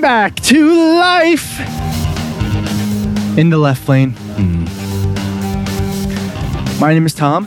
[0.00, 1.60] Welcome back to life
[3.38, 4.14] in the left lane.
[6.80, 7.46] My name is Tom.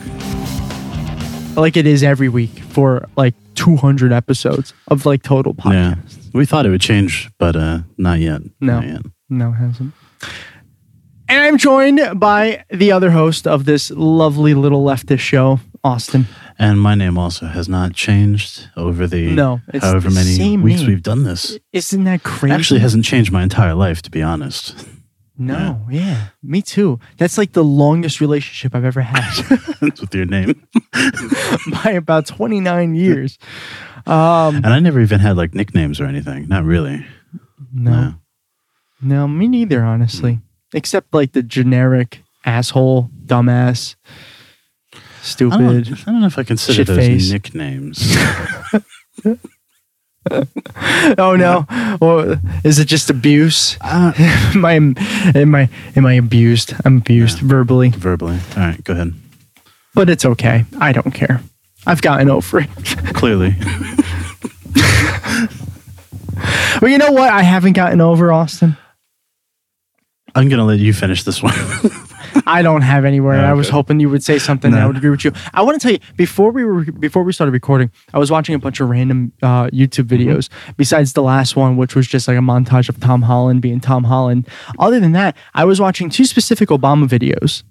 [1.56, 5.94] Like it is every week for like 200 episodes of like total Yeah.
[5.96, 6.30] podcast.
[6.32, 8.42] We thought it would change, but uh not yet.
[8.60, 8.74] No.
[8.78, 9.02] Not yet.
[9.28, 9.92] No, it hasn't.
[11.28, 16.28] And I'm joined by the other host of this lovely little leftist show, Austin.
[16.58, 20.88] And my name also has not changed over the No, however the many weeks name.
[20.88, 21.58] we've done this.
[21.72, 22.54] Isn't that crazy?
[22.54, 24.86] Actually hasn't changed my entire life to be honest.
[25.36, 27.00] no, yeah, me too.
[27.18, 29.32] That's like the longest relationship I've ever had
[29.80, 30.64] That's with your name.
[31.84, 33.36] by about 29 years.
[34.06, 36.46] Um, And I never even had like nicknames or anything.
[36.48, 37.04] Not really.
[37.72, 38.14] no,
[39.02, 40.40] no, me neither, honestly.
[40.72, 43.96] Except like the generic asshole, dumbass,
[45.24, 45.58] I stupid.
[45.58, 47.30] don't, I don't know if I consider those Shit-face.
[47.32, 48.16] nicknames.
[51.18, 51.66] Oh no!
[52.00, 53.76] Or is it just abuse?
[53.82, 54.12] Uh,
[54.54, 54.72] am I
[55.34, 56.72] am I am I abused?
[56.84, 58.38] I'm abused verbally, verbally.
[58.56, 59.12] All right, go ahead.
[59.94, 60.64] but it's okay.
[60.80, 61.42] I don't care.
[61.86, 62.68] I've gotten over it.
[63.14, 63.54] Clearly.
[66.80, 67.30] well, you know what?
[67.30, 68.78] I haven't gotten over Austin.
[70.34, 71.52] I'm gonna let you finish this one.
[72.46, 73.34] I don't have anywhere.
[73.34, 75.32] and I was hoping you would say something that I would agree with you.
[75.52, 78.54] I want to tell you before we were before we started recording, I was watching
[78.54, 80.28] a bunch of random uh, YouTube Mm-hmm.
[80.30, 80.48] videos.
[80.76, 84.04] Besides the last one, which was just like a montage of Tom Holland being Tom
[84.04, 84.48] Holland.
[84.78, 87.62] Other than that, I was watching two specific Obama videos.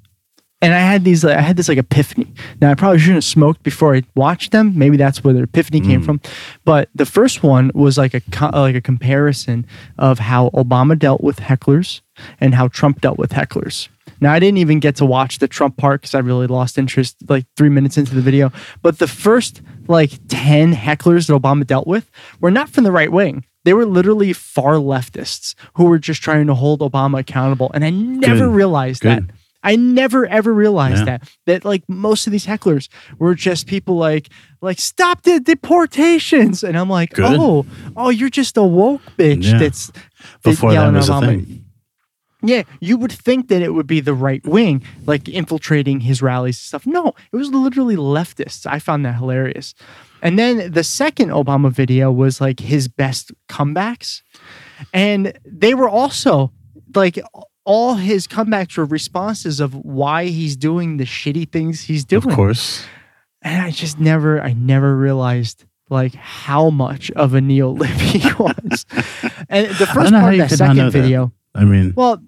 [0.63, 2.33] And I had these, I had this like epiphany.
[2.61, 4.77] Now I probably shouldn't have smoked before I watched them.
[4.77, 6.05] Maybe that's where the epiphany came Mm.
[6.05, 6.21] from.
[6.65, 8.21] But the first one was like a
[8.57, 9.65] like a comparison
[9.99, 12.01] of how Obama dealt with hecklers
[12.39, 13.89] and how Trump dealt with hecklers.
[14.21, 17.17] Now I didn't even get to watch the Trump part because I really lost interest
[17.27, 18.51] like three minutes into the video.
[18.81, 23.11] But the first like ten hecklers that Obama dealt with were not from the right
[23.11, 23.43] wing.
[23.65, 27.71] They were literally far leftists who were just trying to hold Obama accountable.
[27.73, 28.55] And I never Good.
[28.55, 29.27] realized Good.
[29.29, 29.35] that.
[29.63, 31.17] I never ever realized Yeah.
[31.19, 34.29] that that like most of these hecklers were just people like
[34.61, 37.37] like stop the deportations, and I'm like, Good.
[37.39, 37.65] oh,
[37.95, 39.43] oh, you're just a woke bitch.
[39.51, 39.57] Yeah.
[39.59, 39.91] That's
[40.43, 41.65] Before that yelling was a thing.
[42.45, 46.57] Yeah, you would think that it would be the right wing, like infiltrating his rallies
[46.57, 46.85] and stuff.
[46.85, 48.65] No, it was literally leftists.
[48.65, 49.73] I found that hilarious.
[50.21, 54.23] And then the second Obama video was like his best comebacks.
[54.93, 56.51] And they were also
[56.93, 57.17] like
[57.65, 62.27] all his comebacks were responses of why he's doing the shitty things he's doing.
[62.29, 62.83] Of course.
[63.41, 68.85] And I just never, I never realized like how much of a neolib he was.
[69.49, 71.01] and the first part of that second know that.
[71.01, 71.31] video.
[71.55, 72.21] I mean, Well,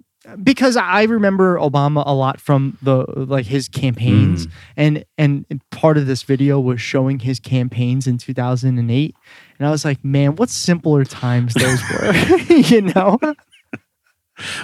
[0.44, 4.52] because I remember Obama a lot from the like his campaigns, Mm.
[4.78, 9.16] and and part of this video was showing his campaigns in 2008,
[9.60, 12.14] and I was like, man, what simpler times those were,
[12.54, 13.20] you know?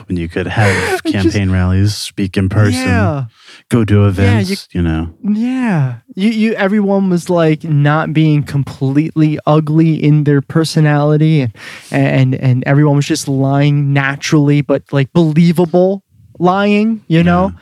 [0.07, 3.25] When you could have Just- campaign rallies, speak in person, Yeah,
[3.69, 5.13] go to events, you- you, know.
[5.23, 5.97] yeah.
[6.15, 11.53] You you everyone was like not being completely ugly in their personality, and
[11.91, 16.03] and and everyone was just lying naturally, but like believable
[16.39, 17.53] lying, you know.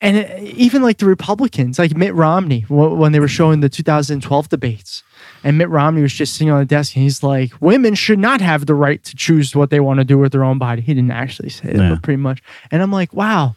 [0.00, 5.02] And even like the Republicans, like Mitt Romney, when they were showing the 2012 debates,
[5.44, 8.40] and Mitt Romney was just sitting on the desk, and he's like, "Women should not
[8.40, 10.94] have the right to choose what they want to do with their own body." He
[10.94, 11.90] didn't actually say that, Yeah.
[11.90, 12.42] but pretty much.
[12.70, 13.56] And I'm like, "Wow,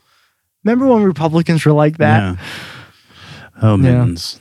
[0.64, 2.36] remember when Republicans were like that?" Yeah.
[3.62, 4.40] Oh, mittens.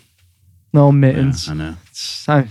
[0.73, 1.49] No Yeah, mittens.
[1.49, 1.77] I know.
[1.91, 2.49] It's- I-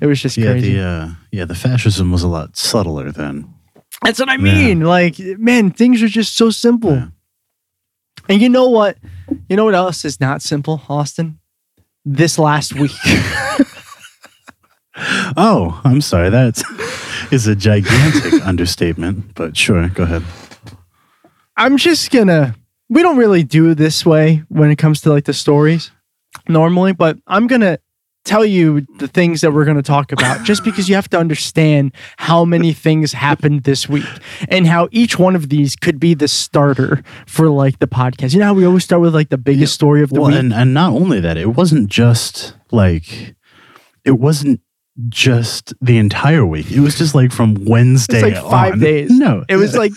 [0.00, 0.74] it was just Yeah, crazy.
[0.74, 3.46] the uh, yeah, the fascism was a lot subtler then.
[4.04, 4.80] That's what I mean.
[4.80, 7.08] Like, man, things are just so simple.
[8.32, 8.96] And you know what?
[9.50, 11.38] You know what else is not simple, Austin?
[12.06, 12.92] This last week.
[15.36, 16.28] Oh, I'm sorry.
[16.28, 16.62] That
[17.32, 20.22] is a gigantic understatement, but sure, go ahead.
[21.56, 22.54] I'm just gonna.
[22.90, 25.90] We don't really do it this way when it comes to like the stories
[26.46, 27.78] normally, but I'm gonna
[28.24, 31.92] tell you the things that we're gonna talk about just because you have to understand
[32.18, 34.06] how many things happened this week
[34.48, 38.32] and how each one of these could be the starter for like the podcast.
[38.34, 40.38] You know how we always start with like the biggest story of the Well, week?
[40.38, 43.34] and and not only that, it wasn't just like
[44.04, 44.60] it wasn't
[45.08, 46.70] just the entire week.
[46.70, 48.20] It was just like from Wednesday.
[48.28, 48.78] It's like five on.
[48.80, 49.10] days.
[49.10, 49.92] No, It was like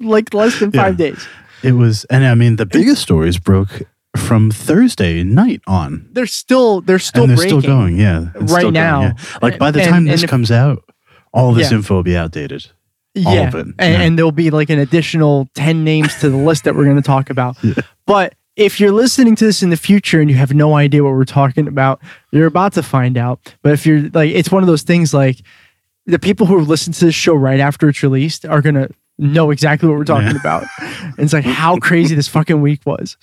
[0.00, 0.82] like less than Yeah.
[0.82, 1.26] five days.
[1.62, 3.82] it was, and I mean the biggest stories broke
[4.16, 7.60] from Thursday night on, They're still they're still and they're breaking.
[7.60, 7.96] still going.
[7.96, 9.00] Yeah, right going, now.
[9.02, 9.12] yeah.
[9.42, 10.82] Like by the time and this if- comes out,
[11.32, 11.78] all this Yeah.
[11.78, 12.66] info will be outdated.
[13.24, 13.48] all yeah.
[13.48, 14.00] of it, And, yeah.
[14.02, 17.02] and there'll be like an additional 10 names to the list that we're going to
[17.02, 17.56] talk about.
[18.06, 21.12] But if you're listening to this in the future and you have no idea what
[21.12, 23.54] we're talking about, you're about to find out.
[23.62, 25.38] But if you're like, it's one of those things like,
[26.04, 29.88] the people who listen to this show right after it's released are gonna know exactly
[29.88, 30.40] what we're talking Yeah.
[30.40, 30.64] about.
[30.80, 33.16] And it's like how crazy this fucking week was.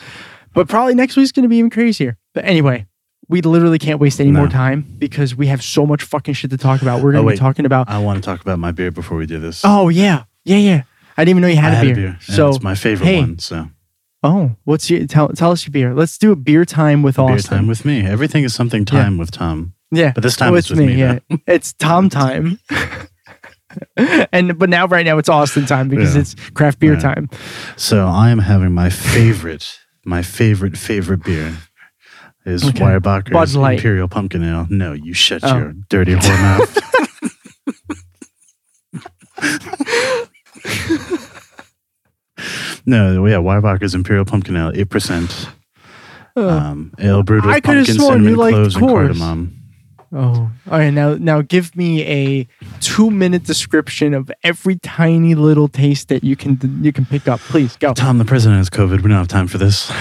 [0.54, 2.18] But probably next week's gonna be even crazier.
[2.34, 2.86] But anyway,
[3.28, 6.58] we literally can't waste any more time because we have so much fucking shit to
[6.58, 7.02] talk about.
[7.02, 7.90] We're gonna Oh, be talking about.
[7.90, 9.62] I want to talk about my beer before we do this.
[9.64, 10.84] Oh yeah, yeah, yeah.
[11.18, 11.94] I didn't even know you had, I a, had beer.
[11.94, 12.18] a beer.
[12.22, 13.20] So it's my favorite hey.
[13.20, 13.40] one.
[13.40, 13.68] So
[14.24, 15.30] oh, what's your tell?
[15.30, 15.94] Tell us your beer.
[15.94, 17.36] Let's do a beer time with Austin.
[17.36, 18.06] beer time with me.
[18.06, 19.74] Everything is something time with Tom.
[19.92, 22.60] Yeah, But this time Oh, it's with me, Yeah, it's Tom time.
[24.32, 26.22] and but now right now it's Austin time because Yeah.
[26.22, 27.00] it's craft beer Yeah.
[27.00, 27.30] time.
[27.76, 31.58] So I am having my favorite, my favorite favorite beer
[32.46, 32.80] is Okay.
[32.80, 34.68] Weyerbacher's Imperial Pumpkin Ale.
[34.70, 35.58] No, you shut Oh.
[35.58, 36.80] your dirty whore mouth.
[42.86, 45.50] no, yeah, Weyerbacher's Imperial Pumpkin Ale, eight percent.
[46.36, 49.63] Um, ale brewed with I pumpkin, cinnamon, cloves, and cardamom.
[50.16, 50.92] Oh, all right.
[50.92, 52.48] Now, now give me a
[52.82, 57.40] two-minute description of every tiny little taste that you can you can pick up.
[57.40, 57.94] Please go.
[57.94, 58.98] Tom, the president has COVID.
[59.02, 59.92] We don't have time for this.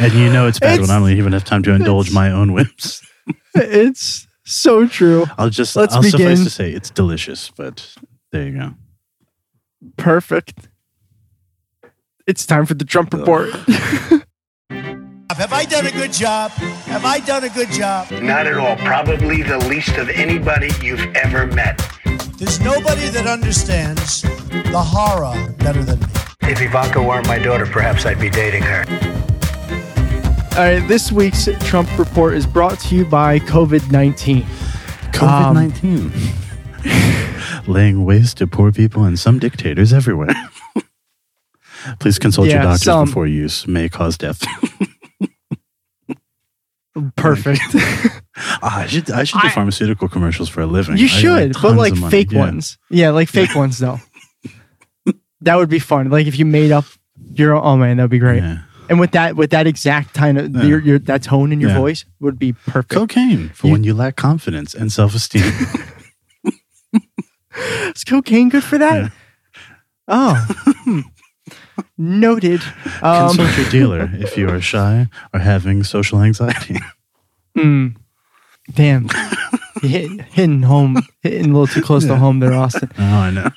[0.00, 2.30] and you know it's bad It's- when I don't even have time to indulge my
[2.30, 3.02] own whims.
[3.54, 5.26] It's so true.
[5.36, 7.94] I'll just Let's I'll suffice to say it's delicious, but
[8.30, 8.74] there you go.
[9.96, 10.68] Perfect.
[12.28, 13.48] It's time for the Trump report.
[14.70, 16.50] Have I done a good job?
[16.50, 18.10] Have I done a good job?
[18.10, 18.76] Not at all.
[18.76, 21.78] Probably the least of anybody you've ever met.
[22.36, 26.06] There's nobody that understands the horror better than me.
[26.42, 28.84] If Ivanka weren't my daughter, perhaps I'd be dating her.
[30.52, 30.86] all right.
[30.86, 34.42] This week's Trump report is brought to you by COVID nineteen.
[35.12, 36.12] COVID nineteen.
[36.84, 40.34] Um, Laying waste to poor people and some dictators everywhere.
[42.00, 43.06] Please consult your doctors some.
[43.06, 43.66] before use.
[43.66, 44.44] May cause death.
[47.16, 47.60] Perfect.
[48.62, 50.96] Ah, I should I should do I- pharmaceutical commercials for a living.
[50.96, 52.38] You should, but like fake Yeah.
[52.38, 52.78] ones.
[52.88, 53.98] Yeah, like fake ones though.
[55.40, 56.08] That would be fun.
[56.08, 56.84] Like if you made up
[57.34, 58.42] your own, oh man, that'd be great.
[58.44, 58.58] Yeah.
[58.88, 60.62] And with that, with that exact kind of Yeah.
[60.62, 61.78] your, your that tone in your Yeah.
[61.78, 62.90] voice would be perfect.
[62.90, 65.42] Cocaine for You- when you lack confidence and self esteem.
[67.94, 69.10] Is cocaine good for that?
[70.06, 70.46] Oh.
[71.96, 72.60] noted.
[73.02, 76.76] Um, Consult your dealer if you are shy or having social anxiety.
[77.56, 77.96] mm,
[78.74, 79.08] damn,
[79.82, 82.90] hit, hitting home, hitting a little too close to home there, Austin.
[82.98, 83.50] Oh, I know.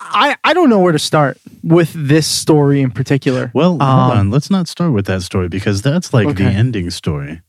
[0.00, 3.50] I I don't know where to start with this story in particular.
[3.54, 4.30] Well, hold Um, on.
[4.30, 7.40] Let's not start with that story because that's like the ending story.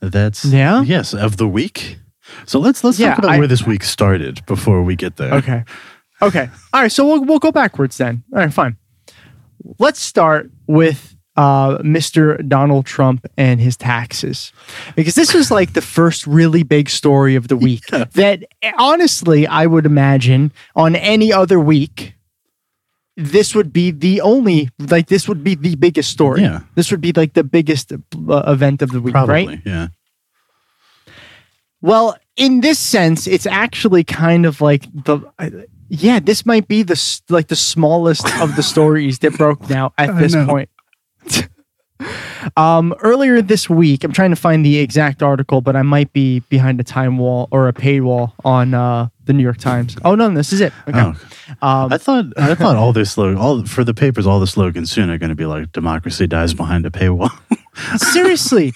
[0.00, 0.82] That's Yeah?
[0.82, 1.98] yes of the week.
[2.44, 5.32] So let's let's Yeah, talk about I- where this week started before we get there.
[5.34, 5.64] Okay.
[6.20, 6.50] Okay.
[6.74, 6.92] All right.
[6.92, 8.24] So we'll we'll go backwards then.
[8.32, 8.52] All right.
[8.52, 8.76] Fine.
[9.78, 12.46] Let's start with uh, Mr.
[12.48, 14.52] Donald Trump and his taxes,
[14.94, 17.86] because this was like the first really big story of the week.
[17.88, 18.44] That
[18.78, 22.14] honestly, I would imagine on any other week.
[23.18, 26.42] This would be the only, like, this would be the biggest story.
[26.42, 26.60] Yeah.
[26.74, 27.96] This would be like the biggest uh,
[28.46, 29.60] event of the week, Probably, right?
[29.64, 29.88] yeah.
[31.80, 35.20] Well, in this sense, it's actually kind of like the
[35.88, 36.20] yeah.
[36.20, 40.34] This might be the like the smallest of the stories that broke now at this
[40.34, 40.68] point.
[42.56, 46.40] um, earlier this week, I'm trying to find the exact article, but I might be
[46.40, 49.96] behind a time wall or a paywall on uh, the New York Times.
[50.04, 50.72] Oh no, this is it.
[50.88, 50.98] Okay.
[51.00, 51.14] Oh,
[51.62, 54.90] Um, I thought I thought all this slogan, all for the papers, all the slogans
[54.90, 57.30] soon are going to be like "Democracy dies behind a paywall."
[58.12, 58.72] seriously.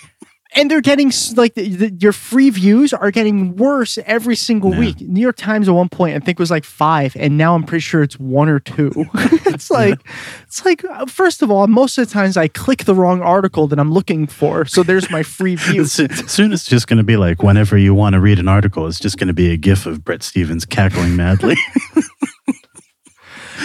[0.57, 4.81] And they're getting like the, the, your free views are getting worse every single Yeah.
[4.81, 5.01] week.
[5.01, 7.83] New York Times at one point I think was like five, and now I'm pretty
[7.83, 8.91] sure it's one or two.
[9.47, 10.01] it's like,
[10.43, 13.69] it's like uh, first of all, most of the times I click the wrong article
[13.69, 15.93] that I'm looking for, so there's my free views.
[15.93, 18.89] soon, soon it's just going to be like whenever you want to read an article,
[18.89, 21.57] it's just going to be a gif of Bret Stephens cackling madly.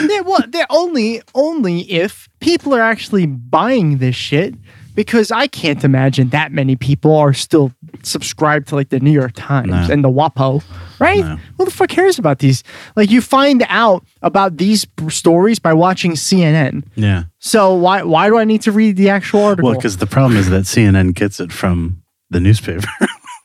[0.07, 4.53] yeah, well, they're only only if people are actually buying this shit.
[4.95, 7.71] Because I can't imagine that many people are still
[8.01, 9.87] subscribed to like the New York Times No.
[9.91, 10.63] and the WAPO,
[10.99, 11.19] right?
[11.19, 11.37] No.
[11.57, 12.63] Who the fuck cares about these?
[12.95, 16.85] Like you find out about these stories by watching CNN.
[16.95, 17.23] yeah.
[17.39, 19.69] So why why do I need to read the actual article?
[19.69, 22.87] Well, because the problem is that CNN gets it from the newspaper.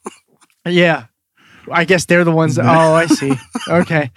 [0.67, 1.07] yeah,
[1.71, 2.55] I guess they're the ones.
[2.57, 3.33] That, oh, I see.
[3.69, 4.11] Okay,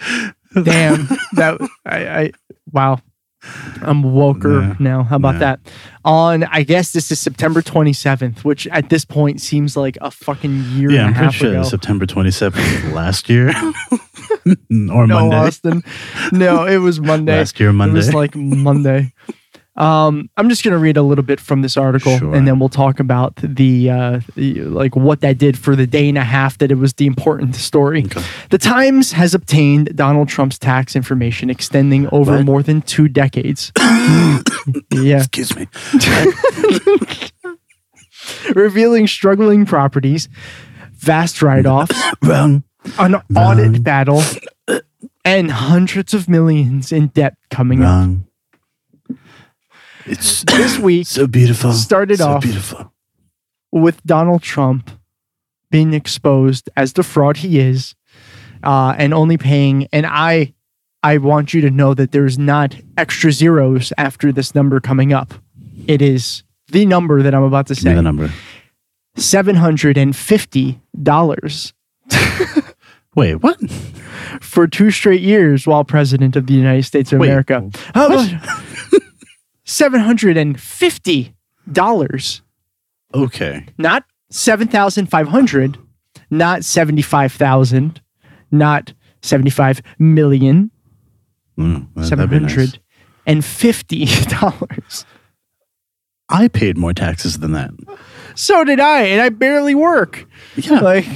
[0.62, 2.32] damn that I, I
[2.72, 2.98] wow.
[3.82, 4.74] I'm woker Yeah.
[4.78, 5.02] now.
[5.04, 5.38] How about Yeah.
[5.40, 5.60] that?
[6.04, 10.64] On I guess this is September 27th, which at this point seems like a fucking
[10.72, 11.62] year yeah, and I'm a pretty half sure ago.
[11.62, 13.48] September 27th last year
[14.46, 15.36] or no, Monday.
[15.36, 15.82] Austin.
[16.32, 17.38] No, it was Monday.
[17.38, 17.96] Last year It Monday.
[17.96, 19.12] was like Monday.
[19.76, 22.32] Um, I'm just gonna read a little bit from this article, Sure.
[22.34, 26.08] and then we'll talk about the, uh, the like what that did for the day
[26.08, 28.04] and a half that it was the important story.
[28.04, 28.22] Okay.
[28.50, 32.44] The Times has obtained Donald Trump's tax information extending over What?
[32.44, 33.72] more than two decades.
[34.92, 35.66] yeah, Excuse me.
[38.54, 40.28] revealing struggling properties,
[40.94, 42.62] vast write-offs, Wrong.
[42.98, 44.22] an audit battle,
[45.24, 48.08] and hundreds of millions in debt coming up.
[50.06, 51.72] It's this week so beautiful.
[51.72, 52.92] Started so off beautiful.
[53.72, 54.90] with Donald Trump
[55.70, 57.94] being exposed as the fraud he is,
[58.62, 59.88] uh, and only paying.
[59.92, 60.54] And I,
[61.02, 65.34] I want you to know that there's not extra zeros after this number coming up.
[65.86, 67.90] It is the number that I'm about to say.
[67.90, 68.30] Give the number.
[69.16, 71.72] Seven hundred and fifty dollars.
[73.14, 73.58] Wait, what?
[74.40, 77.70] For two straight years while president of the United States of Wait, America.
[79.66, 82.40] $750.
[83.14, 83.66] Okay.
[83.78, 85.78] Not 7,500,
[86.30, 88.00] not 75,000,
[88.50, 88.92] not
[89.24, 90.70] seventy five million.
[91.58, 92.78] Mm, seven hundred
[93.26, 95.06] and fifty dollars.
[96.28, 97.70] I paid more taxes than that.
[98.34, 100.26] So did I, and I barely work.
[100.56, 101.06] Yeah, like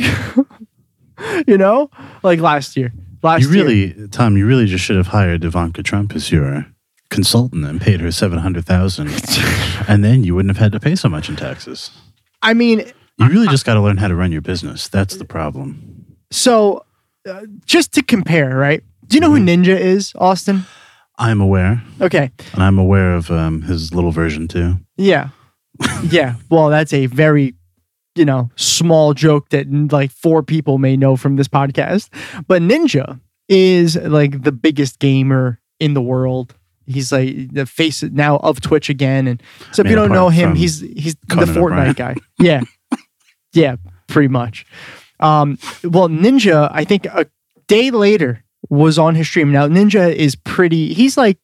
[1.47, 1.91] you know,
[2.23, 2.93] like last year.
[3.23, 4.07] Last you really, year.
[4.09, 6.67] Tom, you really just should have hired Ivanka Trump as your
[7.11, 9.09] consultant and paid her 700000
[9.89, 11.91] and then you wouldn't have had to pay so much in taxes.
[12.43, 12.81] I mean,
[13.19, 14.89] You really just got to learn how to run your business.
[14.89, 16.05] That's the problem.
[16.31, 16.85] so
[17.29, 18.83] uh, just to compare, right?
[19.07, 19.47] Do you know Mm-hmm.
[19.49, 20.65] who Ninja is, Austin?
[21.19, 22.31] I'm aware, Okay.
[22.53, 24.77] and I'm aware of um, his little version too.
[24.97, 25.31] Yeah.
[26.11, 26.35] yeah.
[26.51, 27.55] Well, that's a very,
[28.15, 32.09] you know, small joke that like four people may know from this podcast.
[32.47, 36.55] But Ninja is like the biggest gamer in the world.
[36.89, 39.27] He's like the face now of Twitch again.
[39.29, 39.43] And
[39.73, 42.15] so if mean, you don't know him, he's he's Conan the Fortnite guy.
[42.39, 42.63] Yeah.
[43.53, 43.77] yeah,
[44.07, 44.67] pretty much.
[45.21, 47.27] Um, well, Ninja, I think a
[47.67, 49.53] day later was on his stream.
[49.53, 50.93] Now Ninja is pretty.
[50.93, 51.39] He's like,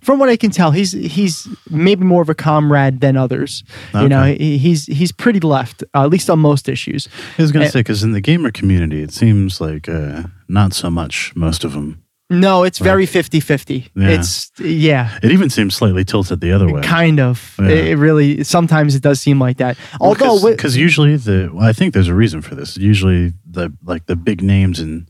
[0.00, 3.64] from what I can tell, he's he's maybe more of a comrade than others.
[3.94, 7.08] You know, he, he's he's pretty left, uh, at least on most issues.
[7.38, 10.72] I was going to say, because in the gamer community, it seems like uh, not
[10.72, 12.02] so much, most of them.
[12.30, 13.88] No, it's very 50-50.
[13.94, 14.08] Yeah.
[14.08, 15.18] It's yeah.
[15.22, 16.82] It even seems slightly tilted the other way.
[16.82, 17.54] Kind of.
[17.58, 17.68] Yeah.
[17.68, 19.78] It, it really sometimes it does seem like that.
[20.00, 22.76] Although because usually the well, I think there's a reason for this.
[22.76, 25.08] Usually the like the big names in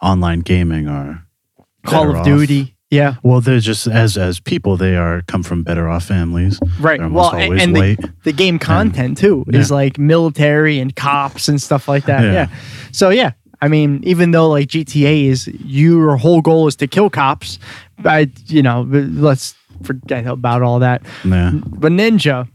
[0.00, 1.24] online gaming are
[1.84, 2.24] Call of off.
[2.24, 6.60] Duty, yeah, Well, they're just as as people they are come from better off families.
[6.78, 7.00] right.
[7.10, 11.88] Well, and, and the, the game content too is like military and cops and stuff
[11.88, 12.22] like that.
[12.22, 12.32] Yeah.
[12.32, 12.48] Yeah.
[12.92, 17.08] So yeah, I mean, even though like GTA is your whole goal is to kill
[17.08, 17.60] cops,
[18.04, 19.54] I you know let's
[19.84, 21.02] forget about all that.
[21.24, 21.52] yeah.
[21.54, 22.48] But Ninja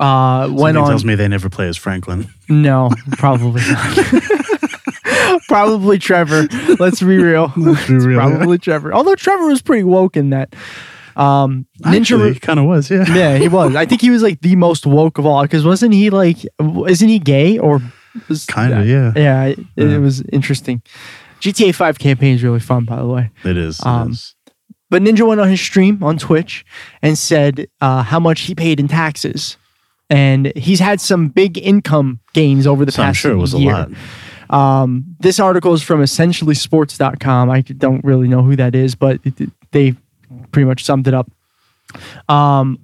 [0.00, 0.88] uh, went on.
[0.88, 2.28] tells me they never play as Franklin.
[2.48, 3.98] No, probably not.
[5.48, 6.48] probably Trevor.
[6.80, 7.52] Let's be real.
[7.56, 8.36] It's real, yeah.
[8.36, 8.92] probably Trevor.
[8.92, 10.54] Although Trevor was pretty woke in that.
[11.14, 12.40] Um, Ninja.
[12.40, 13.04] Kind of was, yeah.
[13.14, 13.76] yeah, he was.
[13.76, 15.42] I think he was like the most woke of all.
[15.42, 16.38] Because wasn't he like?
[16.58, 17.80] Isn't he gay or?
[18.28, 19.12] Was- Kinda, yeah.
[19.16, 20.82] Yeah, it, it was interesting.
[21.40, 23.30] GTA Five campaign is really fun, by the way.
[23.44, 23.80] It is.
[23.80, 24.34] It Um, is.
[24.90, 26.64] But Ninja went on his stream on Twitch
[27.00, 29.56] and said uh, how much he paid in taxes,
[30.10, 33.54] and he's had some big income gains over the So I'm past sure it was
[33.54, 33.72] year.
[33.72, 33.88] a
[34.50, 34.80] lot.
[34.82, 37.50] Um, this article is from essentiallysports.com.
[37.50, 39.94] I don't really know who that is, but it, they
[40.50, 41.30] pretty much summed it up.
[42.28, 42.78] Um,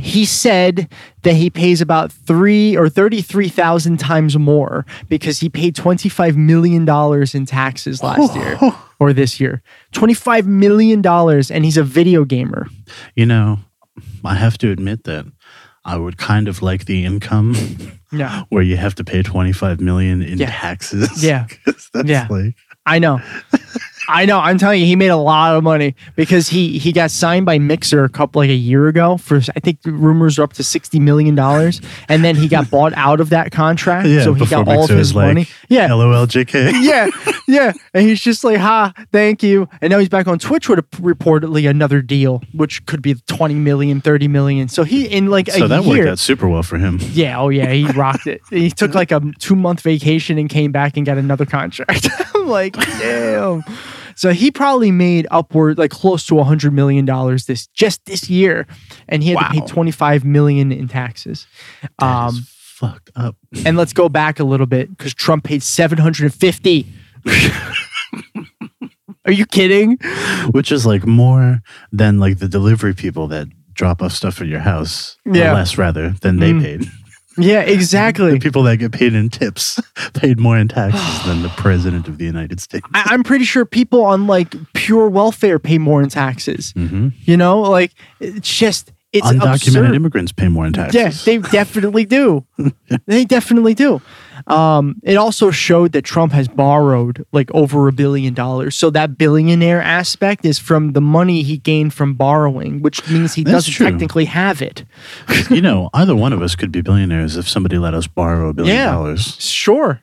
[0.00, 0.88] he said
[1.22, 6.88] that he pays about three or 33,000 times more because he paid $25 million
[7.34, 8.58] in taxes last year
[8.98, 9.62] or this year.
[9.92, 12.66] $25 million, and he's a video gamer.
[13.14, 13.58] You know,
[14.24, 15.26] I have to admit that
[15.84, 17.54] I would kind of like the income
[18.12, 18.44] Yeah.
[18.48, 20.50] where you have to pay 25 million in Yeah.
[20.50, 21.22] taxes.
[21.24, 21.46] Yeah.
[21.66, 22.26] That's Yeah.
[22.30, 22.54] like
[22.86, 23.20] I know.
[24.10, 24.38] I know.
[24.38, 27.58] I'm telling you, he made a lot of money because he he got signed by
[27.58, 30.98] Mixer a couple like a year ago for I think rumors are up to sixty
[30.98, 34.68] million dollars, and then he got bought out of that contract, yeah, so he got
[34.68, 35.46] all of his like, money.
[35.68, 36.72] Yeah, LOL JK.
[36.82, 37.08] yeah,
[37.46, 37.72] yeah.
[37.94, 39.68] And he's just like, ha, thank you.
[39.80, 43.54] And now he's back on Twitch with a, reportedly another deal, which could be 20
[43.54, 44.68] million, 30 million.
[44.68, 45.98] So he in like a So a that year.
[45.98, 46.98] worked out super well for him.
[47.12, 48.40] Yeah, oh yeah, he rocked it.
[48.50, 52.08] He took like a two month vacation and came back and got another contract.
[52.34, 53.62] I'm like, damn.
[54.20, 58.28] So he probably made upward like close to a hundred million dollars this just this
[58.28, 58.66] year,
[59.08, 61.46] and he had to pay twenty five million in taxes.
[62.00, 63.34] Um, fucked up.
[63.64, 66.86] and let's go back a little bit because Trump paid seven hundred and fifty.
[69.24, 69.96] Are you kidding?
[70.50, 71.60] Which is like more
[71.90, 75.54] than like the delivery people that drop off stuff at your house, or Yeah.
[75.54, 76.62] less rather than they Mm.
[76.62, 76.90] paid.
[77.38, 78.32] Yeah, exactly.
[78.34, 79.80] The people that get paid in tips
[80.14, 82.86] paid more in taxes than the president of the United States.
[82.92, 86.72] I, I'm pretty sure people on like pure welfare pay more in taxes.
[86.72, 89.94] hmm You know, like it's just it's Undocumented absurd.
[89.94, 90.94] immigrants pay more in taxes.
[90.94, 92.44] Yeah, they definitely do.
[93.06, 94.00] they definitely do.
[94.46, 98.76] Um, it also showed that Trump has borrowed like over a billion dollars.
[98.76, 103.42] So that billionaire aspect is from the money he gained from borrowing, which means he
[103.44, 103.86] That's doesn't true.
[103.90, 104.84] technically have it.
[105.50, 108.52] you know, either one of us could be billionaires if somebody let us borrow a
[108.54, 108.92] billion Yeah.
[108.92, 109.36] dollars.
[109.40, 110.02] Sure.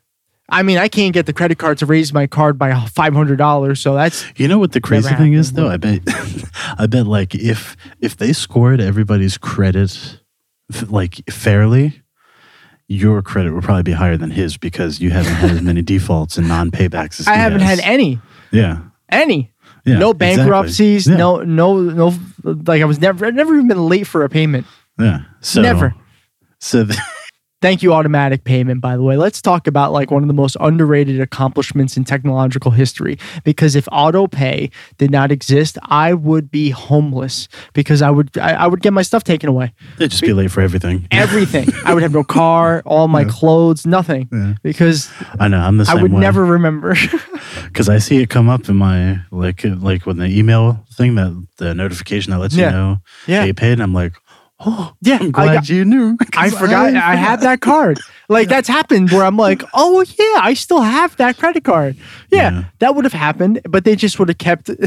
[0.49, 3.35] I mean, I can't get the credit card to raise my card by five hundred
[3.37, 5.67] dollars, so that's You know what the crazy thing is though?
[5.67, 5.99] I bet
[6.77, 10.19] I bet like if if they scored everybody's credit
[10.89, 12.01] like fairly,
[12.87, 16.37] your credit would probably be higher than his because you haven't had as many defaults
[16.37, 17.79] and non-paybacks as I haven't has.
[17.79, 18.19] had any,
[18.51, 18.79] Yeah.
[19.09, 19.51] any.
[19.85, 19.99] Yeah.
[19.99, 20.37] no exactly.
[20.37, 21.17] bankruptcies, Yeah.
[21.17, 22.13] no, no, no.
[22.43, 24.65] Like I was never, I've never even been late for a payment.
[24.99, 25.19] Yeah.
[25.41, 25.93] So Never.
[26.59, 26.97] So th-
[27.59, 29.17] Thank you, automatic payment, by the way.
[29.17, 33.17] Let's talk about like one of the most underrated accomplishments in technological history.
[33.43, 38.51] Because if auto pay did not exist, I would be homeless because I would I,
[38.53, 39.73] I would get my stuff taken away.
[39.97, 41.07] It'd just be late for everything.
[41.09, 41.69] Everything.
[41.85, 44.29] I would have no car, all my clothes, nothing.
[44.31, 44.53] Yeah.
[44.61, 45.59] Because I know.
[45.59, 46.19] I'm the same I would way.
[46.21, 46.95] never remember.
[47.65, 51.47] because I see it come up in my like like when the email thing that
[51.57, 52.65] the notification that lets Yeah.
[52.67, 53.41] you know Yeah.
[53.45, 53.79] they paid.
[53.79, 54.13] I'm like,
[54.59, 56.17] oh Yeah, I'm I glad got- you knew.
[56.37, 57.99] I forgot I had that card.
[58.29, 61.95] Like that's happened where I'm like, oh yeah, I still have that credit card.
[62.31, 62.63] Yeah, Yeah.
[62.79, 64.69] that would have happened, but they just would have kept.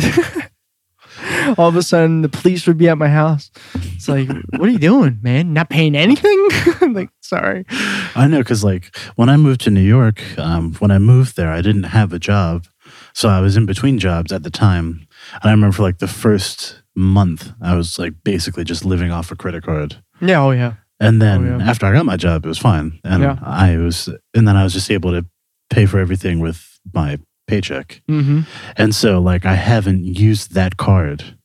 [1.58, 3.50] All of a sudden, the police would be at my house.
[3.74, 5.52] It's like, what are you doing, man?
[5.52, 6.48] Not paying anything?
[6.80, 7.66] I'm like, sorry.
[8.14, 11.50] I know because like when I moved to New York, um, when I moved there,
[11.52, 12.66] I didn't have a job,
[13.12, 15.06] so I was in between jobs at the time.
[15.34, 19.30] And I remember for like the first month, I was like basically just living off
[19.30, 20.02] a credit card.
[20.20, 21.70] Yeah, oh yeah, And then Oh, yeah.
[21.70, 22.98] after I got my job, it was fine.
[23.04, 23.38] And Yeah.
[23.42, 25.24] I was, and then I was just able to
[25.70, 28.02] pay for everything with my paycheck.
[28.08, 28.40] mm-hmm.
[28.76, 31.36] And so, like, I haven't used that card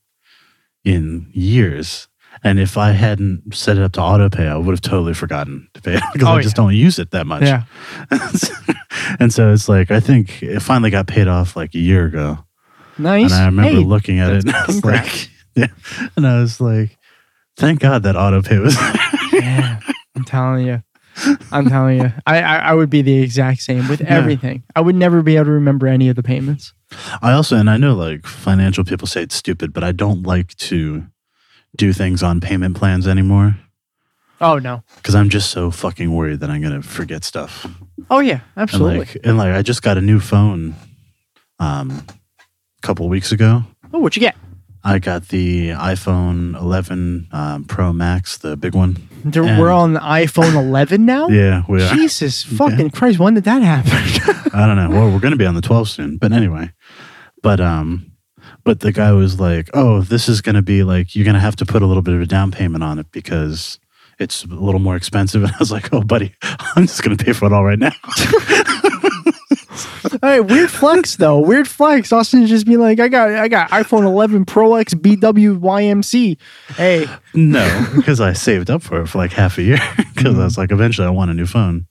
[0.84, 2.08] in years.
[2.44, 5.68] And if I hadn't set it up to auto pay, I would have totally forgotten
[5.74, 7.42] to pay it because Oh, I just don't use it that much.
[7.42, 7.64] yeah.
[9.18, 12.38] and so it's like, I think it finally got paid off like a year ago.
[12.98, 13.32] Nice.
[13.32, 15.08] And I remember Hey, looking at it and I was congrats.
[15.28, 15.66] like, yeah.
[16.16, 16.96] And I was like,
[17.56, 18.76] thank God that auto pay was.
[19.32, 19.80] yeah,
[20.14, 20.82] I'm telling you.
[21.50, 24.64] I'm telling you, I, I I would be the exact same with everything.
[24.76, 26.74] I would never be able to remember any of the payments.
[27.22, 30.54] I also, and I know like financial people say it's stupid, but I don't like
[30.68, 31.04] to
[31.74, 33.56] do things on payment plans anymore.
[34.42, 34.82] Oh no.
[34.96, 37.66] because I'm just so fucking worried that I'm gonna forget stuff.
[38.10, 38.98] Oh yeah, And absolutely.
[38.98, 40.74] like, and like, I just got a new phone,
[41.58, 43.62] um, a couple weeks ago.
[43.94, 44.36] oh, what you get?
[44.86, 48.96] I got the iPhone 11 um, Pro Max, the big one.
[49.24, 51.26] And- We're on the iPhone 11 now.
[51.36, 51.92] Yeah, we are.
[51.94, 53.18] Jesus fucking Christ!
[53.18, 53.92] When did that happen?
[54.54, 54.90] I don't know.
[54.90, 56.70] Well, we're gonna be on the 12 soon, but anyway.
[57.42, 58.12] But um,
[58.64, 61.66] but the guy was like, "Oh, this is gonna be like you're gonna have to
[61.66, 63.78] put a little bit of a down payment on it because."
[64.18, 65.42] It's a little more expensive.
[65.42, 66.34] And I was like, oh, buddy,
[66.74, 67.92] I'm just going to pay for it all right now.
[70.22, 71.38] All right, weird flex though.
[71.40, 72.12] Weird flex.
[72.12, 76.38] Austin just be like, I got, I got iPhone 11 Pro X BW YMC.
[76.76, 79.78] Hey, No, because I saved up for it for like half a year.
[80.16, 81.86] Because I was like, eventually I want a new phone.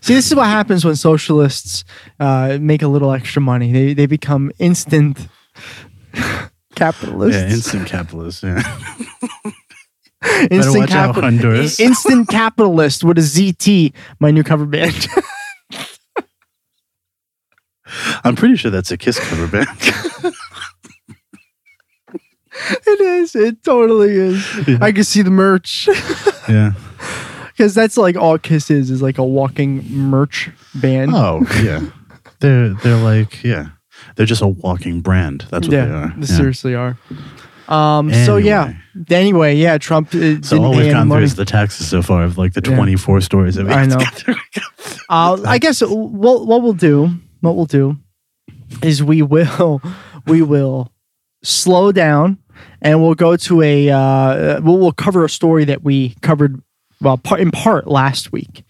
[0.00, 1.82] see, this is what happens when socialists
[2.20, 3.72] uh, make a little extra money.
[3.72, 5.26] They they become instant
[6.76, 7.42] capitalists.
[7.42, 8.44] Yeah, instant capitalist.
[8.44, 8.62] Yeah.
[10.52, 11.80] instant Honduras.
[11.80, 13.92] instant capitalist with a ZT.
[14.20, 15.08] My new cover band.
[18.24, 19.68] I'm pretty sure that's a Kiss cover band.
[22.86, 23.34] it is.
[23.34, 24.68] It totally is.
[24.68, 24.78] Yeah.
[24.80, 25.88] I can see the merch.
[26.48, 26.72] yeah.
[27.48, 31.12] Because that's like all Kiss is, is like a walking merch band.
[31.14, 31.80] Oh, yeah.
[32.40, 33.68] They're they're like yeah.
[34.16, 35.46] They're just a walking brand.
[35.50, 36.14] That's what yeah, they are.
[36.16, 36.36] they Yeah.
[36.36, 36.98] seriously are.
[37.68, 38.12] Um.
[38.12, 38.74] So yeah.
[39.08, 39.78] Anyway, yeah.
[39.78, 42.36] Trump uh, didn't So all we've any gone through is the taxes so far of
[42.36, 42.76] like the Yeah.
[42.76, 43.98] 24 stories that we I know.
[45.08, 47.10] Uh, I guess what what we'll do,
[47.44, 47.98] what we'll do,
[48.82, 49.80] is we will
[50.26, 50.92] we will
[51.42, 52.38] slow down
[52.80, 56.62] and we'll go to a uh, we'll, we'll cover a story that we covered
[57.04, 58.64] well part, in part last week,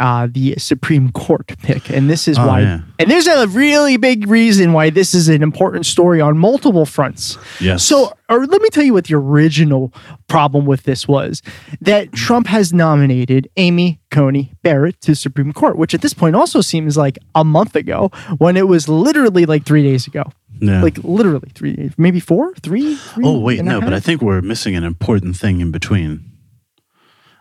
[0.00, 2.60] uh, the Supreme Court pick, and this is Oh, why.
[2.62, 2.80] yeah.
[2.98, 7.38] And there's a really big reason why this is an important story on multiple fronts.
[7.60, 7.84] Yes.
[7.84, 9.92] So, or let me tell you what the original
[10.26, 11.42] problem with this was
[11.80, 16.60] that Trump has nominated Amy Coney Barrett to Supreme Court, which at this point also
[16.60, 20.24] seems like a month ago when it was literally like three days ago.
[20.60, 20.82] Yeah.
[20.82, 22.94] Like literally three, maybe four, three.
[22.94, 26.30] three oh wait, no, but I think we're missing an important thing in between.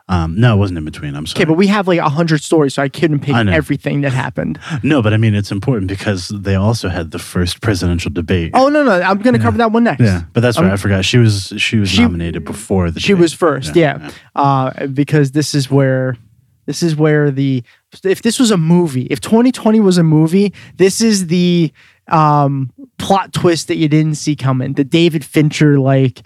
[0.10, 1.16] Um, no, it wasn't in between.
[1.16, 1.44] I'm sorry.
[1.44, 4.12] Okay, but we have like a hundred stories, so I couldn't pick I everything that
[4.12, 4.60] happened.
[4.84, 8.52] no, but I mean it's important because they also had the first presidential debate.
[8.54, 10.02] Oh no, no, I'm gonna cover that one next.
[10.02, 10.72] yeah, but that's right.
[10.74, 13.00] I forgot she was she was She- nominated before the.
[13.00, 13.22] she debate.
[13.22, 16.18] was first yeah, Uh, because this is where
[16.66, 17.64] this is where the
[18.04, 21.72] if this was a movie if 2020 was a movie this is the
[22.10, 26.22] um plot twist that you didn't see coming the david fincher like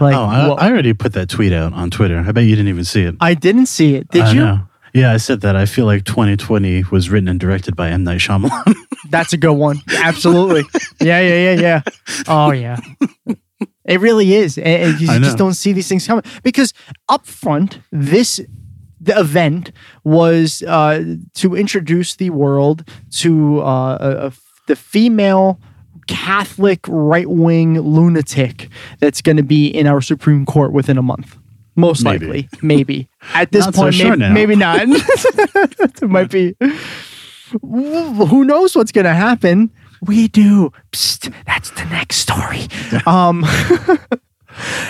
[0.00, 2.24] like Oh, I, I already put that tweet out on Twitter.
[2.26, 3.16] I bet you didn't even see it.
[3.20, 4.60] I didn't see it did I you know.
[4.94, 5.54] Yeah, I said that.
[5.54, 8.74] I feel like 2020 was written and directed by M Night Shyamalan.
[9.10, 10.62] that's a good one absolutely
[11.00, 11.82] yeah yeah yeah yeah
[12.28, 12.78] oh yeah
[13.84, 16.74] it really is and, you just don't see these things coming because
[17.08, 18.40] up front this
[19.00, 19.70] the event
[20.04, 24.32] was uh, to introduce the world to uh, a, a-
[24.68, 25.58] the female
[26.06, 28.68] Catholic right wing lunatic
[29.00, 31.36] that's going to be in our Supreme Court within a month.
[31.76, 32.26] Most Maybe.
[32.26, 33.08] likely, maybe.
[33.34, 34.80] At this Not so point, sure maybe, maybe not.
[34.84, 36.56] it might be.
[37.62, 39.70] Who knows what's going to happen?
[40.02, 40.72] We do.
[40.92, 42.66] Psst, that's the next story.
[43.06, 43.44] Um,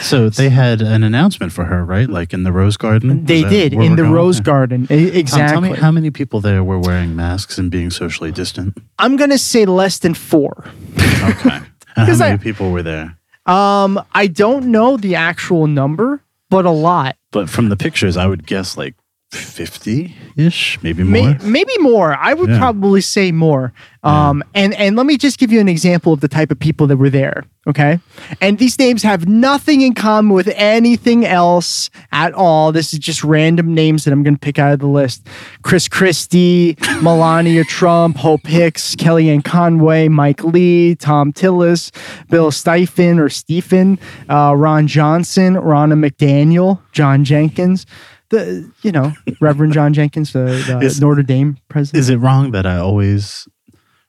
[0.01, 2.09] so they had an announcement for her, right?
[2.09, 3.25] Like in the Rose Garden.
[3.25, 4.13] they did in the going?
[4.13, 4.85] Rose Garden.
[4.91, 5.53] E- Tom, Exactly.
[5.53, 8.77] tell me how many people there were wearing masks and being socially distant.
[8.99, 10.65] I'm going to say less than four.
[10.97, 11.51] Okay.
[11.97, 13.17] and how many I- people were there?
[13.47, 17.17] Um, I don't know the actual number, but a lot.
[17.31, 18.95] But from the pictures, I would guess like
[19.31, 21.37] 50 ish, maybe more.
[21.43, 22.15] maybe more.
[22.19, 22.59] I would Yeah.
[22.59, 23.73] probably say more.
[24.03, 26.87] Um, and and let me just give you an example of the type of people
[26.87, 27.45] that were there.
[27.67, 27.99] Okay,
[28.41, 32.73] and these names have nothing in common with anything else at all.
[32.73, 35.27] This is just random names that I'm going to pick out of the list:
[35.63, 41.91] Chris Christie, Melania Trump, Hope Hicks, Kellyanne Conway, Mike Lee, Thom Tillis,
[42.31, 43.99] Bill Stephen or Stephen,
[44.31, 47.85] uh, Ron Johnson, Ronna McDaniel, John Jenkins.
[48.31, 52.01] The you know Reverend John Jenkins, the, the Is- Notre Dame president.
[52.01, 53.49] Is it wrong that I always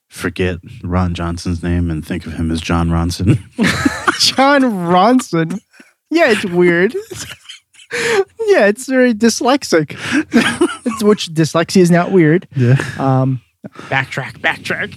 [0.10, 3.40] forget Ron Johnson's name and think of him as John Ronson?
[4.20, 5.60] John Ronson.
[6.10, 6.94] Yeah, it's weird.
[8.48, 9.96] yeah, it's very dyslexic.
[10.86, 12.48] it's, which dyslexia is not weird.
[12.56, 12.76] yeah.
[12.98, 13.42] Um,
[13.90, 14.90] backtrack, backtrack.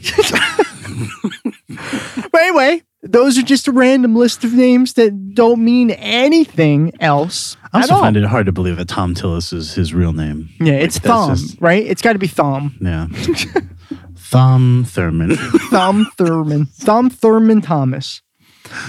[2.33, 7.57] but anyway, those are just a random list of names that don't mean anything else.
[7.73, 10.49] I also find it hard to believe that Thom Tillis is his real name.
[10.61, 11.85] Yeah, it's Thom, just- right?
[11.85, 12.77] It's got to be Thom.
[12.81, 13.07] yeah.
[14.31, 15.37] Thom Thurman.
[15.71, 16.67] Thom Thurman.
[16.81, 18.23] Thom Thurman Thomas.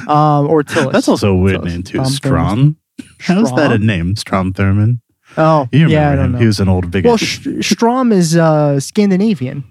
[0.07, 0.91] Um, or Tillis.
[0.91, 1.65] That's also a weird Tillis.
[1.65, 1.97] name too.
[1.97, 2.77] Thom Strom.
[3.19, 4.15] How's that a name?
[4.15, 4.99] Strom Thurmond.
[5.35, 6.31] Oh, You remember yeah, I don't him?
[6.33, 6.37] know.
[6.39, 7.07] He was an old bigot.
[7.07, 9.63] Well, Sh- Strom is uh, Scandinavian,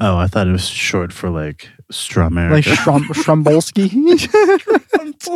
[0.00, 3.92] oh, I thought it was short for like Strom like Strom- Strombolski.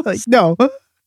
[0.04, 0.56] like no,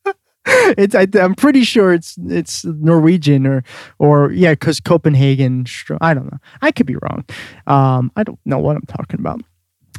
[0.78, 3.64] it's I, I'm pretty sure it's it's Norwegian or
[4.00, 5.66] or yeah, because Copenhagen.
[6.02, 6.38] I don't know.
[6.62, 7.24] I could be wrong.
[7.68, 9.42] Um, I don't know what I'm talking about.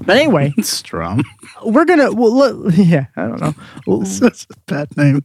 [0.04, 1.22] But anyway, Strom.
[1.64, 2.12] we're gonna.
[2.12, 3.54] Well, look, yeah, I don't know.
[3.86, 5.24] Well, That's a bad name.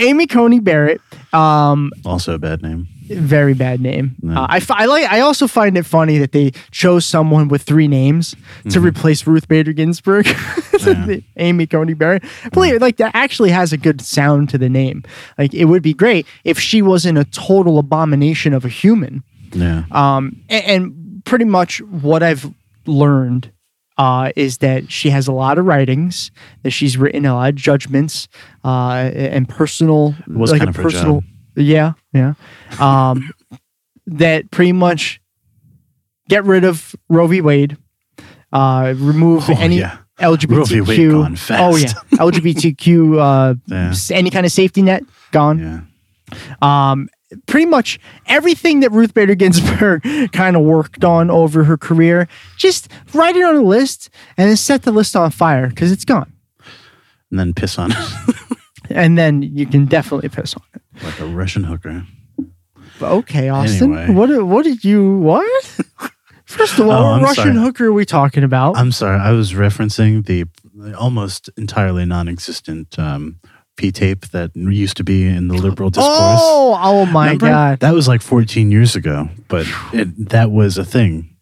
[0.00, 1.00] Amy Coney Barrett.
[1.32, 2.88] Um, Also a bad name.
[3.10, 4.16] Very bad name.
[4.22, 4.40] No.
[4.42, 5.04] Uh, I, I like.
[5.10, 8.34] I also find it funny that they chose someone with three names
[8.70, 11.10] to replace Ruth Bader Ginsburg, Mm-hmm.
[11.10, 11.16] Yeah.
[11.36, 12.22] Amy Coney Barrett.
[12.52, 15.02] Believe like that actually has a good sound to the name.
[15.36, 19.22] Like it would be great if she wasn't a total abomination of a human.
[19.52, 19.84] Yeah.
[19.90, 22.50] Um, a- and, pretty much what I've
[22.86, 23.52] learned
[23.98, 26.30] uh, is that she has a lot of writings,
[26.62, 28.26] that she's written a lot of judgments
[28.64, 31.24] uh, and personal, was like kind a of her personal, job.
[31.56, 32.34] Yeah, yeah,
[32.78, 33.30] um,
[34.06, 35.20] that pretty much
[36.28, 37.40] get rid of Roe v.
[37.40, 37.76] Wade,
[38.52, 39.98] uh, remove Oh, any yeah.
[40.20, 40.46] Roe v.
[40.80, 41.58] Wade LGBTQ.
[41.58, 43.18] Oh yeah, LGBTQ.
[43.18, 43.94] Uh, Yeah.
[44.16, 46.90] any kind of safety net gone Yeah.
[46.90, 47.08] um,
[47.46, 52.88] pretty much everything that Ruth Bader Ginsburg kind of worked on over her career, just
[53.14, 56.32] write it on a list and then set the list on fire because it's gone.
[57.30, 57.96] And then piss on it
[58.90, 60.82] And then you can definitely piss on it.
[61.02, 62.04] Like a Russian hooker.
[63.02, 64.14] Okay, Austin, Anyway.
[64.14, 65.44] what did- what did you what?
[66.44, 67.58] First of all, Oh, Russian sorry.
[67.58, 68.76] hooker are we talking about?
[68.76, 69.18] I'm sorry.
[69.18, 70.44] I was referencing the
[70.98, 73.36] almost entirely non-existent um,
[73.76, 76.10] P-tape that used to be in the liberal discourse.
[76.42, 77.46] oh, oh my Remember?
[77.46, 81.36] god, That was like 14 years ago, but it, that was a thing.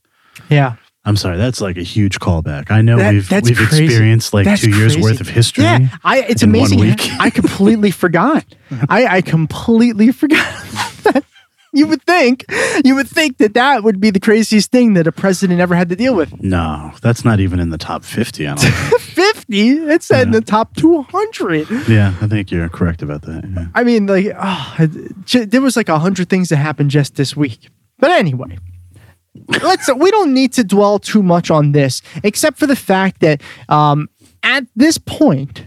[0.50, 0.76] yeah.
[1.08, 1.38] I'm sorry.
[1.38, 2.70] That's like a huge callback.
[2.70, 3.84] I know That- we've we've crazy.
[3.86, 5.64] experienced like That's two years worth of history.
[5.64, 6.82] Yeah, I, it's amazing.
[7.18, 8.44] I completely forgot.
[8.90, 10.46] I, I completely forgot.
[11.72, 12.44] you would think,
[12.84, 15.88] you would think that that would be the craziest thing that a president ever had
[15.88, 16.42] to deal with.
[16.42, 18.46] No, that's not even in the top 50.
[18.46, 19.00] I don't think.
[19.00, 21.70] 50, it's in the top 200.
[21.88, 23.44] yeah, I think you're correct about that.
[23.48, 23.66] yeah.
[23.74, 24.76] I mean, like, oh,
[25.46, 27.68] there was like a hundred things that happened just this week.
[27.98, 28.58] But anyway,
[29.62, 29.92] let's.
[29.94, 34.08] We don't need to dwell too much on this, except for the fact that um,
[34.42, 35.64] at this point,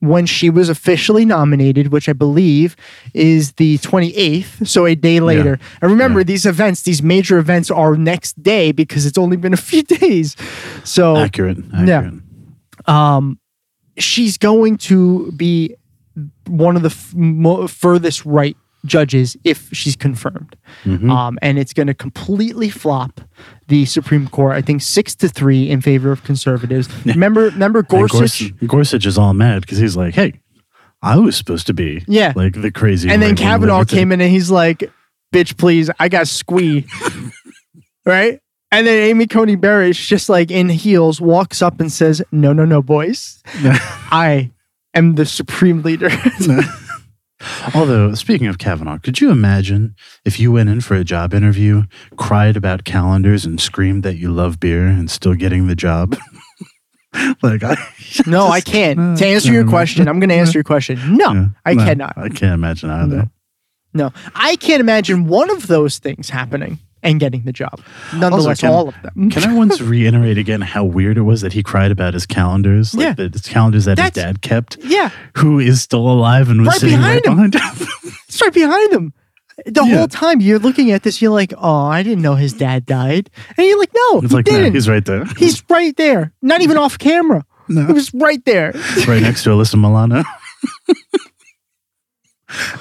[0.00, 2.74] when she was officially nominated, which I believe
[3.12, 5.58] is the 28th, so a day later.
[5.82, 6.24] And remember, Yeah.
[6.24, 10.36] these events, these major events, are next day because it's only been a few days.
[10.84, 11.58] So Accurate.
[11.74, 11.84] Oh.
[11.84, 12.10] Yeah.
[12.86, 13.36] accurate.
[13.98, 15.74] she's going to be
[16.46, 20.56] one of the f- mo- furthest right judges if she's confirmed.
[20.84, 21.10] Mm-hmm.
[21.10, 23.20] Um, and it's going to completely flop
[23.68, 24.54] the Supreme Court.
[24.54, 26.88] I think six to three in favor of conservatives.
[27.06, 28.18] Remember, remember Gorsuch.
[28.18, 30.40] Gorsuch, Gorsuch is all mad because he's like, hey,
[31.02, 32.32] I was supposed to be Yeah.
[32.36, 33.08] like the crazy.
[33.08, 34.90] and then Kavanaugh came in and he's like,
[35.32, 36.86] "Bitch, please, I got squee."
[38.04, 38.38] right?
[38.70, 42.64] And then Amy Coney Barrett, just like in heels, walks up and says, "No, no,
[42.66, 43.42] no, boys,
[44.12, 44.50] I
[44.94, 46.10] am the supreme leader."
[47.74, 51.84] Although, speaking of Kavanaugh, could you imagine if you went in for a job interview,
[52.16, 56.16] cried about calendars, and screamed that you love beer and still getting the job?
[57.42, 57.76] like, I.
[58.26, 58.98] No, I can't.
[58.98, 61.16] Uh, to answer your question, I'm going to answer your question.
[61.16, 62.18] No, Yeah, I no, cannot.
[62.18, 63.30] I can't imagine either.
[63.94, 67.80] No, I can't imagine one of those things happening and getting the job.
[68.14, 69.30] Nonetheless, can- all of them.
[69.30, 72.94] Can I once reiterate again how weird it was that he cried about his calendars?
[72.94, 73.28] Like Yeah.
[73.28, 76.96] the, calendars that his dad kept, yeah, who is still alive and was Right sitting
[76.98, 77.50] behind right him.
[77.50, 77.88] behind him.
[78.28, 79.12] it's right behind him.
[79.66, 79.98] The Yeah.
[79.98, 83.28] whole time you're looking at this, you're like, "Oh, I didn't know his dad died,"
[83.58, 84.72] and you're like, "No, It's he like, didn't.
[84.72, 85.24] he's right there.
[85.36, 87.44] He's right there, not even off camera.
[87.68, 87.86] No.
[87.86, 88.72] He was right there."
[89.06, 90.22] right next to Alyssa Milano.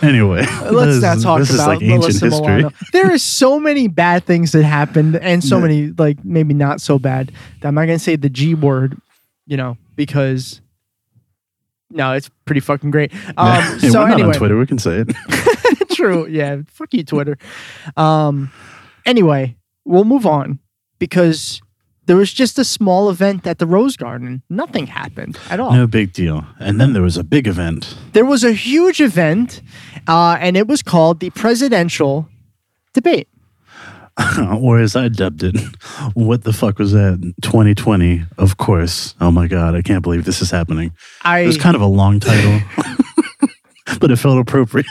[0.02, 0.40] anyway,
[0.72, 2.56] Let's this, not talk this about is like ancient Melissa history.
[2.58, 2.72] Milano.
[2.92, 7.00] There is so many bad things that happened, and so many like maybe not so
[7.00, 7.32] bad.
[7.62, 8.98] that I'm not gonna say the G word,
[9.46, 10.62] you know, because
[11.92, 13.12] no, it's pretty fucking great.
[13.38, 14.58] Um, Hey, so we're not anyway, on Twitter.
[14.58, 15.90] We can say it.
[15.92, 17.38] true, yeah, fuck you, Twitter.
[17.98, 18.52] Um,
[19.06, 19.56] anyway,
[19.86, 20.60] we'll move on
[21.00, 21.62] because
[22.10, 24.42] there was just a small event at the Rose Garden.
[24.50, 25.72] Nothing happened at all.
[25.72, 26.44] No big deal.
[26.60, 27.96] And then there was a big event.
[28.14, 29.62] There was a huge event,
[30.08, 32.28] uh, and it was called the presidential
[32.96, 33.28] debate.
[34.60, 35.56] or as I dubbed it,
[36.16, 37.22] what the fuck was that?
[37.44, 39.14] 2020, of course.
[39.22, 40.92] Oh my God, I can't believe this is happening.
[41.22, 42.60] I It was kind of a long title,
[44.00, 44.88] but it felt appropriate.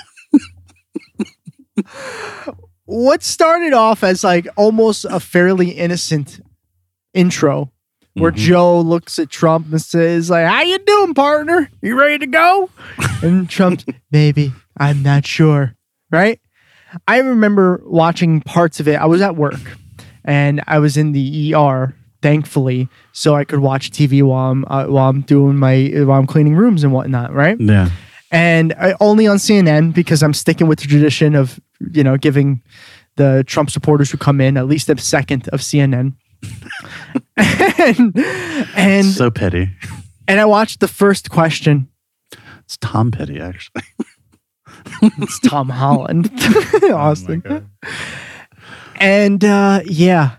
[2.85, 6.41] what started off as like almost a fairly innocent
[7.19, 7.73] intro
[8.15, 11.71] where Joe looks at Trump and says like how you doing partner?
[11.83, 12.71] You ready to go?
[13.23, 15.75] And Trump's baby I'm not sure.
[16.11, 16.41] Right?
[17.07, 18.95] I remember watching parts of it.
[18.95, 19.61] I was at work
[20.25, 24.87] and I was in the ER thankfully so I could watch TV while I'm uh,
[24.87, 27.61] while I'm doing my while I'm cleaning rooms and whatnot right?
[27.61, 27.91] Yeah.
[28.31, 31.61] and I, only on CNN because I'm sticking with the tradition of
[31.93, 32.63] you know giving
[33.17, 36.15] the Trump supporters who come in at least a second of CNN.
[37.37, 38.17] and
[38.77, 39.71] and, so petty.
[40.27, 41.89] and I watched the first question.
[42.65, 43.83] It's Tom Petty, actually.
[45.03, 46.31] It's Tom Holland,
[46.83, 47.69] Oh Austin,
[48.97, 50.37] and uh, yeah,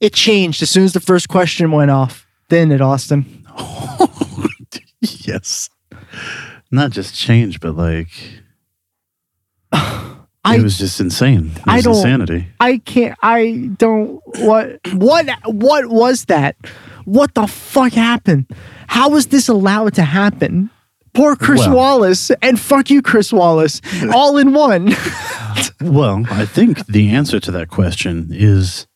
[0.00, 2.26] it changed as soon as the first question went off.
[2.48, 3.44] Then it Austin.
[5.00, 5.68] yes.
[6.70, 8.10] Not just change, but like
[10.46, 11.52] I it was just insane.
[11.56, 12.48] It I was don't- insanity.
[12.60, 13.18] I can't.
[13.22, 14.20] I don't.
[14.38, 14.78] What?
[14.94, 15.28] What?
[15.44, 16.56] What was that?
[17.04, 18.46] What the fuck happened?
[18.86, 20.70] How was this allowed to happen?
[21.14, 23.80] Poor Chris Well- Wallace and fuck you, Chris Wallace,
[24.12, 24.94] all in one.
[25.80, 28.86] Well, I think the answer to that question is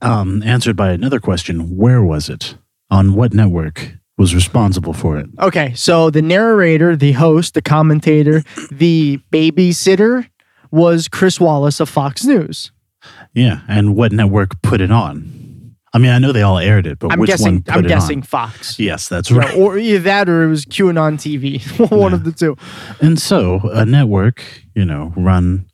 [0.00, 1.76] um, answered by another question.
[1.76, 2.56] Where was it?
[2.90, 5.26] On what network was responsible for it?
[5.38, 10.28] okay, so the narrator, the host, the commentator, the babysitter
[10.70, 12.70] was Chris Wallace of Fox News.
[13.32, 15.74] Yeah, and what network put it on?
[15.94, 17.54] I mean, I know they all aired it, but I'm which guessing.
[17.54, 18.22] one put I'm it guessing on?
[18.22, 18.78] Fox.
[18.78, 19.56] Yes, that's Yeah, right.
[19.56, 21.62] or either that, or it was QAnon TV.
[21.96, 22.56] one of the two.
[23.00, 25.66] And so, a network, you know, run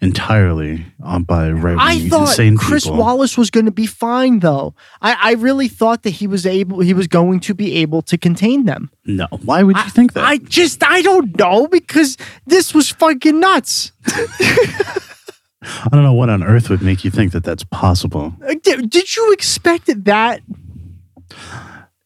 [0.00, 2.98] entirely on by right I thought Chris people.
[2.98, 4.74] Wallace was going to be fine, though.
[5.00, 8.18] I, I really thought that he was able, he was going to be able to
[8.18, 8.90] contain them.
[9.04, 10.24] no, why would you think that?
[10.24, 13.92] I just, I don't know because this was fucking nuts.
[15.62, 18.34] I don't know what on earth would make you think that that's possible.
[18.46, 20.42] Uh, did, did you expect that?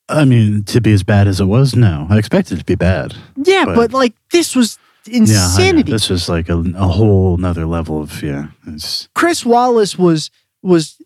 [0.09, 2.07] I mean, to be as bad as it was, no.
[2.11, 3.15] I expected it to be bad.
[3.37, 5.91] Yeah, But- but, like this was Yeah, insanity.
[5.93, 8.49] This was like a, a whole nother level of yeah.
[8.67, 10.31] It's Chris Wallace was
[10.63, 10.97] was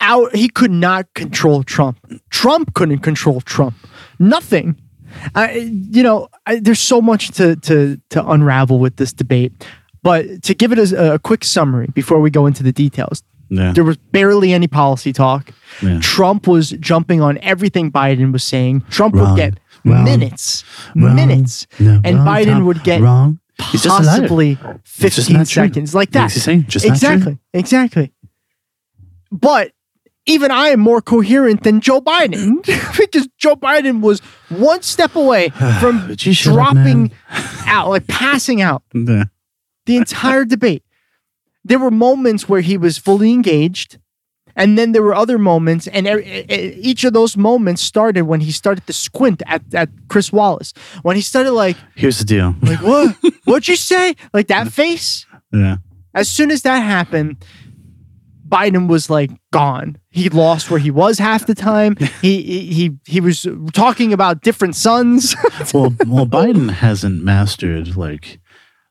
[0.00, 0.34] out.
[0.34, 1.98] He could not control Trump.
[2.30, 3.74] Trump couldn't control Trump.
[4.18, 4.76] Nothing.
[5.34, 9.52] I, you know, I, there's so much to to to unravel with this debate.
[10.02, 13.72] But to give it a, a quick summary before we go into the details, yeah.
[13.72, 15.50] there was barely any policy talk.
[15.82, 15.98] Yeah.
[16.00, 18.82] Trump was jumping on everything Biden was saying.
[18.90, 19.30] Trump Wrong.
[19.32, 20.04] would get Wrong.
[20.04, 21.14] minutes, Wrong.
[21.14, 22.66] minutes, No, and Biden Tom.
[22.66, 23.39] would get wrong.
[23.60, 24.20] He's just a liar.
[24.20, 26.22] possibly just 15 not seconds like that.
[26.22, 26.66] What's he saying?
[26.68, 28.12] Just exactly, exactly.
[29.30, 29.72] But
[30.26, 32.64] even I am more coherent than Joe Biden
[32.98, 35.48] because Joe Biden was one step away
[35.80, 37.12] from shut up, dropping
[37.66, 39.28] out, like passing out the
[39.86, 40.84] entire debate.
[41.64, 43.98] There were moments where he was fully engaged,
[44.60, 48.22] and then there were other moments, and er, e- e- each of those moments started
[48.22, 50.74] when he started to squint at, at Chris Wallace.
[51.00, 52.54] When he started like, Here's the deal.
[52.62, 53.16] like what?
[53.44, 54.14] What'd you say?
[54.34, 55.24] Like that face.
[55.50, 55.78] Yeah.
[56.12, 57.42] As soon as that happened,
[58.46, 59.96] Biden was like gone.
[60.10, 61.96] He lost where he was half the time.
[62.20, 65.34] He he he, he was talking about different sons.
[65.72, 68.40] well, well, Biden hasn't mastered like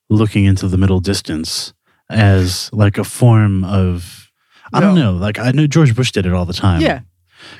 [0.09, 1.73] looking into the middle distance
[2.09, 4.18] as like a form of
[4.73, 5.13] I don't know.
[5.13, 6.81] Like I know George Bush did it all the time.
[6.81, 7.01] yeah.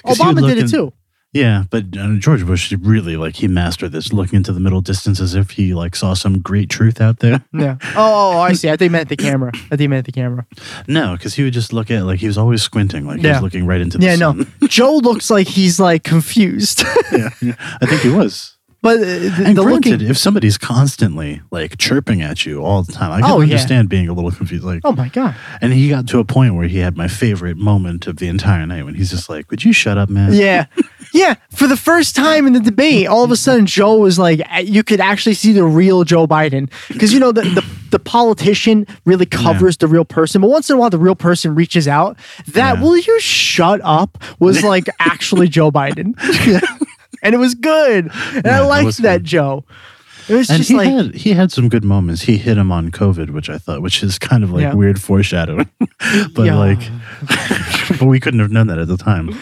[0.06, 0.94] 'Cause he would Obama look did it in- too.
[1.32, 5.20] Yeah, but uh, George Bush really like he mastered this looking into the middle distance
[5.20, 7.46] as if he like saw some great truth out there.
[7.54, 7.76] Yeah.
[7.96, 8.68] Oh, oh, I see.
[8.68, 9.52] I think he meant the camera.
[9.54, 10.48] I think he meant the camera.
[10.88, 13.34] No, because he would just look at like he was always squinting, like he Yeah.
[13.34, 14.32] was looking right into the Yeah, no.
[14.34, 14.52] sun.
[14.70, 16.82] Joe looks like he's like confused.
[17.12, 17.54] yeah, yeah.
[17.80, 18.58] I think he was.
[18.82, 20.08] But uh, the, And the granted, looking.
[20.10, 23.44] if somebody's constantly like chirping at you all the time, I can Oh, yeah.
[23.54, 24.64] understand being a little confused.
[24.64, 25.36] Like, Oh my god.
[25.62, 28.66] and he got to a point where he had my favorite moment of the entire
[28.66, 30.66] night when he's just like, "Would you shut up, man?" Yeah.
[31.12, 31.34] Yeah.
[31.50, 34.60] For the first time in the debate, all of a sudden Joe was like, uh,
[34.60, 36.70] you could actually see the real Joe Biden.
[36.88, 40.40] Because, you know, the, the, the politician really covers the real person.
[40.40, 42.16] But once in a while, the real person reaches out.
[42.50, 42.84] That, Yeah.
[42.84, 46.14] will you shut up, was like actually Joe Biden.
[47.22, 48.06] and it was good.
[48.34, 49.24] And I Yeah, it liked that good.
[49.26, 49.66] Joe.
[50.28, 52.22] It was And just he like, had he had some good moments.
[52.24, 54.74] He hit him on COVID, which I thought, which is kind of like Yeah.
[54.76, 55.70] weird foreshadowing.
[56.36, 56.56] but Yeah.
[56.56, 56.80] like,
[57.90, 59.36] but we couldn't have known that at the time.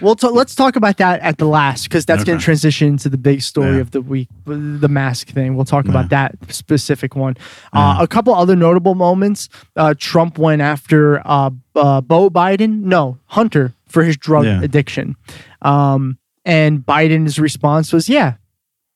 [0.00, 3.08] Well, t- let's talk about that at the last because that's going to transition to
[3.08, 3.80] the big story Yeah.
[3.80, 5.56] of the week, the mask thing.
[5.56, 7.36] We'll talk about that specific one.
[7.72, 9.48] Uh, a couple other notable moments.
[9.76, 15.16] Uh, Trump went after uh, uh, Beau Biden, no Hunter, for his drug addiction,
[15.62, 16.17] um,
[16.48, 18.34] and Biden's response was, "Yeah,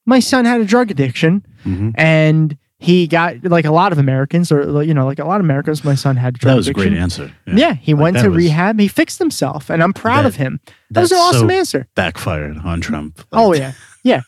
[0.06, 1.92] my son had a drug addiction, Mhm.
[1.96, 5.44] and." He got like a lot of Americans, or you know, like a lot of
[5.46, 5.84] Americans.
[5.84, 7.30] My son had drug That was a great answer.
[7.46, 8.80] Yeah, he Like, went to rehab.
[8.80, 10.58] He fixed himself, and I'm proud That- of him.
[10.90, 11.86] That was an awesome so answer.
[11.94, 13.18] Backfired on Trump.
[13.30, 14.22] Like, Oh yeah, yeah.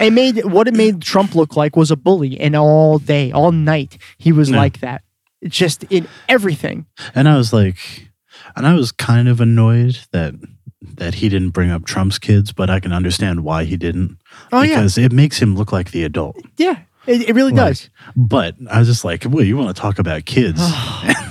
[0.00, 3.50] It made what it made Trump look like was a bully, and all day, all
[3.50, 4.56] night, he was Yeah.
[4.58, 5.02] like that.
[5.48, 6.86] Just in everything.
[7.12, 8.08] And I was like,
[8.54, 10.34] and I was kind of annoyed that
[10.82, 14.18] that he didn't bring up Trump's kids, but I can understand why he didn't.
[14.52, 16.36] Oh yeah, because it makes him look like the adult.
[16.56, 16.80] yeah.
[17.06, 17.90] It, it really Like, does.
[18.16, 20.58] But I was just like, well, you want to talk about kids?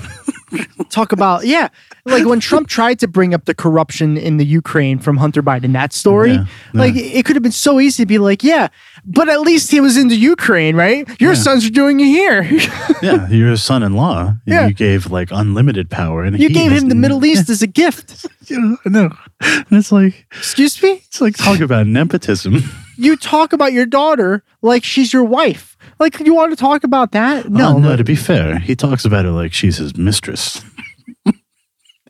[0.96, 1.68] Talk about yeah,
[2.06, 5.74] like when Trump tried to bring up the corruption in the Ukraine from Hunter Biden.
[5.74, 8.70] That story, Yeah, like it could have been so easy to be like, yeah,
[9.06, 11.04] but at least he was in the Ukraine, right?
[11.20, 11.44] Your Yeah.
[11.48, 12.44] sons are doing it here.
[13.08, 14.36] yeah, your son-in-law.
[14.46, 14.68] Yeah.
[14.68, 18.26] You gave like unlimited power, and you gave him the Middle East as a gift.
[18.48, 19.10] Yeah, I know.
[19.42, 21.02] And it's like Excuse me.
[21.08, 22.54] it's like talk about nepotism.
[23.06, 25.76] you talk about your daughter like she's your wife.
[26.00, 27.48] Like you want to talk about that?
[27.48, 27.96] Uh, no, Oh, no.
[27.96, 30.62] To be fair, he talks about her like she's his mistress.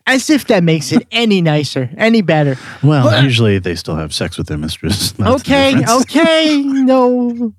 [0.07, 2.57] As if that makes it any nicer, any better.
[2.83, 5.11] Well, But- usually they still have sex with their mistress.
[5.17, 6.01] That's okay, difference.
[6.15, 7.53] okay, no.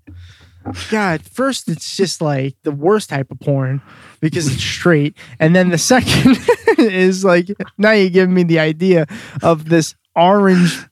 [0.91, 3.81] God, first it's just like the worst type of porn
[4.21, 6.39] because it's straight, and then the second
[6.79, 9.07] is like now you give me the idea
[9.43, 10.85] of this orange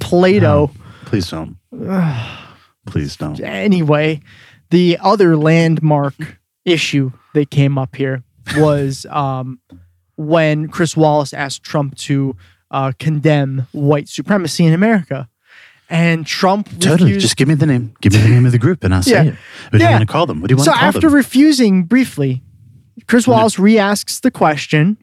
[0.00, 0.72] Play-Doh.
[1.04, 1.56] Please don't.
[2.86, 3.38] Please don't.
[3.40, 4.20] anyway,
[4.70, 6.14] the other landmark
[6.64, 8.24] issue that came up here
[8.56, 9.60] was um,
[10.26, 12.36] when Chris Wallace asked Trump to
[12.70, 15.28] uh, condemn white supremacy in America.
[15.88, 17.10] And Trump Totally.
[17.12, 17.20] refused.
[17.22, 17.94] Just give me the name.
[18.00, 19.22] Give me the name of the group, and I'll say Yeah.
[19.32, 19.34] it.
[19.70, 20.40] What do you want to call them?
[20.40, 20.92] What do you want so to call them?
[20.92, 21.16] So after them?
[21.16, 22.42] refusing briefly,
[23.08, 24.98] Chris Wallace re-asks the question,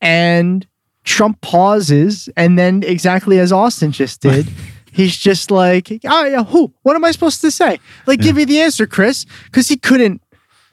[0.00, 0.66] and
[1.04, 4.48] Trump pauses, and then exactly as Austin just did,
[4.92, 6.72] he's just like, "Oh yeah, who?
[6.82, 7.78] What am I supposed to say?
[8.06, 10.22] Like, give me the answer, Chris," because he couldn't,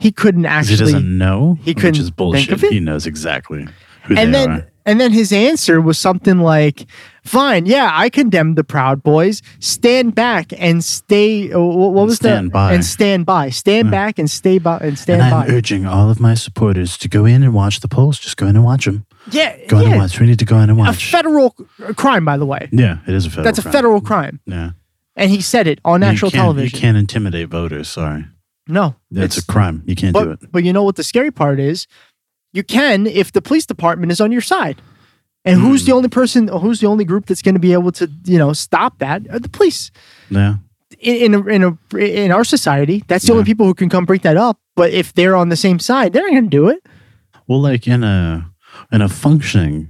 [0.03, 0.75] he couldn't actually.
[0.75, 1.57] he doesn't know.
[1.61, 2.59] he couldn't is think bullshit.
[2.59, 3.67] He knows exactly
[4.03, 4.67] who and they then, are.
[4.85, 6.87] And then his answer was something like,
[7.23, 9.41] "Fine, yeah, I condemn the Proud Boys.
[9.59, 11.53] Stand back and stay.
[11.53, 12.73] uh, What was Stand the by.
[12.73, 13.49] and stand by?
[13.49, 15.45] Stand back and stay by and stand and by.
[15.45, 18.19] I'm urging all of my supporters to go in and watch the polls.
[18.19, 19.05] Just go in and watch them.
[19.31, 20.19] yeah, Go in and watch.
[20.19, 20.97] We need to go in and watch.
[21.07, 21.51] A federal
[21.95, 22.67] crime, by the way.
[22.73, 23.45] yeah, it is a federal.
[23.45, 24.71] That's a federal crime, Yeah,
[25.15, 26.75] and he said it on national television.
[26.75, 27.87] You can't intimidate voters.
[27.87, 28.25] Sorry,
[28.67, 29.83] No, it's, a crime.
[29.85, 30.51] You can't do it.
[30.51, 31.87] but you know what the scary part is?
[32.53, 34.81] You can if the police department is on your side.
[35.45, 35.85] And who's Hmm.
[35.87, 36.47] the only person?
[36.47, 39.23] Who's the only group that's going to be able to, you know, stop that?
[39.29, 39.91] Are the police.
[40.29, 40.55] Yeah,
[40.99, 44.05] In in a, in, a, in our society, that's the only people who can come
[44.05, 44.57] break that up.
[44.75, 46.79] But if they're on the same side, they're not going to do it.
[47.47, 48.49] well, like in a
[48.91, 49.89] in a functioning.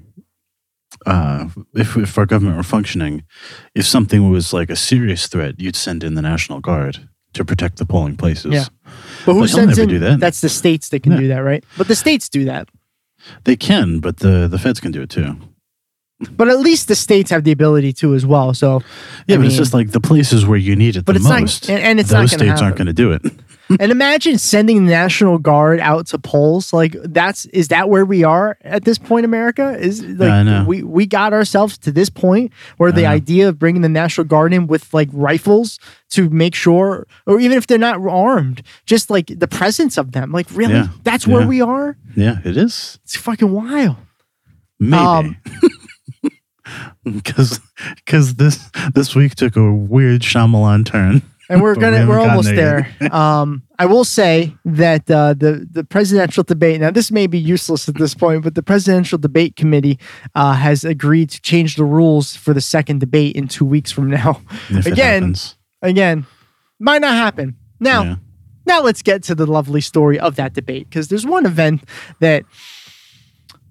[1.06, 3.24] Uh, if if our government were functioning,
[3.76, 7.78] if something was like a serious threat, you'd send in the National Guard to protect
[7.78, 8.54] the polling places.
[8.54, 8.66] Yeah.
[9.26, 9.90] But who But sends never in?
[9.90, 10.20] do that.
[10.20, 11.20] That's the states that can Yeah.
[11.20, 11.64] do that, right?
[11.78, 12.70] But the states do that.
[13.44, 15.36] They can, but the the feds can do it too.
[16.38, 18.54] But at least the states have the ability to as well.
[18.54, 18.82] So
[19.28, 21.28] Yeah, I but it's just like the places where you need it But the it's
[21.30, 21.70] not- most.
[21.70, 23.22] and- and it's not those gonna states aren't going to do it.
[23.80, 26.74] And imagine sending the National Guard out to polls.
[26.74, 29.78] Like that's is that where we are at this point, America?
[29.80, 33.90] Is like we we got ourselves to this point where the idea of bringing the
[33.90, 35.80] National Guard in with like rifles
[36.12, 40.32] to make sure, or even if they're not armed, just like the presence of them.
[40.32, 40.88] Like really, Yeah.
[41.04, 41.48] that's where Yeah.
[41.48, 41.98] we are.
[42.16, 43.00] Yeah, it is.
[43.04, 43.96] It's fucking wild.
[44.80, 44.96] Maybe.
[45.04, 45.38] Um,
[47.04, 47.60] Because
[47.98, 51.22] because this this week took a weird Shyamalan turn.
[51.50, 52.88] And we're gonna we're almost there.
[53.12, 56.80] Um, I will say that uh, the the presidential debate.
[56.82, 60.00] Now, this may be useless at this point, but the presidential debate committee
[60.36, 64.10] uh, has agreed to change the rules for the second debate in two weeks from
[64.10, 64.42] now.
[64.86, 65.36] Again,
[65.82, 66.26] again,
[66.80, 67.56] might not happen.
[67.80, 68.16] Now, Yeah.
[68.66, 71.84] now let's get to the lovely story of that debate because there's one event
[72.20, 72.46] that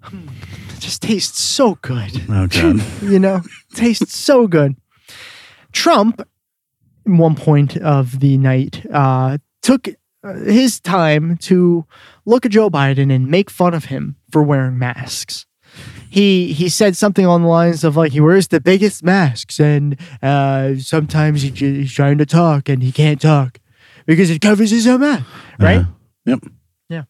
[0.01, 0.27] hmm,
[0.79, 2.83] just tastes so good Oh god.
[3.01, 3.41] you know,
[3.73, 4.75] tastes so good.
[5.71, 6.21] Trump,
[7.05, 9.87] one point of the night, uh, took
[10.23, 11.85] uh, his time to
[12.25, 15.45] look at Joe Biden and make fun of him for wearing masks.
[16.09, 19.97] He he said something on the lines of like he wears the biggest masks and
[20.21, 23.57] uh, sometimes he, j- he's trying to talk and he can't talk
[24.05, 25.23] because it covers his own mouth.
[25.59, 25.79] Right?
[25.79, 25.85] Uh,
[26.25, 26.39] yep.
[26.89, 27.03] Yeah,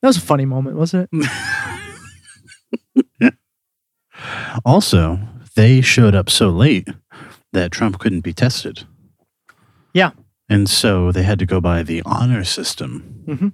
[0.00, 3.34] that was a funny moment, wasn't it?
[4.64, 5.18] Also,
[5.56, 6.88] they showed up so late
[7.52, 8.84] that Trump couldn't be tested.
[9.94, 10.10] Yeah.
[10.48, 13.52] And so they had to go by the honor system, Mhm.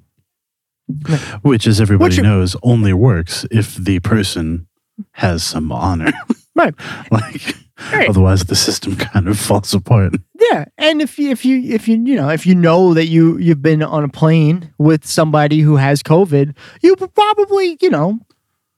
[1.43, 4.67] which, as everybody knows, only works if the person
[5.13, 6.13] has some honor.
[6.57, 6.75] Right.
[7.13, 7.55] like,
[7.93, 8.09] Right.
[8.11, 10.15] otherwise, the system kind of falls apart.
[10.51, 13.39] Yeah, and if you if you if you you know if you know that you
[13.39, 18.19] you've been on a plane with somebody who has COVID, you probably you know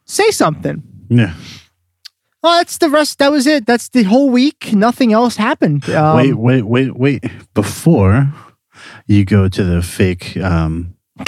[0.04, 0.82] say something.
[1.08, 1.32] Yeah.
[2.44, 3.18] Oh, that's the rest.
[3.18, 3.66] That was it.
[3.66, 4.72] That's the whole week.
[4.72, 5.88] Nothing else happened.
[5.90, 7.24] Um, wait, wait, wait, wait.
[7.54, 8.32] Before
[9.06, 10.94] you go to the fake um,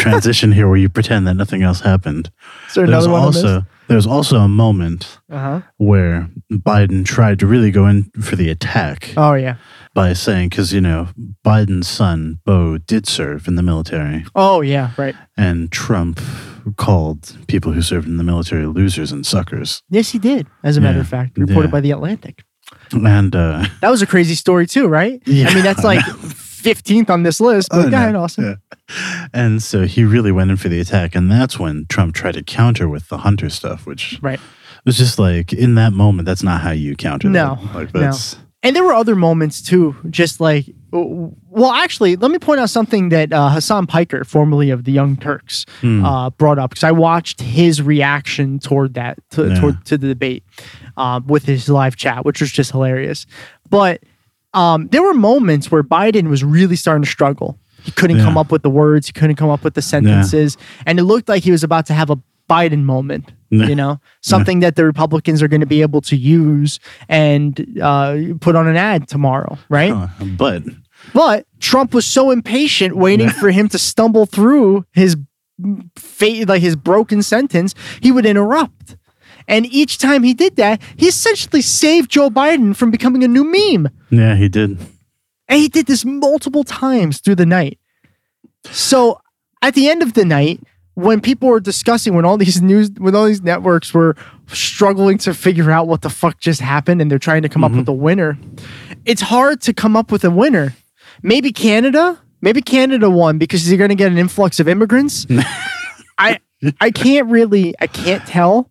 [0.00, 2.30] transition here where you pretend that nothing else happened,
[2.68, 3.22] is there there's another one?
[3.22, 5.60] also there's also a moment Uh huh.
[5.78, 9.56] where Biden tried to really go in for the attack Oh yeah.
[9.94, 11.08] By saying, because you know
[11.44, 14.92] Biden's son Beau did serve in the military, Oh yeah.
[14.96, 15.16] Right.
[15.36, 16.20] and Trump
[16.76, 19.82] called people who served in the military losers and suckers.
[19.90, 20.46] Yes, he did.
[20.62, 21.72] As a matter of fact, reported Yeah.
[21.72, 22.44] by the Atlantic.
[22.92, 25.20] And uh, That was a crazy story too, right?
[25.26, 27.70] Yeah, I mean, that's like fifteenth on this list.
[27.70, 27.96] But Oh, go no.
[27.96, 28.44] ahead, Austin.
[28.88, 29.26] Yeah.
[29.32, 32.42] and so he really went in for the attack, and that's when Trump tried to
[32.42, 34.38] counter with the Hunter stuff, which Right.
[34.84, 36.26] was just like in that moment.
[36.26, 37.28] That's not how you counter.
[37.28, 37.74] No, that.
[37.74, 38.00] like no.
[38.00, 42.68] that's And there were other moments too, just like, well, actually, let me point out
[42.68, 46.04] something that uh, Hasan Piker, formerly of the Young Turks, Hmm.
[46.04, 49.60] uh, brought up because I watched his reaction toward that, to, Yeah.
[49.60, 50.42] toward, to the debate
[50.98, 53.24] uh, with his live chat, which was just hilarious.
[53.70, 54.02] But
[54.52, 57.58] um, there were moments where Biden was really starting to struggle.
[57.82, 58.24] He couldn't Yeah.
[58.24, 61.30] come up with the words, he couldn't come up with the sentences, and it looked
[61.30, 62.18] like he was about to have a
[62.50, 63.32] Biden moment.
[63.68, 66.78] You know, something that the Republicans are going to be able to use
[67.08, 69.92] and uh, put on an ad tomorrow, right?
[70.38, 70.62] but
[71.12, 75.16] But Trump was so impatient, waiting for him to stumble through his
[75.96, 78.96] fa- like his broken sentence, he would interrupt.
[79.48, 83.42] And each time he did that, he essentially saved Joe Biden from becoming a new
[83.44, 83.88] meme.
[84.10, 84.78] yeah, he did.
[85.48, 87.78] And he did this multiple times through the night.
[88.70, 89.20] So
[89.62, 90.60] at the end of the night,
[91.00, 95.34] when people were discussing, when all these news, when all these networks were struggling to
[95.34, 97.80] figure out what the fuck just happened and they're trying to come up mm-hmm.
[97.80, 98.38] with a winner,
[99.04, 100.74] it's hard to come up with a winner.
[101.22, 105.26] Maybe Canada, maybe Canada won because you're going to get an influx of immigrants.
[106.18, 106.38] I
[106.80, 108.70] I can't really I can't tell,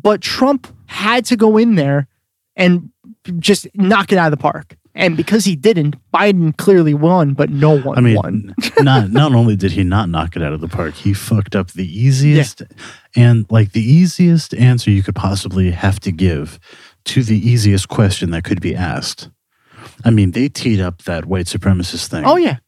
[0.00, 2.08] but Trump had to go in there
[2.56, 2.90] and
[3.38, 4.76] just knock it out of the park.
[5.00, 8.54] And because he didn't, Biden clearly won, but no one I mean, won.
[8.80, 11.70] not not only did he not knock it out of the park, he fucked up
[11.72, 12.62] the easiest
[13.16, 16.60] and like the easiest answer you could possibly have to give
[17.06, 19.30] to the easiest question that could be asked.
[20.04, 22.24] I mean, they teed up that white supremacist thing.
[22.26, 22.58] Oh yeah,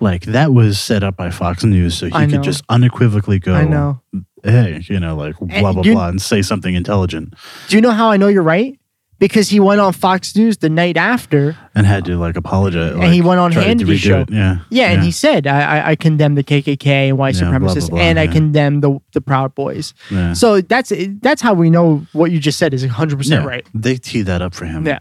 [0.00, 2.32] like that was set up by Fox News, so he I know.
[2.36, 4.00] could just unequivocally go, I know.
[4.42, 7.34] hey, you know, like blah blah you- blah, and say something intelligent,
[7.68, 8.78] Do you know how I know you're right?
[9.24, 12.92] Because he went on Fox News the night after, and had to like apologize.
[12.94, 14.20] And he went on tried to Hannity show.
[14.20, 14.30] it.
[14.30, 17.58] Yeah, yeah, and he said, I, I, I condemn the KKK and white Yeah, blah,
[17.58, 19.94] blah, supremacists, blah, and I condemn the the Proud Boys.
[20.10, 20.34] Yeah.
[20.34, 23.66] So that's that's how we know what you just said is 100 percent Yeah, right.
[23.72, 24.86] They teed that up for him.
[24.86, 24.98] Yeah,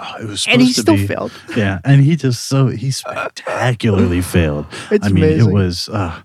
[0.00, 1.32] Oh, it was and he still be- failed.
[1.56, 4.66] Yeah, and he just so he spectacularly failed.
[4.90, 5.50] It's I mean, amazing.
[5.50, 5.88] it was.
[5.88, 6.22] Uh,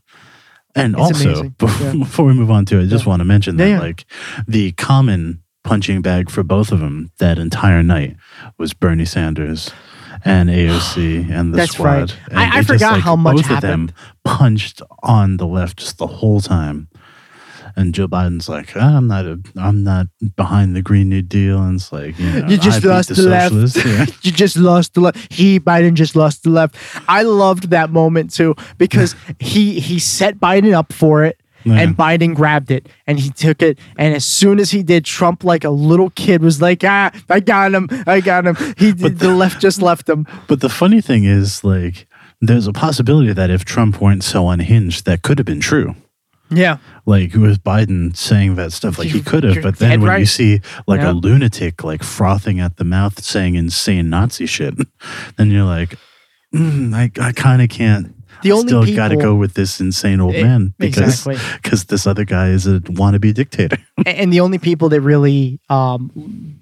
[0.75, 1.93] and It's also, before, Yeah.
[1.93, 3.79] before we move on to it, I just want to mention that Yeah, yeah.
[3.81, 4.05] like
[4.47, 8.15] the common punching bag for both of them that entire night
[8.57, 9.69] was Bernie Sanders
[10.25, 11.85] and AOC and the That's squad.
[11.85, 12.17] right.
[12.29, 13.91] And I- I they just, forgot how much both of them
[14.23, 16.87] punched on the left just the whole time.
[17.75, 21.61] And Joe Biden's like, "Ah, I'm not a, I'm not behind the Green New Deal,
[21.61, 23.53] and it's like, you, know, You just lost the left.
[23.85, 24.05] Yeah.
[24.23, 25.31] you just lost the left.
[25.31, 26.75] He Biden just lost the left.
[27.07, 31.39] I loved that moment too because he he set Biden up for it.
[31.67, 31.79] Yeah.
[31.81, 33.79] And Biden grabbed it and he took it.
[33.97, 37.39] And as soon as he did, Trump, like a little kid, was like, ah, I
[37.39, 37.87] got him.
[38.05, 38.55] I got him.
[38.77, 40.25] He did, the left just left him.
[40.47, 42.07] But the funny thing is, like,
[42.41, 45.95] there's a possibility that if Trump weren't so unhinged, that could have been true.
[46.49, 46.77] Yeah.
[47.05, 49.61] Like with Biden saying that stuff, like he could have.
[49.61, 51.11] But then when you see like Yeah.
[51.11, 54.75] a lunatic like frothing at the mouth, saying insane Nazi shit,
[55.37, 55.95] then you're like,
[56.55, 58.13] mm, I, I kind of can't.
[58.43, 61.57] The only still got to go with this insane old Eh, man because exactly.
[61.61, 63.77] because this other guy is a wannabe dictator.
[64.05, 66.55] And the only people that really um,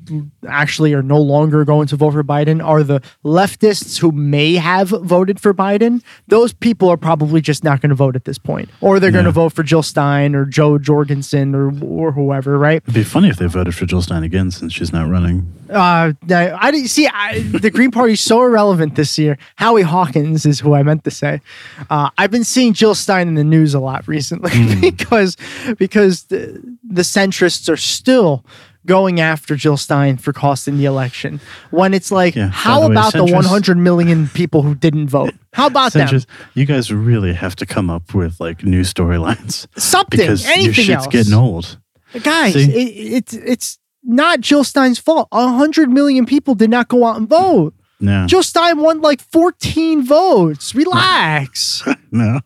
[0.47, 4.87] actually are no longer going to vote for Biden are the leftists who may have
[4.89, 6.01] voted for Biden.
[6.29, 9.25] Those people are probably just not going to vote at this point, or they're going
[9.25, 12.81] to vote for Jill Stein or Jo Jorgensen or or whoever, right?
[12.83, 15.51] It'd be funny if they voted for Jill Stein again since she's not running.
[15.69, 19.37] Uh, I, I didn't see I, the Green Party is so irrelevant this year.
[19.57, 21.41] Howie Hawkins is who I meant to say.
[21.89, 24.81] Uh, I've been seeing Jill Stein in the news a lot recently Hmm.
[24.81, 25.37] because
[25.77, 28.45] because the, the centrists are still
[28.85, 31.39] going after Jill Stein for costing the election.
[31.71, 35.33] When it's like, Yeah, how the way, about the 100 million people who didn't vote?
[35.53, 36.07] How about them?
[36.53, 40.89] You guys really have to come up with like new storylines Something, because your shit's
[40.89, 41.07] else.
[41.07, 41.79] getting old.
[42.21, 42.71] Guys, See?
[42.71, 45.27] it, it's it's not Jill Stein's fault.
[45.31, 47.73] 100 million people did not go out and vote.
[47.99, 50.75] No, Jill Stein won like 14 votes.
[50.75, 51.83] Relax.
[52.11, 52.39] no.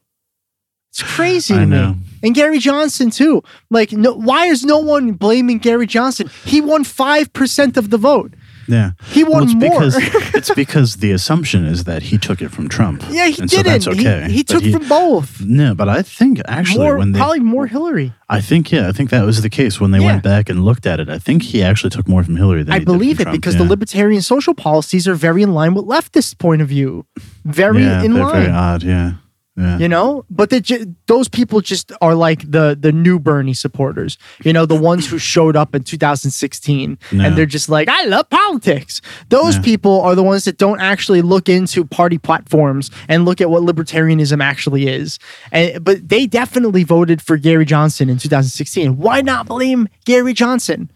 [0.92, 1.94] It's crazy I know.
[1.94, 1.98] me.
[2.24, 3.42] And Gary Johnson too.
[3.70, 6.30] Like, no, why is no one blaming Gary Johnson?
[6.46, 8.34] He won five percent of the vote.
[8.70, 9.70] Yeah, He won it's more.
[9.70, 9.96] because
[10.36, 13.04] it's because the assumption is that he took it from Trump.
[13.10, 13.82] Yeah, he and didn't.
[13.82, 14.28] So that's okay.
[14.28, 15.42] He, he took from both.
[15.42, 18.14] No, but I think actually More, when they, probably more Hillary.
[18.30, 20.06] I think yeah, I think that was the case when they Yeah.
[20.12, 21.10] went back and looked at it.
[21.10, 23.24] I think he actually took more from Hillary than I he did from believe it
[23.24, 23.64] Trump, because yeah.
[23.64, 27.06] the libertarian social policies are very in line with leftist point of view.
[27.46, 28.32] Very yeah, in line.
[28.44, 28.84] very odd.
[28.84, 29.14] Yeah,
[29.60, 29.78] yeah.
[29.78, 30.26] you know?
[30.30, 34.18] But they ju- those people just are like the the new bernie supporters.
[34.44, 37.26] You know the ones who showed up in 2016 Yeah.
[37.26, 39.02] and they're just like i love politics.
[39.30, 43.50] Those people are the ones that don't actually look into party platforms and look at
[43.50, 45.20] what libertarianism actually is.
[45.52, 50.90] And but they definitely voted for gary johnson in 2016 why not blame gary johnson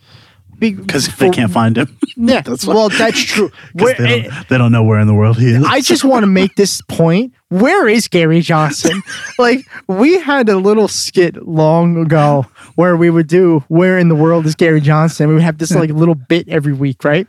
[0.71, 1.97] because if they can't find him.
[2.15, 5.13] yeah That's well that's true Where- they, don't, eh, they don't know where in the
[5.13, 5.63] world he is.
[5.65, 7.33] I just want to make this point.
[7.49, 9.01] Where is Gary Johnson?
[9.37, 12.45] like, we had a little skit long ago
[12.75, 15.27] where we would do Where in the World is Gary Johnson?
[15.27, 17.27] We would have this like little bit every week, right?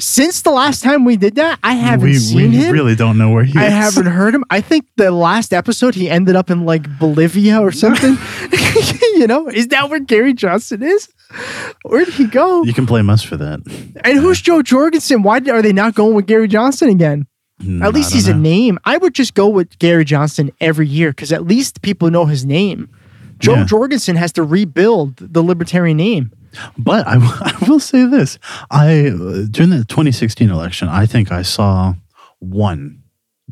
[0.00, 2.72] Since the last time we did that, I haven't we, seen we him.
[2.72, 3.72] really don't know where he I is.
[3.72, 4.44] haven't heard him.
[4.48, 8.16] I think the last episode he ended up in like Bolivia or something.
[9.18, 11.08] You know, is that where Gary Johnson is?
[11.82, 12.62] Where did he go?
[12.62, 13.60] You can blame us for that.
[14.04, 15.22] And who's Jo Jorgensen?
[15.22, 17.26] Why are they not going with Gary Johnson again?
[17.60, 18.78] Hmm, At least he's a name.
[18.84, 22.44] I would just go with Gary Johnson every year because at least people know his
[22.46, 22.88] name.
[23.40, 23.64] Jo Yeah.
[23.64, 26.30] Jorgensen has to rebuild the libertarian name.
[26.78, 28.38] But I, w- I will say this:
[28.70, 31.94] I uh, during the 2016 election, I think I saw
[32.38, 33.02] one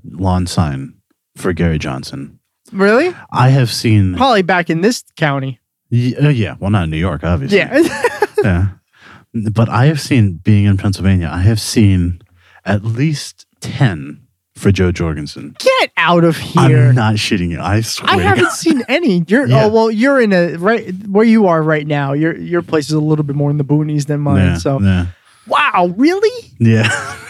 [0.04, 0.94] lawn sign
[1.36, 2.38] for Gary Johnson.
[2.72, 3.14] Really?
[3.32, 5.60] I have seen, Probably back in this county.
[5.90, 7.58] y- uh, yeah, well, not in New York, obviously.
[7.58, 7.78] Yeah.
[8.42, 8.68] yeah.
[9.52, 12.22] But I have seen, being in Pennsylvania, I have seen
[12.64, 14.22] at least 10
[14.54, 15.54] for Jo Jorgensen.
[15.58, 16.88] Get out of here.
[16.88, 17.60] I'm not shitting you.
[17.60, 18.10] I swear.
[18.10, 19.22] I haven't seen any.
[19.28, 19.64] You're Yeah.
[19.64, 22.14] oh well, you're in a right where you are right now.
[22.14, 24.38] Your your place is a little bit more in the boonies than mine.
[24.46, 25.06] Yeah, so yeah,
[25.46, 26.52] wow, really?
[26.58, 26.88] yeah.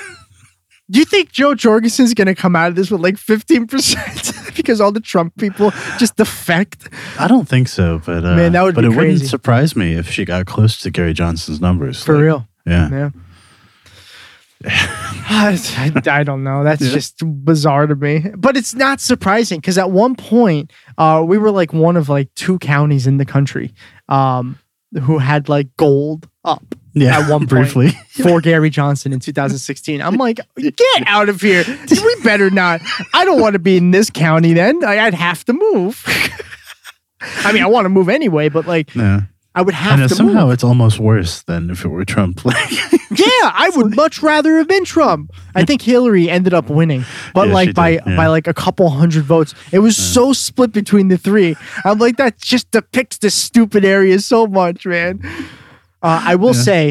[0.90, 4.80] Do you think Jo Jorgensen's gonna come out of this with like 15 percent because
[4.80, 6.88] all the Trump people just defect?
[7.18, 9.12] I don't think so, but uh, Man, that would but it crazy.
[9.14, 12.02] wouldn't surprise me if she got close to Gary Johnson's numbers.
[12.04, 12.48] For Like, real?
[12.66, 12.90] Yeah.
[12.90, 13.10] Yeah.
[15.28, 16.64] I, I don't know.
[16.64, 16.92] That's Yeah.
[16.92, 18.24] just bizarre to me.
[18.36, 22.32] But it's not surprising because at one point, uh, we were like one of like
[22.34, 23.74] two counties in the country
[24.08, 24.58] um,
[25.02, 27.20] who had like gold up Yeah.
[27.20, 27.90] at one point briefly.
[28.22, 30.00] for Gary Johnson in 2016.
[30.02, 30.76] I'm like, get
[31.06, 31.64] out of here.
[31.88, 32.80] We better not.
[33.14, 34.82] I don't want to be in this county then.
[34.84, 36.02] I, I'd have to move.
[37.20, 39.20] I mean, I want to move anyway, but like, Yeah.
[39.54, 40.52] I would have to somehow move.
[40.52, 42.42] it's almost worse than if it were Trump.
[42.44, 43.24] Yeah,
[43.54, 45.30] I would much rather have been Trump.
[45.54, 48.16] I think Hillary ended up winning, but Yeah, like by yeah.
[48.16, 49.54] by like a couple hundred votes.
[49.72, 51.56] It was so split between the three.
[51.86, 55.22] I'm like that just depicts this stupid area so much, man.
[56.06, 56.62] Uh, I will Yeah.
[56.68, 56.82] say,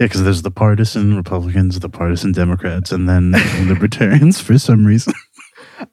[0.00, 3.32] yeah, because there's the partisan Republicans, the partisan Democrats, and then
[3.72, 5.14] libertarians for some reason.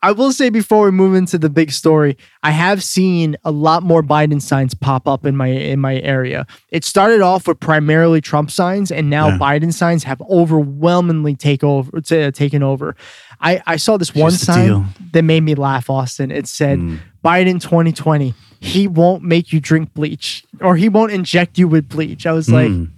[0.02, 3.84] I will say before we move into the big story, I have seen a lot
[3.84, 6.46] more Biden signs pop up in my in my area.
[6.70, 9.38] It started off with primarily Trump signs, and now Yeah.
[9.38, 12.96] Biden signs have overwhelmingly take over t- taken over.
[13.42, 14.86] I, I saw this one Here's sign deal.
[15.14, 16.32] that made me laugh, Austin.
[16.32, 17.00] It said Mm.
[17.26, 18.34] Biden 2020.
[18.62, 22.26] He won't make you drink bleach, or he won't inject you with bleach.
[22.26, 22.92] I was like, Mm,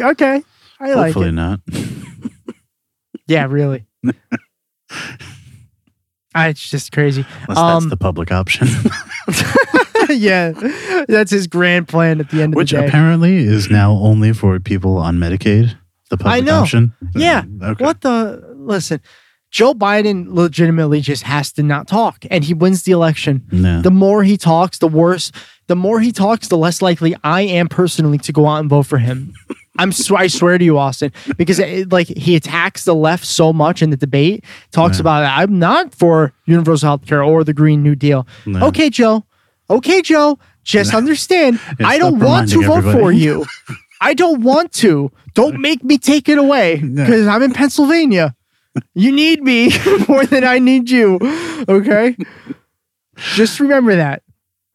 [0.00, 0.42] okay,
[0.80, 1.32] I like hopefully it.
[1.32, 1.60] not.
[3.26, 3.86] Yeah, really.
[6.34, 7.24] Ah, it's just crazy.
[7.48, 8.68] Unless Um, that's the public option,
[10.10, 10.52] yeah,
[11.08, 12.86] that's his grand plan at the end of which the day.
[12.86, 15.76] apparently is now only for people on Medicaid.
[16.10, 16.60] The public know.
[16.60, 16.92] option.
[17.16, 17.42] Yeah.
[17.60, 17.84] Uh, Okay.
[17.84, 18.44] What the?
[18.56, 19.00] Listen,
[19.50, 23.44] Joe Biden legitimately just has to not talk, and he wins the election.
[23.50, 23.80] Yeah.
[23.82, 25.32] The more he talks, the worse.
[25.66, 28.84] The more he talks, the less likely I am personally to go out and vote
[28.86, 29.32] for him.
[29.78, 33.52] I'm sw- I swear to you, Austin, because it, like he attacks the left so
[33.52, 35.02] much in the debate, talks Yeah.
[35.02, 38.26] about I'm not for universal health care or the Green New Deal.
[38.46, 38.66] No.
[38.68, 39.24] Okay, Joe.
[39.70, 40.38] Okay, Joe.
[40.64, 43.46] Just understand, I don't want to reminding vote for you.
[44.02, 45.10] I don't want to.
[45.34, 48.34] Don't make me take it away because I'm in Pennsylvania.
[48.94, 49.70] You need me
[50.08, 51.18] more than I need you.
[51.68, 52.16] Okay?
[53.34, 54.22] Just remember that.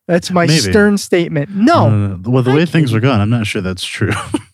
[0.07, 0.59] That's my Maybe.
[0.59, 1.49] stern statement.
[1.49, 1.87] No.
[2.25, 4.11] Uh, well, the way things are going, I'm not sure that's true.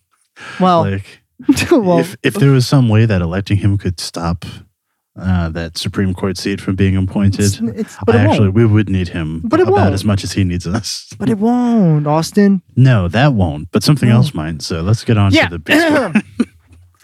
[0.59, 1.19] well, like,
[1.71, 4.45] well if if there was some way that electing him could stop
[5.19, 8.53] uh, that Supreme Court seat from being appointed, it's, it's, I actually won't.
[8.55, 9.93] we would need him But it about won't.
[9.93, 11.07] as much as he needs us.
[11.19, 12.61] but it won't, Austin.
[12.77, 13.71] No, that won't.
[13.71, 14.61] But something else might.
[14.61, 15.49] So let's get on Yeah.
[15.49, 16.47] to the big.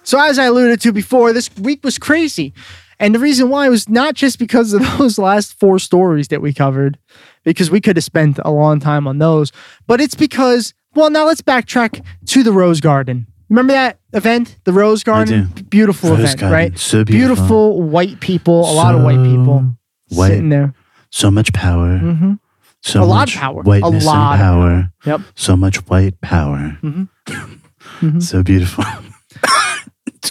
[0.08, 2.54] So, as I alluded to before, this week was crazy.
[2.98, 6.54] And the reason why was not just because of those last four stories that we
[6.54, 6.98] covered,
[7.44, 9.52] because we could have spent a long time on those,
[9.86, 13.28] but it's because, well, now let's backtrack to the Rose Garden.
[13.50, 15.50] Remember that event, the Rose Garden?
[15.70, 16.80] Beautiful Rose event, Garden, right?
[16.80, 17.82] so beautiful.
[17.82, 19.74] white people, a lot of white people
[20.08, 20.28] white.
[20.30, 20.74] sitting there.
[21.10, 21.98] So much power.
[21.98, 22.34] hmm
[22.82, 23.60] So A lot much of power.
[23.60, 24.92] A Whiteness lot of and power.
[25.06, 25.22] Yep.
[25.36, 26.78] So much white power.
[26.82, 27.10] Mhm.
[28.00, 28.22] Mhm.
[28.22, 28.86] So beautiful.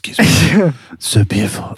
[0.04, 0.72] Excuse me.
[0.98, 1.76] So beautiful.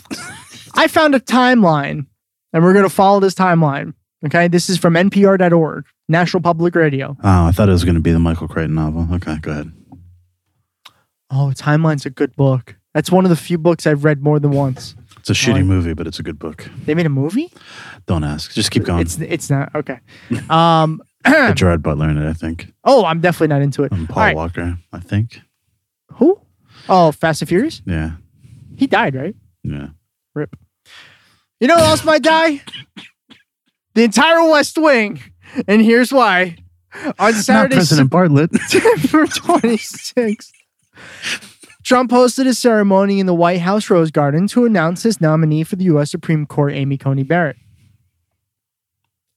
[0.74, 2.06] I found a timeline,
[2.52, 3.94] and we're going to follow this timeline.
[4.24, 4.48] Okay.
[4.48, 7.16] This is from NPR.org, National Public Radio.
[7.22, 9.06] Oh, I thought it was going to be the Michael Crichton novel.
[9.14, 9.72] Okay, go ahead.
[11.30, 12.76] Oh, Timeline's a good book.
[12.94, 14.94] That's one of the few books I've read more than once.
[15.18, 16.68] It's a shitty movie, but it's a good book.
[16.86, 17.52] They made a movie?
[18.06, 18.52] Don't ask.
[18.52, 19.00] Just keep going.
[19.00, 20.00] It's it's not okay.
[20.50, 21.02] Um
[21.54, 22.72] Gerard Butler in it, I think.
[22.84, 23.92] Oh, I'm definitely not into it.
[23.92, 24.36] And All Paul right.
[24.36, 25.40] Walker, I think.
[26.12, 26.40] Who?
[26.88, 27.82] Oh, Fast and Furious?
[27.84, 28.12] Yeah.
[28.76, 29.34] He died, right?
[29.62, 29.88] Yeah.
[30.34, 30.56] Rip.
[31.60, 32.62] You know who else might die?
[33.94, 35.20] The entire West Wing.
[35.66, 36.56] And here's why.
[37.18, 38.56] On Not Saturday, President Bartlet.
[38.68, 40.52] September 26th,
[41.82, 45.74] Trump hosted a ceremony in the White House Rose Garden to announce his nominee for
[45.74, 46.12] the U.S.
[46.12, 47.56] Supreme Court, Amy Coney Barrett.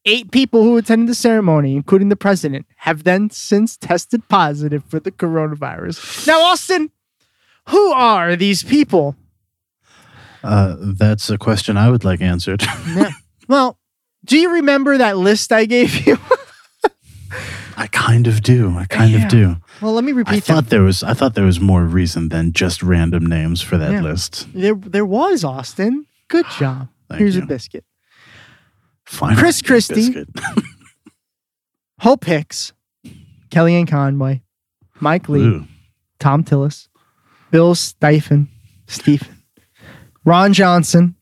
[0.05, 4.99] Eight people who attended the ceremony, including the president, have then since tested positive for
[4.99, 6.27] the coronavirus.
[6.27, 6.91] Now, Austin,
[7.69, 9.15] who are these people?
[10.43, 12.63] Uh, that's a question I would like answered.
[12.95, 13.11] Yeah.
[13.47, 13.77] Well,
[14.25, 16.17] do you remember that list I gave you?
[17.77, 18.77] I kind of do.
[18.77, 19.23] I kind Yeah.
[19.23, 19.55] of do.
[19.81, 20.31] well, let me repeat.
[20.31, 20.69] I repeat thought that.
[20.69, 21.03] there was.
[21.03, 24.01] I thought there was more reason than just random names for that Yeah.
[24.01, 24.47] list.
[24.53, 26.05] There, there was Austin.
[26.27, 26.87] Good job.
[27.13, 27.43] Here's you.
[27.43, 27.83] a biscuit.
[29.05, 29.35] Fine.
[29.37, 30.25] Chris Christie.
[31.99, 32.73] Hope Hicks,
[33.49, 34.41] Kellyanne Conway,
[34.99, 35.67] Mike Lee, Ooh.
[36.19, 36.87] Thom Tillis,
[37.51, 38.47] Bill Stepien,
[38.87, 39.43] Stephen,
[40.25, 41.15] Ron Johnson,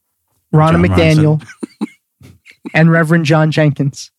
[0.53, 1.47] Ronna John McDaniel,
[2.73, 4.11] and Reverend John Jenkins.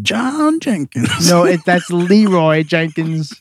[0.00, 1.28] John Jenkins.
[1.28, 3.40] No, it, that's Leroy Jenkins.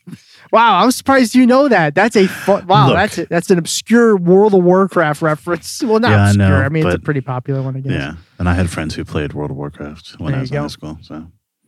[0.51, 1.95] Wow, I'm surprised you know that.
[1.95, 2.87] That's a wow.
[2.87, 2.95] Look.
[2.95, 5.81] that's a, that's an obscure World of Warcraft reference.
[5.81, 6.49] Well, not Yeah, I obscure.
[6.49, 7.93] know, I, mean, it's a pretty popular one, I guess.
[7.93, 10.57] Yeah, and I had friends who played World of Warcraft when There I was in
[10.57, 10.97] high school.
[11.01, 11.27] So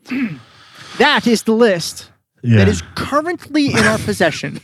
[0.97, 2.11] That is the list
[2.43, 4.59] yeah, that is currently in our possession,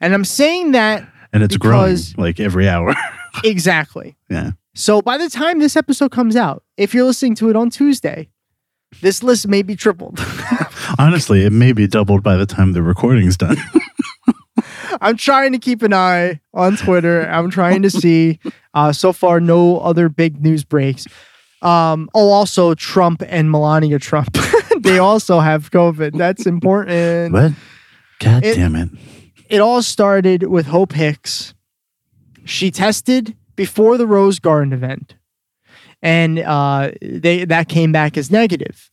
[0.00, 2.94] and I'm saying that and it's because- growing like every hour.
[3.44, 4.16] exactly.
[4.30, 7.68] yeah, So by the time this episode comes out, if you're listening to it on
[7.70, 8.28] Tuesday,
[9.02, 10.18] this list may be tripled.
[10.98, 13.56] honestly, it may be doubled by the time the recording's done.
[15.02, 17.28] I'm trying to keep an eye on Twitter.
[17.28, 18.38] I'm trying to see.
[18.72, 21.06] Uh, so far, no other big news breaks.
[21.60, 24.34] Um, oh, also Trump and Melania Trump.
[24.86, 26.16] They also have COVID.
[26.16, 27.32] That's important.
[27.32, 27.52] what?
[28.20, 28.88] God It- damn it!
[29.48, 31.54] It all started with Hope Hicks.
[32.44, 35.14] She tested before the Rose Garden event,
[36.02, 38.90] and uh, they that came back as negative.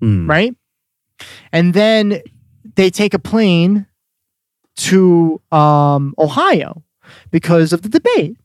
[0.00, 0.28] Hmm.
[0.28, 0.54] right?
[1.52, 2.20] And then
[2.74, 3.86] they take a plane
[4.78, 6.82] to um, Ohio
[7.30, 8.36] because of the debate.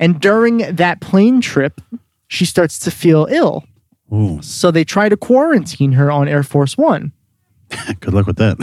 [0.00, 1.80] And during that plane trip,
[2.26, 3.62] she starts to feel ill.
[4.14, 7.12] Ooh, So they try to quarantine her on Air Force One.
[8.00, 8.58] good luck with that.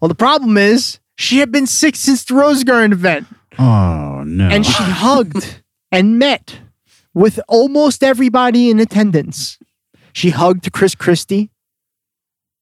[0.00, 3.26] Well, the problem is she had been sick since the Rose Garden event,
[3.58, 4.48] Oh no!
[4.48, 5.62] and she hugged
[5.92, 6.60] and met
[7.14, 9.58] with almost everybody in attendance.
[10.12, 11.50] She hugged Chris Christie.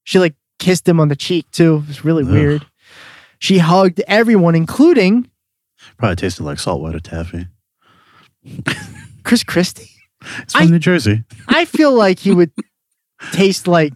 [0.05, 1.77] She like kissed him on the cheek too.
[1.85, 2.31] It was really Ugh.
[2.31, 2.67] weird.
[3.39, 5.31] She hugged everyone, including
[5.99, 7.47] Probably tasted like saltwater taffy.
[9.25, 9.91] Chris Christie.
[10.39, 11.24] It's from I- New Jersey.
[11.49, 12.51] I feel like he would
[13.33, 13.93] taste like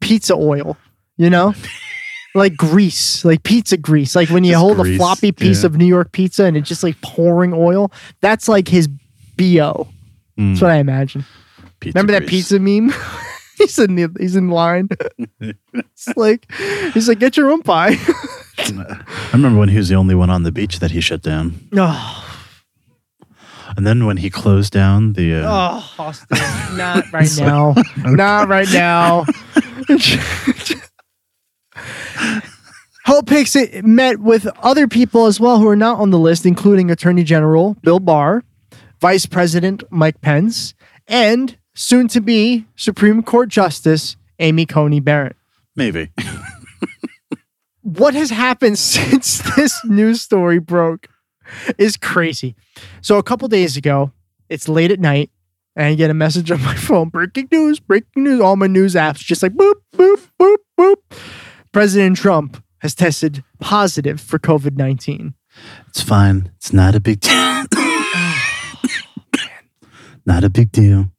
[0.00, 0.76] pizza oil,
[1.16, 1.54] you know?
[2.34, 4.16] Like grease, like pizza grease.
[4.16, 5.66] Like when you Just hold a floppy piece yeah.
[5.66, 7.92] of New York pizza and it's just like pouring oil.
[8.22, 8.88] That's like his
[9.36, 9.88] BO.
[10.38, 11.26] Mm, That's what I imagine.
[11.80, 12.48] pizza Remember that grease.
[12.48, 12.90] pizza meme?
[13.58, 14.88] he's in the, he's in line.
[15.40, 16.50] it's like
[16.94, 17.96] he's like, get your own pie.
[18.58, 18.96] I
[19.32, 22.31] remember when he was the only one on the beach that he shut down, oh,
[23.76, 25.34] and then when he closed down the.
[25.34, 26.38] Uh, oh, Austin,
[26.76, 27.74] not right now.
[28.04, 29.24] Not right now.
[33.04, 36.46] Hope Hicks it met with other people as well who are not on the list,
[36.46, 38.44] including Attorney General Bill Barr,
[39.00, 40.74] Vice President Mike Pence,
[41.08, 45.36] and soon to be Supreme Court Justice Amy Coney Barrett.
[45.74, 46.10] Maybe.
[47.82, 51.08] what has happened since this news story broke
[51.78, 52.54] is crazy.
[53.00, 54.12] So a couple days ago,
[54.48, 55.30] it's late at night,
[55.76, 58.40] and I get a message on my phone: breaking news, breaking news.
[58.40, 60.96] All my news apps just like boop, boop, boop, boop.
[61.72, 65.34] President Trump has tested positive for COVID nineteen.
[65.88, 66.50] It's fine.
[66.56, 67.32] It's not a big deal.
[70.26, 71.10] not a big deal.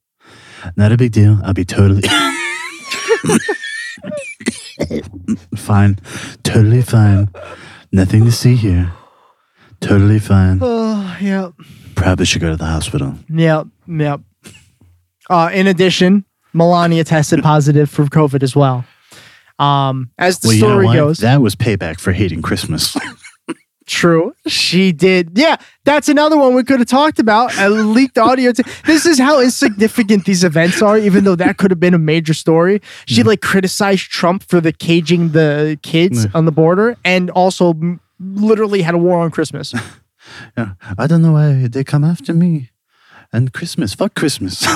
[0.76, 1.40] Not a big deal.
[1.44, 2.02] I'll be totally
[5.56, 6.00] fine.
[6.44, 7.30] Totally fine.
[7.92, 8.92] Nothing to see here.
[9.88, 10.60] Totally fine.
[10.62, 11.50] Oh, yeah,
[11.96, 13.16] Probably should go to the hospital.
[13.30, 14.22] yep, yep.
[15.30, 18.86] Uh, in addition, Melania tested positive for COVID as well.
[19.60, 22.98] Um, as the Well, you know story goes, That was payback for hating Christmas.
[23.86, 24.34] True.
[24.48, 25.32] She did.
[25.38, 27.56] Yeah, that's another one we could have talked about.
[27.58, 28.54] A leaked audio.
[28.54, 31.98] T- this is how insignificant these events are, even though that could have been a
[32.00, 32.82] major story.
[33.08, 36.32] She like criticized Trump for the caging the kids Yeah.
[36.34, 37.74] on the border and also
[38.24, 39.74] literally had a war on Christmas.
[40.58, 40.74] yeah.
[40.98, 42.72] I don't know why they come after me.
[43.32, 43.94] And Christmas.
[43.94, 44.62] Fuck Christmas.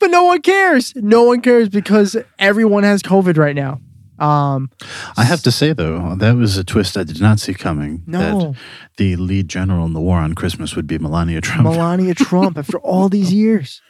[0.00, 0.92] but no one cares.
[0.96, 3.80] No one cares because everyone has COVID right now.
[4.18, 4.70] Um,
[5.16, 8.04] I have to say though, that was a twist I did not see coming.
[8.06, 8.18] No.
[8.20, 8.56] That
[8.96, 11.64] the lead general in the war on Christmas would be Melania Trump.
[11.64, 13.82] Melania Trump after all these years.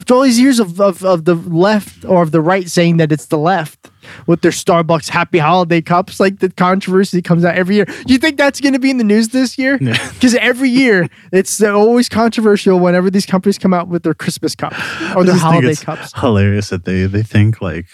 [0.00, 3.10] After all these years of, of, of the left or of the right saying that
[3.10, 3.90] it's the left
[4.26, 7.86] with their Starbucks happy holiday cups, like the controversy comes out every year.
[8.06, 9.78] You think that's going to be in the news this year?
[9.80, 9.96] Yeah.
[10.20, 14.76] Because every year it's always controversial whenever these companies come out with their Christmas cups
[15.16, 16.12] or their holiday cups.
[16.20, 17.86] Hilarious that they they think like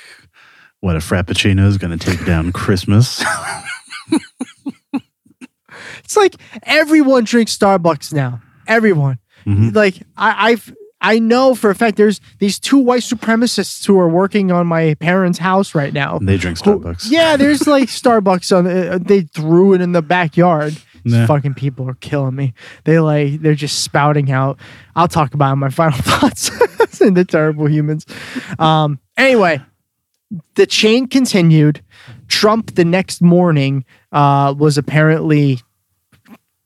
[0.81, 3.25] what a frappuccino is going to take down Christmas.
[6.05, 8.41] It's like everyone drinks Starbucks now.
[8.67, 9.19] Everyone.
[9.45, 9.75] Mhm.
[9.75, 10.75] Like I, I've
[11.15, 14.95] I know for a fact there's these two white supremacists who are working on my
[14.95, 16.19] parents' house right now.
[16.21, 17.11] they drink Who- Starbucks.
[17.11, 18.67] yeah, there's like Starbucks on.
[18.67, 20.75] Uh, they threw it in the backyard.
[21.05, 21.27] These Nah.
[21.27, 22.53] fucking people are killing me.
[22.83, 24.59] They like they're just spouting out.
[24.97, 26.51] I'll talk about my final thoughts.
[27.01, 28.07] and the terrible humans.
[28.59, 28.99] Um.
[29.17, 29.61] Anyway,
[30.57, 31.81] the chain continued.
[32.27, 35.61] Trump the next morning uh, was apparently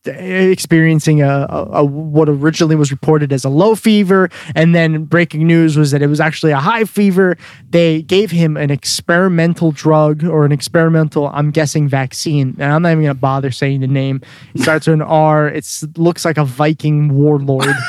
[0.06, 5.46] experiencing a, a, a what originally was reported as a low fever and then breaking
[5.46, 7.36] news was that it was actually a high fever.
[7.68, 12.56] They gave him an experimental drug or an experimental i'm guessing vaccine.
[12.58, 14.22] And i'm not even going to bother saying the name.
[14.54, 15.48] It starts with an r.
[15.48, 17.74] It looks like a viking warlord.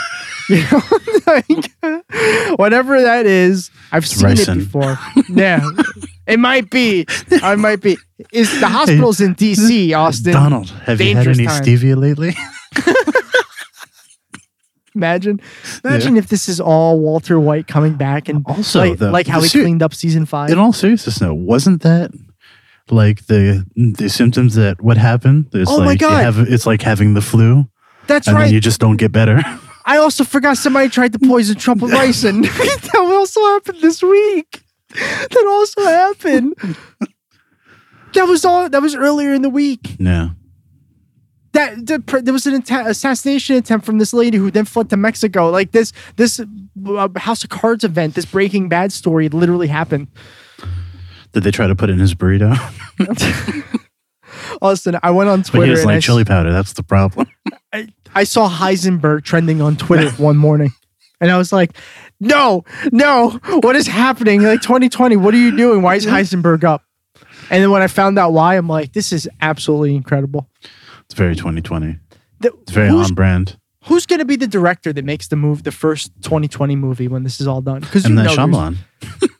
[0.49, 0.81] You know
[1.27, 3.71] like, whatever that is.
[3.93, 4.55] I've seen ricin.
[4.55, 4.97] it before.
[5.29, 5.61] Yeah
[6.27, 7.05] it might be
[7.43, 7.97] i might be
[8.31, 11.63] is the hospitals in dc austin Donald, have you had any time.
[11.63, 12.35] stevia lately?
[14.93, 15.39] Imagine,
[15.85, 19.47] imagine if this is all Walter White coming back and Also, like, like how he
[19.47, 20.49] ser- cleaned up season five.
[20.49, 22.11] In all seriousness, though, wasn't that
[22.89, 25.47] like the the symptoms that what happened?
[25.53, 26.21] It's Oh my like you God.
[26.25, 27.67] have it's like having the flu,
[28.07, 28.45] That's and right.
[28.45, 29.41] then you just don't get better.
[29.85, 32.41] I also forgot somebody tried to poison Trump with ricin.
[32.43, 34.61] that also happened this week.
[35.29, 36.55] That also happened.
[38.13, 38.69] That was all.
[38.69, 39.95] That was earlier in the week.
[39.99, 40.31] no,
[41.53, 44.97] That, that there was an atta- assassination attempt from this lady who then fled to
[44.97, 45.49] Mexico.
[45.49, 46.41] Like this, this
[46.85, 50.07] uh, House of Cards event, this Breaking Bad story, literally happened.
[51.31, 52.55] did they try to put in his burrito?
[54.61, 56.51] Austin, I went on But he Twitter and I like chili powder.
[56.51, 57.27] That's the problem.
[57.73, 60.71] I, I saw Heisenberg trending on Twitter one morning.
[61.19, 61.71] And I was like,
[62.21, 64.41] no, no, what is happening?
[64.43, 65.81] Like 2020, what are you doing?
[65.81, 66.15] Why is mm-hmm.
[66.15, 66.83] Heisenberg up?
[67.49, 70.47] And then when I found out why, I'm like, this is absolutely incredible.
[71.05, 71.97] It's very 2020.
[72.39, 73.57] The- It's very on brand.
[73.85, 77.23] who's going to be the director that makes the move, the first 2020 movie when
[77.23, 77.81] this is all done?
[77.81, 78.77] Because you And then know, Shyamalan.
[79.19, 79.35] there's-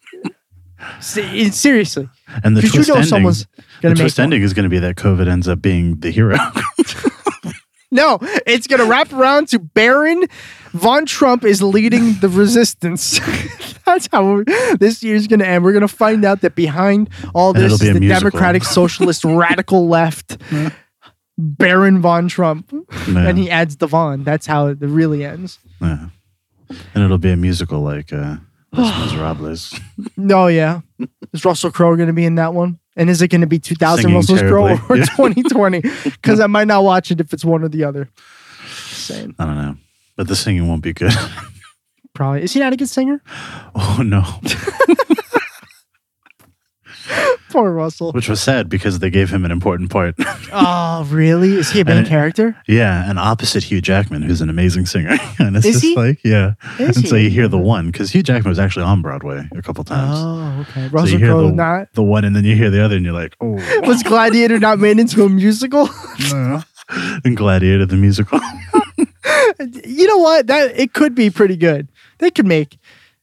[0.99, 2.09] Se- seriously,
[2.43, 3.31] And the because twist you know ending.
[3.31, 3.47] the
[3.81, 4.23] going to make twist one.
[4.23, 6.37] ending is going to be that COVID ends up being the hero.
[7.93, 10.23] No, it's going to wrap around to Baron
[10.71, 13.19] von Trump is leading the resistance.
[13.85, 14.43] That's how
[14.79, 15.63] this year's going to end.
[15.63, 18.29] We're going to find out that behind all this is the musical.
[18.29, 20.37] Democratic Socialist radical left,
[21.37, 22.71] Baron von Trump.
[23.07, 23.27] Yeah.
[23.27, 24.23] And he adds the von.
[24.23, 25.59] That's how it really ends.
[25.81, 26.09] Yeah.
[26.93, 28.37] And it'll be a musical like uh,
[28.71, 29.79] Los Miserables.
[30.15, 30.81] No, yeah.
[31.33, 32.79] Is Russell Crowe going to be in that one?
[32.95, 35.05] And is it going to be 2000 Singing Russell Crowe or Yeah.
[35.05, 35.81] 2020?
[36.03, 38.09] Because I might not watch it if it's one or the other.
[38.87, 39.35] Same.
[39.39, 39.75] I don't know.
[40.21, 41.11] But the singing won't be good.
[42.13, 42.43] Probably.
[42.43, 43.23] Is he not a good singer?
[43.73, 44.21] oh no.
[47.49, 48.11] Poor Russell.
[48.11, 50.13] Which was sad because they gave him an important part.
[50.53, 51.53] Oh, really?
[51.55, 52.55] Is he a main And character?
[52.67, 55.17] yeah, and opposite Hugh Jackman, who's an amazing singer.
[55.39, 55.95] and it's Is just he?
[55.95, 56.53] like, yeah.
[56.77, 57.23] Is and so he?
[57.23, 60.17] you hear the one, because Hugh Jackman was actually on Broadway a couple times.
[60.21, 60.87] Oh, okay.
[60.87, 61.87] so Russell you hear Crowe the, not.
[61.93, 63.53] the one and then you hear the other and you're like, oh.
[63.87, 65.89] Was Gladiator not made into a musical?
[66.31, 66.61] no.
[67.23, 68.39] and Gladiator the musical.
[69.85, 70.47] You know what?
[70.47, 71.87] That it could be pretty good.
[72.19, 72.77] They could make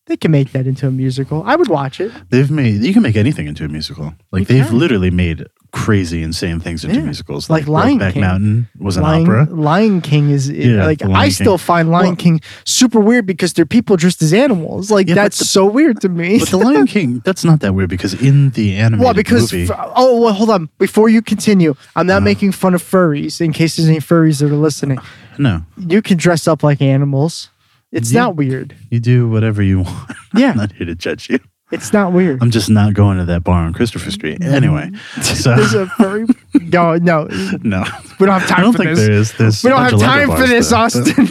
[0.07, 1.43] they can make that into a musical.
[1.45, 2.11] I would watch it.
[2.31, 4.15] They've made you can make anything into a musical.
[4.33, 4.79] Like You they've can.
[4.79, 7.03] literally made crazy, insane things into Yeah.
[7.05, 7.51] musicals.
[7.51, 8.21] Like Lion Brokeback King.
[8.23, 9.49] Mountain was an Lion, opera.
[9.51, 11.31] Lion King is Yeah, like Lion I King.
[11.33, 14.91] still find Lion Well- King super weird because they're people dressed as animals.
[14.91, 16.39] Like Yeah, that's the- so weird to me.
[16.39, 19.71] But the Lion King, that's not that weird because in the animated well, because movie,
[19.71, 20.69] f- oh, well, hold on.
[20.79, 22.25] Before you continue, I'm not uh-huh.
[22.25, 23.41] making fun of furries.
[23.41, 24.99] In case there's any furries that are listening,
[25.39, 27.51] no, you can dress up like animals.
[27.93, 28.23] It's Yeah.
[28.23, 28.75] not weird.
[28.91, 30.13] you do whatever you want.
[30.35, 30.51] Yeah.
[30.51, 31.39] I'm not here to judge you.
[31.71, 32.43] It's not weird.
[32.43, 34.43] I'm just not going to that bar on Christopher Street.
[34.43, 34.91] Anyway,
[35.23, 36.27] so There's a furry.
[36.55, 37.25] No, no,
[37.63, 37.85] no,
[38.19, 39.07] we don't have time I don't for think this.
[39.07, 39.33] there is.
[39.37, 40.77] There's we don't have time for this, though.
[40.79, 41.29] Austin.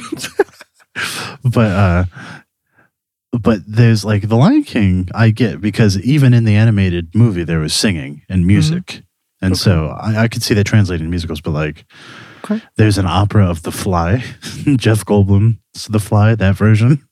[1.43, 2.05] but uh
[3.31, 7.59] but there's like the lion king i get because even in the animated movie there
[7.59, 8.47] was singing and Mm-hmm.
[8.47, 9.03] music
[9.39, 11.85] and so I, I could see that translated in musicals but like
[12.43, 12.63] Okay.
[12.77, 14.23] there's an opera of the fly
[14.75, 17.06] jeff goldblum's the fly that version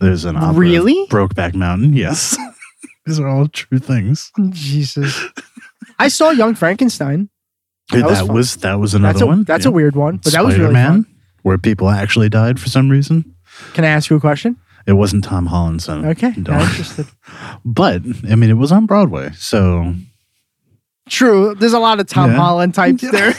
[0.00, 1.06] there's an opera Really?
[1.08, 2.36] brokeback mountain yes
[3.06, 5.24] these are all true things Jesus.
[5.98, 7.28] I saw Young Frankenstein.
[7.90, 8.28] that, was fun.
[8.34, 9.70] was, that was another That's a one that's Yeah.
[9.70, 11.14] a weird one, but that was really Spider-Man, fun.
[11.42, 13.34] where people actually died for some reason
[13.74, 14.56] Can I ask you a question?
[14.86, 16.28] it wasn't tom holland so Okay.
[16.36, 17.06] I'm interested.
[17.64, 19.94] but i mean it was on broadway so
[21.08, 21.56] True.
[21.56, 22.36] There's a lot of Tom Yeah.
[22.36, 23.34] Holland types there.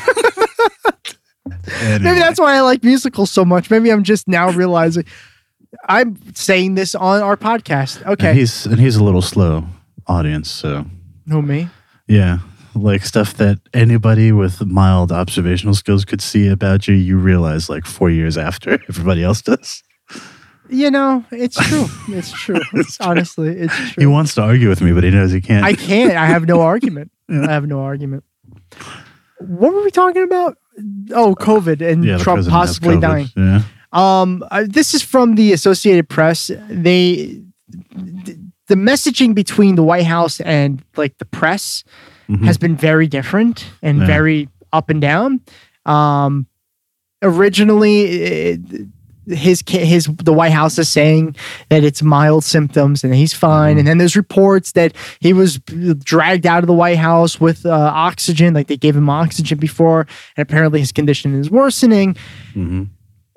[1.80, 2.00] anyway.
[2.02, 3.70] Maybe that's why I like musicals so much.
[3.70, 5.06] Maybe I'm just now realizing
[5.88, 8.02] I'm saying this on our podcast.
[8.02, 8.34] And Okay.
[8.34, 9.66] he's and he's a little slow
[10.08, 10.86] audience, so
[11.26, 11.70] no me?
[12.08, 12.40] yeah,
[12.76, 17.86] like stuff that anybody with mild observational skills could see about you, you realize like
[17.86, 19.82] four years after everybody else does.
[20.70, 21.86] You know, it's true.
[22.10, 22.62] It's true.
[22.74, 24.02] It's honestly, it's true.
[24.02, 25.66] He wants to argue with me, but he knows he can't.
[25.66, 26.14] I can't.
[26.14, 27.12] I have no argument.
[27.30, 28.24] I have no argument.
[29.40, 30.58] What were we talking about?
[31.14, 33.28] Oh, COVID and yeah, Trump possibly dying.
[33.36, 33.64] Yeah,
[33.94, 36.50] Um, uh, this is from the Associated Press.
[36.70, 37.42] They
[38.26, 38.38] th-
[38.68, 41.84] the messaging between the White House and like the press
[42.30, 42.46] Mhm.
[42.46, 44.06] has been very different and Yeah.
[44.08, 45.42] very up and down.
[45.86, 46.46] Um,
[47.22, 48.60] originally it,
[49.28, 51.36] his his the White House is saying
[51.70, 53.78] that it's mild symptoms and he's fine.
[53.78, 55.60] And then there's reports that he was
[56.04, 60.08] dragged out of the White House with uh, oxygen, like they gave him oxygen before,
[60.38, 62.16] and apparently his condition is worsening.
[62.56, 62.88] Mhm.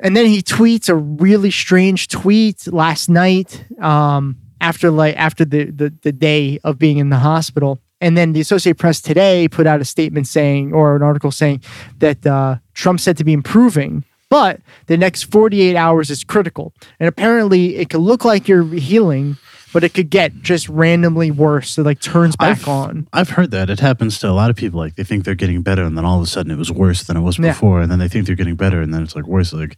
[0.00, 5.70] And then he tweets a really strange tweet last night um, after like after the,
[5.70, 7.78] the the day of being in the hospital.
[8.00, 11.62] And then the Associated Press today put out a statement saying, or an article saying
[11.98, 16.74] that uh, Trump said to be improving, but the next 48 hours is critical.
[16.98, 19.38] And apparently, it could look like you're healing,
[19.74, 21.68] but it could get just randomly worse.
[21.72, 23.06] So like turns back I've, on.
[23.12, 24.80] I've heard that it happens to a lot of people.
[24.80, 27.02] Like they think they're getting better, and then all of a sudden it was worse
[27.04, 27.48] than it was Yeah.
[27.52, 29.52] before, and then they think they're getting better, and then it's like worse.
[29.52, 29.76] Like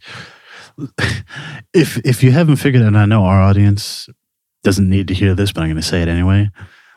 [1.73, 4.07] if if you haven't figured, it, and I know our audience
[4.63, 6.49] doesn't need to hear this, but I'm going to say it anyway.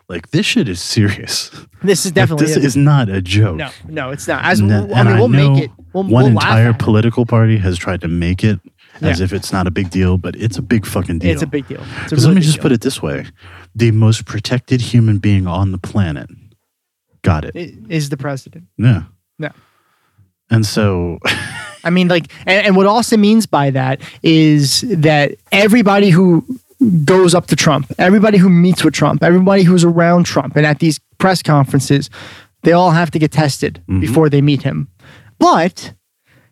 [0.08, 1.50] Like this shit is serious.
[1.82, 2.64] This is Like, definitely this it.
[2.64, 3.56] is not a joke.
[3.56, 4.44] no, no, it's not.
[4.44, 5.70] As And, I mean, we'll know make it.
[5.94, 6.78] We'll, one we'll entire it.
[6.78, 8.60] political party has tried to make it
[9.02, 9.24] as Yeah.
[9.24, 11.30] if it's not a big deal, but it's a big fucking deal.
[11.30, 11.82] It's a big deal.
[12.04, 12.62] Because really let me just deal.
[12.62, 13.26] put it this way:
[13.74, 16.28] the most protected human being on the planet
[17.22, 17.54] got it.
[17.56, 18.64] It is the president.
[18.76, 19.04] Yeah.
[19.38, 19.50] No.
[20.50, 21.18] And so,
[21.84, 26.44] I mean, like, and, and what Austin means by that is that everybody who
[27.04, 30.78] goes up to Trump, everybody who meets with Trump, everybody who's around Trump, and at
[30.78, 32.10] these press conferences,
[32.62, 34.00] they all have to get tested mm-hmm.
[34.00, 34.88] before they meet him.
[35.38, 35.94] But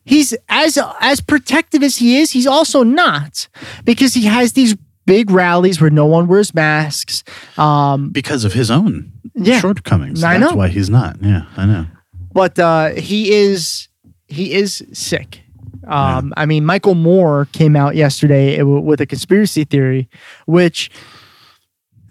[0.09, 3.49] he's as as protective as he is, he's also not
[3.85, 4.75] because he has these
[5.07, 7.25] big rallies where no one wears masks.
[7.57, 9.61] Um, because of his own Yeah.
[9.61, 10.57] shortcomings, I that's know.
[10.57, 11.17] why he's not.
[11.23, 11.87] Yeah, I know.
[12.33, 13.89] but uh, he is
[14.27, 15.43] he is sick.
[15.87, 20.09] Um, I mean, Michael Moore came out yesterday with a conspiracy theory,
[20.47, 20.91] which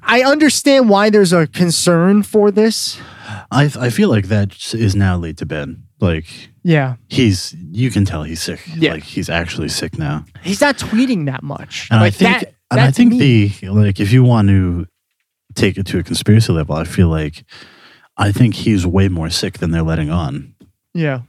[0.01, 2.97] I understand why there's a concern for this.
[3.51, 5.75] I I feel like that is now laid to bed.
[5.99, 6.25] Like
[6.63, 8.61] Yeah, he's, you can tell he's sick.
[8.75, 8.93] Yeah.
[8.93, 10.25] Like he's actually sick now.
[10.43, 11.87] he's not tweeting that much.
[11.91, 14.85] And like I think, that, and I think me- the like, if you want to
[15.55, 17.43] take it to a conspiracy level, I feel like,
[18.15, 20.53] I think he's way more sick than they're letting on.
[20.93, 21.21] yeah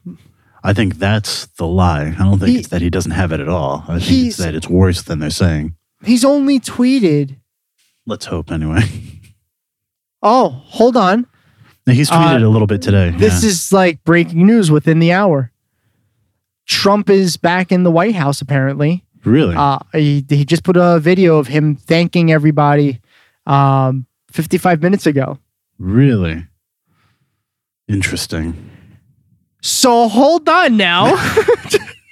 [0.64, 2.08] I think that's the lie.
[2.18, 3.84] I don't think He- it's that he doesn't have it at all.
[3.88, 5.76] I think it's that it's worse than they're saying.
[6.04, 7.36] he's only tweeted.
[8.06, 8.82] Let's hope anyway.
[10.20, 11.26] Oh, hold on.
[11.88, 13.10] He's tweeted a little bit today.
[13.10, 13.48] This yeah.
[13.50, 15.50] is like breaking news within the hour.
[16.66, 19.04] Trump is back in the White House apparently.
[19.24, 23.00] really Uh, he, he just put a video of him thanking everybody
[23.46, 25.38] um, 55 minutes ago.
[25.78, 26.46] really
[27.88, 28.54] interesting.
[29.62, 31.16] So hold on now.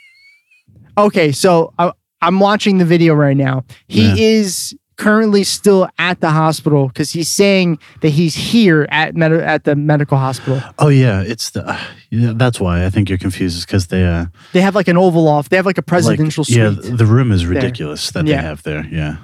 [0.99, 3.64] okay, so I, I'm watching the video right now.
[3.89, 4.14] He Yeah.
[4.16, 9.65] is currently still at the hospital because he's saying that he's here at med- at
[9.65, 10.63] the medical hospital.
[10.79, 11.79] Oh yeah, it's the uh,
[12.11, 14.97] yeah, that's why I think you're confused is because they uh They have like an
[14.97, 15.49] oval off.
[15.49, 18.37] They have like a like, presidential yeah the room is ridiculous that Yeah.
[18.41, 18.87] they have there.
[18.91, 19.17] Yeah,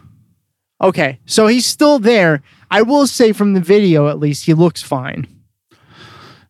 [0.80, 2.42] Okay, so he's still there.
[2.70, 5.26] I will say from the video, at least, he looks fine.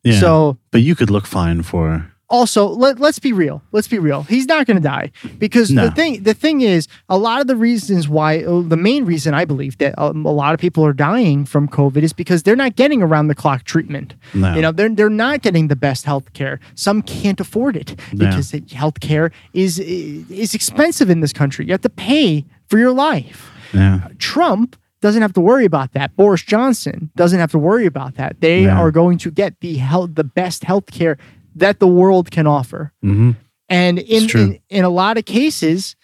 [0.05, 0.18] yeah.
[0.20, 4.22] So but you could look fine for also let, let's be real let's be real
[4.22, 5.85] he's not going to die because No.
[5.85, 9.35] the thing the thing is a lot of the reasons why uh, the main reason
[9.35, 12.57] i believe that um, a lot of people are dying from covid is because they're
[12.57, 14.55] not getting around the clock treatment No.
[14.55, 18.30] you know they're, they're not getting the best health care some can't afford it Yeah.
[18.30, 22.93] because health care is is expensive in this country you have to pay for your
[22.93, 24.09] life yeah.
[24.18, 26.14] Trump doesn't have to worry about that.
[26.14, 28.41] Boris Johnson doesn't have to worry about that.
[28.41, 28.78] They Yeah.
[28.78, 31.16] are going to get the health, the best health care
[31.57, 32.92] that the world can offer.
[33.03, 33.32] hmm
[33.68, 35.96] And in, in in a lot of cases,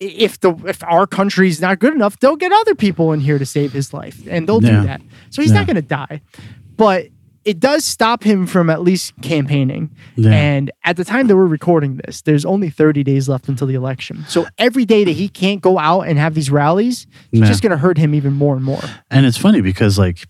[0.00, 3.46] if the if our country's not good enough, they'll get other people in here to
[3.46, 4.80] save his life, and they'll Yeah.
[4.80, 5.00] do that.
[5.30, 5.58] So he's Yeah.
[5.58, 6.20] not going to die,
[6.76, 7.06] but
[7.44, 9.90] it does stop him from at least campaigning.
[10.16, 10.30] Yeah.
[10.32, 13.74] And at the time that we're recording this, there's only 30 days left until the
[13.74, 14.24] election.
[14.28, 17.70] So every day that he can't go out and have these rallies, it's just going
[17.72, 18.82] to hurt him even more and more.
[19.10, 20.26] And it's funny because like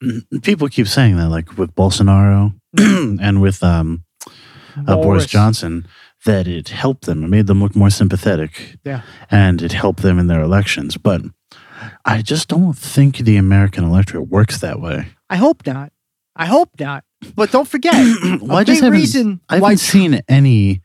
[0.42, 4.04] people keep saying that like with Bolsonaro and with um
[4.86, 5.26] uh, Boris.
[5.26, 5.86] Johnson
[6.24, 7.24] that it helped them.
[7.24, 8.76] It made them look more sympathetic.
[8.84, 9.02] Yeah.
[9.30, 10.96] And it helped them in their elections.
[10.96, 11.22] But
[12.04, 15.08] I just don't think the American electorate works that way.
[15.28, 15.92] I hope not.
[16.36, 17.04] I hope not.
[17.34, 17.94] But don't forget,
[18.40, 20.82] Well, I just haven't, reason I haven't why seen any,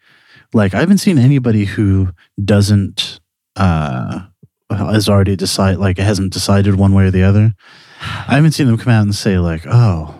[0.53, 2.09] like, I haven't seen anybody who
[2.43, 3.19] doesn't,
[3.55, 4.21] uh,
[4.69, 7.53] has already decided, like, hasn't decided one way or the other.
[8.01, 10.16] I haven't seen them come out and say, like, oh,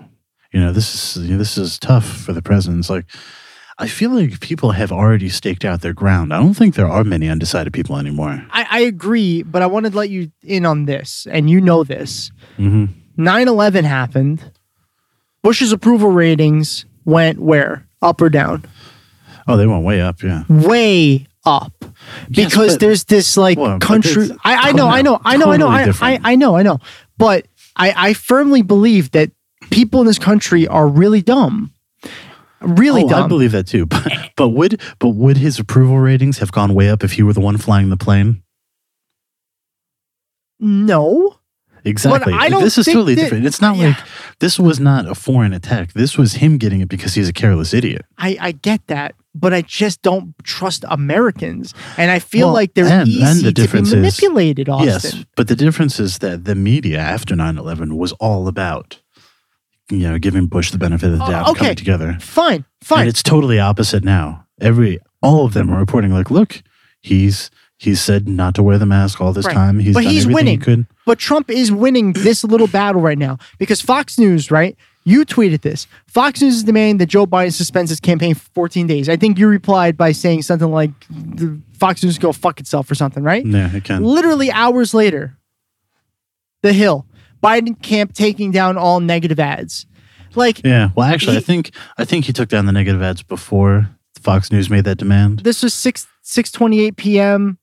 [0.51, 2.79] you know, this is, you know, this is tough for the president.
[2.79, 3.05] It's like,
[3.79, 6.33] I feel like people have already staked out their ground.
[6.33, 8.43] I don't think there are many undecided people anymore.
[8.49, 11.83] I, I agree, but I wanted to let you in on this, and you know
[11.83, 12.31] this.
[12.57, 12.85] hmm
[13.19, 14.51] 9 11 happened.
[15.41, 17.87] Bush's approval ratings went where?
[18.01, 18.63] Up or down?
[19.47, 20.21] Oh, they went way up.
[20.21, 20.43] Yeah.
[20.49, 21.73] way up
[22.29, 24.29] Yes, because there's this like Well, country.
[24.43, 26.31] I, I know, I know, I know, I know, totally I, I.
[26.31, 26.79] I know, I know.
[27.17, 29.31] But I, I firmly believe that
[29.69, 31.71] people in this country are really dumb.
[32.61, 33.23] Really oh, dumb.
[33.23, 33.85] I believe that too.
[33.95, 37.33] But, but would but would his approval ratings have gone way up if he were
[37.33, 38.41] the one flying the plane?
[40.59, 41.35] no.
[41.85, 42.33] Exactly.
[42.33, 43.45] I don't this is totally that- different.
[43.45, 43.89] It's not Yeah.
[43.89, 43.97] like
[44.39, 45.93] this was not a foreign attack.
[45.93, 48.01] This was him getting it because he's a careless idiot.
[48.17, 52.73] I, I get that, but I just don't trust Americans, and I feel Well, like
[52.73, 54.67] they're and- easy and the to be is- manipulated.
[54.67, 54.87] Austin.
[54.87, 58.99] Yes, but the difference is that the media after 9-11 was all about
[59.89, 61.59] you know giving Bush the benefit of the Oh, doubt, and okay.
[61.59, 62.17] coming together.
[62.19, 63.01] Fine, fine.
[63.01, 64.45] And it's totally opposite now.
[64.59, 66.61] Every all of them are reporting like, look,
[67.01, 69.53] he's he's said not to wear the mask all this Right.
[69.53, 69.79] time.
[69.79, 70.59] He's But done he's winning.
[70.59, 70.87] he could.
[71.05, 74.75] But Trump is winning this little battle right now because Fox News, right?
[75.05, 75.87] You tweeted this.
[76.07, 79.07] Fox News is demanding that Joe Biden suspends his campaign for 14 days.
[79.07, 82.95] I think you replied by saying something like the Fox News go fuck itself or
[82.95, 83.45] something, right?
[83.45, 84.03] Yeah, it can.
[84.03, 85.37] Literally hours later,
[86.63, 87.05] The Hill,
[87.43, 89.85] Biden camp taking down all negative ads.
[90.35, 90.89] Like Yeah.
[90.95, 94.69] Well, actually, I think I think he took down the negative ads before Fox News
[94.69, 95.39] made that demand.
[95.39, 97.57] this was 6 6:28 p.m.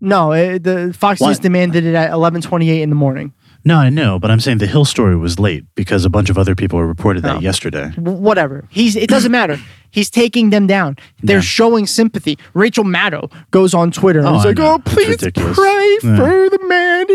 [0.00, 1.28] No, eh, the Fox What?
[1.28, 3.32] News demanded it at 11:28 in the morning.
[3.66, 6.36] No, I know, but I'm saying the Hill story was late because a bunch of
[6.36, 7.40] other people reported that Oh.
[7.40, 7.90] yesterday.
[7.96, 8.66] W- whatever.
[8.70, 9.58] He's it doesn't matter.
[9.90, 10.96] He's taking them down.
[11.22, 11.40] They're Yeah.
[11.42, 12.36] showing sympathy.
[12.52, 14.72] Rachel Maddow goes on Twitter and Oh, is I like, know.
[14.72, 15.56] "Oh, It's please ridiculous.
[15.56, 16.16] pray Yeah.
[16.16, 17.06] for the man."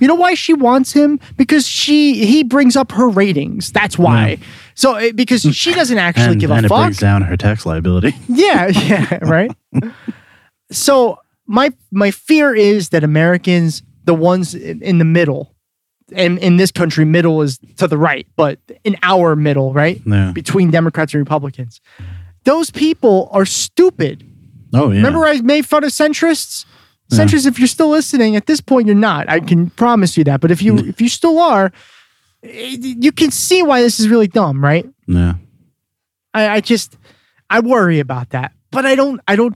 [0.00, 1.20] You know why she wants him?
[1.36, 3.70] Because she he brings up her ratings.
[3.70, 4.38] That's why.
[4.74, 6.82] So because she doesn't actually And, give and a it fuck.
[6.86, 8.14] brings down her tax liability.
[8.28, 9.50] Yeah, yeah, right.
[10.70, 15.53] so my my fear is that Americans, the ones in, in the middle,
[16.16, 20.32] and in this country, middle is to the right, but in our middle, right, Yeah.
[20.32, 21.80] between Democrats and Republicans,
[22.44, 24.24] those people are stupid.
[24.72, 24.96] Oh yeah.
[24.96, 26.64] Remember, I made fun of centrists.
[27.12, 29.28] Centrists, if you're still listening, at this point you're not.
[29.28, 30.40] I can promise you that.
[30.40, 30.88] But if you mm.
[30.88, 31.70] if you still are,
[32.42, 34.88] you can see why this is really dumb, right?
[35.06, 35.34] Yeah.
[36.32, 36.96] I, I just
[37.50, 38.52] I worry about that.
[38.70, 39.54] But I don't I don't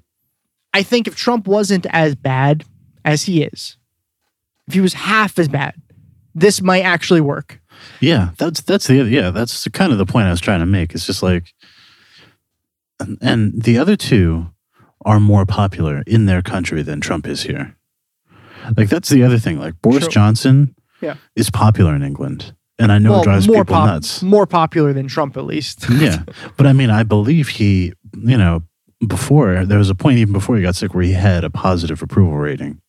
[0.73, 2.65] I think if Trump wasn't as bad
[3.05, 3.77] as he is,
[4.69, 5.75] if he was half as bad,
[6.35, 7.61] this might actually work.
[8.01, 10.95] Yeah, that's that's the yeah, that's kind of the point I was trying to make.
[10.95, 11.55] It's just like
[13.01, 14.49] and, and the other two
[15.05, 17.77] are more popular in their country than Trump is here.
[18.77, 19.59] Like that's the other thing.
[19.59, 20.11] Like Boris True.
[20.13, 21.15] Johnson Yeah.
[21.37, 22.55] is popular in England.
[22.81, 24.23] And I know it drives people pop- nuts.
[24.23, 25.87] more popular than Trump at least.
[25.91, 26.23] yeah.
[26.57, 28.63] But I mean, I believe he, you know,
[29.07, 32.03] before there was a point even before he got sick where he had a positive
[32.03, 32.81] approval rating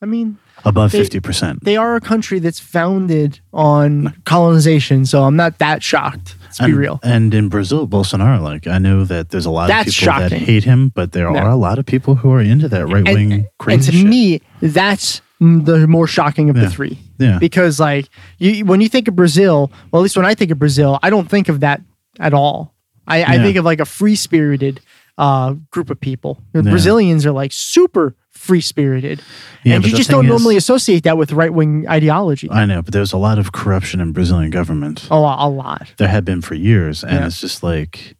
[0.00, 1.60] I mean, above They- 50%.
[1.64, 6.36] they are a country that's founded on colonization, so I'm not that shocked.
[6.44, 7.00] Let's be real.
[7.02, 10.32] And in Brazil, Bolsonaro, like I know that there's a lot That's of people that
[10.32, 11.38] hate him, but there No.
[11.40, 13.92] are a lot of people who are into that right wing and, crazy and to
[13.92, 14.06] shit.
[14.06, 16.64] me, that's the more shocking of Yeah.
[16.64, 16.98] the three.
[17.18, 17.38] Yeah.
[17.38, 20.58] Because like you, when you think of Brazil, well, at least when I think of
[20.60, 21.80] Brazil, I don't think of that
[22.20, 22.72] at all.
[23.06, 24.80] I, I think of like a free spirited
[25.18, 26.40] uh, group of people.
[26.52, 26.70] The Yeah.
[26.70, 29.20] Brazilians are like super free spirited,
[29.64, 32.48] Yeah, and you just don't is- normally associate that with right wing ideology.
[32.50, 35.08] I know, but there's a lot of corruption in Brazilian government.
[35.10, 35.92] oh, a, a lot.
[35.98, 37.26] There had been for years, and Yeah.
[37.26, 38.16] it's just like,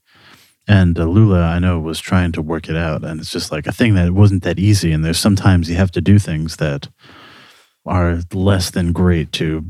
[0.67, 3.69] and uh, Lula, I know, was trying to work it out, and it's just like
[3.69, 4.91] a thing that wasn't that easy.
[4.93, 6.89] And there's sometimes you have to do things that
[7.87, 9.65] are less than great to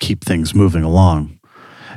[0.00, 1.38] keep things moving along.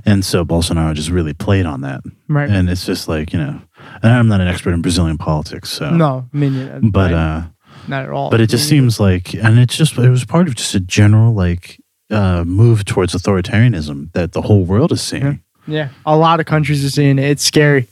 [0.06, 2.02] And so Bolsonaro just really played on that.
[2.28, 2.50] Right.
[2.50, 3.62] And it's just like, you know,
[4.04, 7.44] and I'm not an expert in Brazilian politics, so no, I mean, but uh
[7.88, 8.30] not at all.
[8.30, 11.34] but it just seems like and it's just it was part of just a general
[11.34, 11.80] like
[12.10, 15.42] uh move towards authoritarianism that the whole world is seeing.
[15.68, 17.26] yeah, a lot of countries are seeing it.
[17.26, 17.88] It's scary.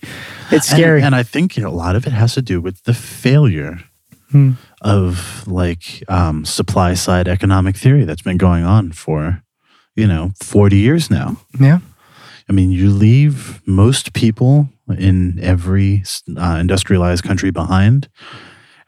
[0.52, 1.02] It's And- scary.
[1.03, 3.80] And, I think you know, a lot of it has to do with the failure
[4.31, 4.52] Hmm.
[4.81, 9.41] of like um supply side economic theory that's been going on for
[9.95, 11.38] you know 40 years now.
[11.60, 11.80] yeah.
[12.49, 16.03] I mean, you leave most people in every
[16.38, 18.10] uh, industrialized country behind,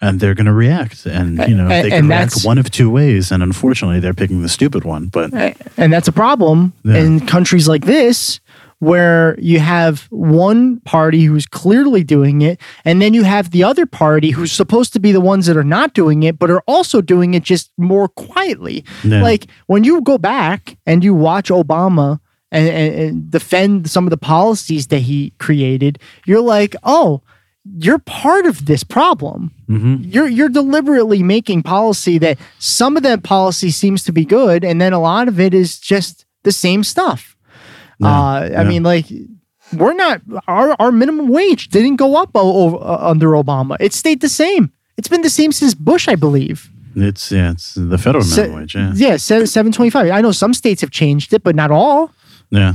[0.01, 1.05] and they're going to react.
[1.05, 3.31] And you know, A- they can react one of two ways.
[3.31, 5.07] And unfortunately, they're picking the stupid one.
[5.07, 5.33] But
[5.77, 6.97] And that's a problem Yeah.
[6.97, 8.39] in countries like this
[8.79, 13.85] where you have one party who's clearly doing it, and then you have the other
[13.85, 16.99] party who's supposed to be the ones that are not doing it, but are also
[16.99, 18.83] doing it just more quietly.
[19.03, 19.21] Yeah.
[19.21, 22.19] Like when you go back and you watch Obama
[22.51, 27.21] and, and, and defend some of the policies that he created, you're like, oh,
[27.77, 29.51] you're part of this problem.
[29.67, 34.81] You're you're deliberately making policy that some of that policy seems to be good, and
[34.81, 37.37] then a lot of it is just the same stuff.
[38.03, 38.63] uh, I yeah.
[38.63, 39.05] mean, like
[39.77, 43.77] we're not our our minimum wage didn't go up o- o- uh, under Obama.
[43.79, 44.71] It stayed the same.
[44.97, 46.69] It's been the same since Bush, I believe.
[46.95, 48.75] It's yeah, it's the federal Se- minimum wage.
[48.75, 50.11] Yeah, yeah, seven twenty five.
[50.11, 52.11] I know some states have changed it, but not all.
[52.51, 52.73] Yeah.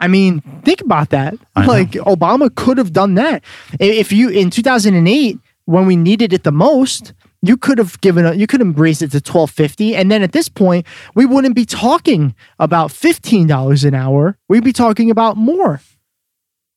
[0.00, 1.34] I mean, think about that.
[1.54, 1.68] I know.
[1.72, 3.44] Like Obama could have done that.
[3.78, 8.34] If you in 2008 when we needed it the most, you could have given a,
[8.34, 11.64] you could have raised it to 1250 and then at this point, we wouldn't be
[11.64, 14.36] talking about $15 an hour.
[14.48, 15.80] We'd be talking about more.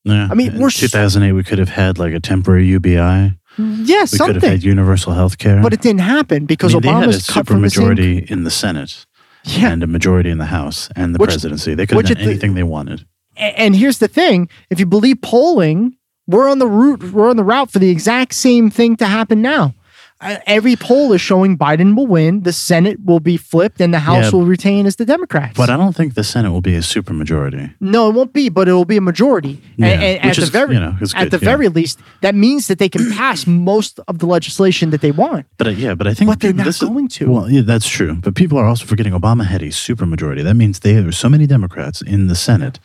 [0.03, 0.27] Yeah.
[0.30, 1.32] I mean, In we're s- 2008.
[1.32, 2.94] We could have had like a temporary UBI.
[2.94, 4.49] Yeah, We could have something.
[4.52, 5.61] had universal health care.
[5.64, 9.06] But it didn't happen because I mean, they had a Obama's supermajority in the Senate
[9.45, 9.72] Yeah.
[9.72, 11.76] and a majority in the House and the Which- presidency.
[11.76, 13.05] They could have done at the- anything they wanted.
[13.38, 15.95] And here's the thing if you believe polling
[16.27, 19.41] we're on the route we're on the route for the exact same thing to happen
[19.41, 19.76] now
[20.21, 24.25] every poll is showing biden will win the senate will be flipped and the house
[24.25, 24.31] Yeah.
[24.39, 27.73] will retain as the democrats But I don't think the Senate will be a supermajority.
[27.81, 30.45] no it won't be but it will be a majority Yeah, and, and at is,
[30.45, 31.45] the very you know, is at the yeah.
[31.51, 35.45] very least that means that they can pass most of the legislation that they want
[35.57, 37.25] But uh, yeah, but I think But they're not this is- going to.
[37.31, 38.15] Well, yeah, that's true.
[38.15, 40.43] But people are also forgetting Obama had a supermajority.
[40.43, 42.79] That means they, there were so many Democrats in the Senate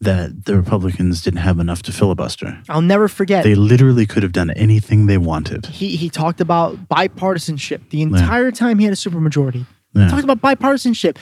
[0.00, 2.62] that the Republicans didn't have enough to filibuster.
[2.68, 5.66] i'll never forget They literally could have done anything they wanted.
[5.66, 9.66] he, he talked about bipartisanship the entire time he had a supermajority.
[9.94, 10.08] Yeah.
[10.08, 11.16] Talked about bipartisanship.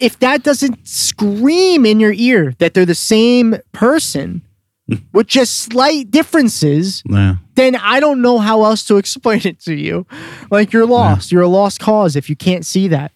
[0.00, 4.42] If that doesn't scream in your ear that they're the same person
[5.12, 7.36] with just slight differences, Yeah.
[7.54, 10.06] then I don't know how else to explain it to you.
[10.50, 11.30] Like you're lost.
[11.30, 13.12] You're a lost cause if you can't see that.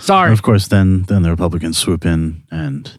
[0.00, 0.32] Sorry.
[0.32, 2.98] Of course, then then the Republicans swoop in and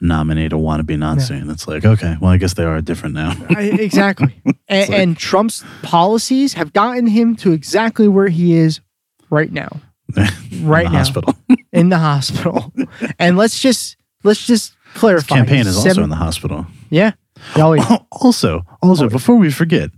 [0.00, 3.34] nominate a wannabe Nazi, and it's like, okay, well, I guess they are different now.
[3.50, 4.34] Exactly.
[4.68, 8.80] And, like- and Trump's policies have gotten him to exactly where he is
[9.28, 9.80] right now.
[10.62, 10.98] Right in the now.
[10.98, 11.34] hospital.
[11.72, 12.72] in the hospital.
[13.18, 15.36] and let's just let's just clarify.
[15.36, 16.66] Campaign is also in the hospital.
[16.90, 17.12] Yeah.
[17.56, 17.98] Oh, yeah.
[18.12, 19.90] Also, also, before we forget,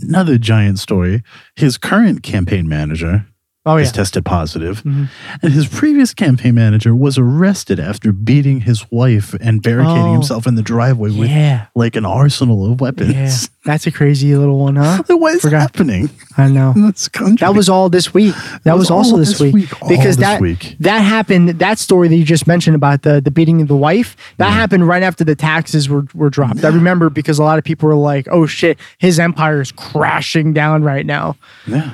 [0.00, 1.22] another giant story.
[1.56, 3.26] His current campaign manager
[3.64, 3.82] Oh yeah.
[3.84, 5.04] has tested positive, mm-hmm.
[5.40, 10.12] and his previous campaign manager was arrested after beating his wife and barricading Oh.
[10.14, 11.66] himself in the driveway with Yeah.
[11.76, 13.14] like an arsenal of weapons.
[13.14, 13.32] Yeah.
[13.64, 15.04] That's a crazy little one, huh?
[15.06, 15.60] What is Forgot.
[15.60, 16.72] happening I know.
[16.74, 17.36] in this country?
[17.46, 18.34] That was all this week.
[18.64, 20.74] That, was, was also all this this week, week, because this that week.
[20.80, 21.50] that happened.
[21.60, 24.88] That story that you just mentioned about the the beating of the wife that happened
[24.88, 26.64] right after the taxes were were dropped.
[26.64, 30.52] I remember because a lot of people were like, "Oh shit, his empire is crashing
[30.52, 31.36] down right now,"
[31.68, 31.92] yeah.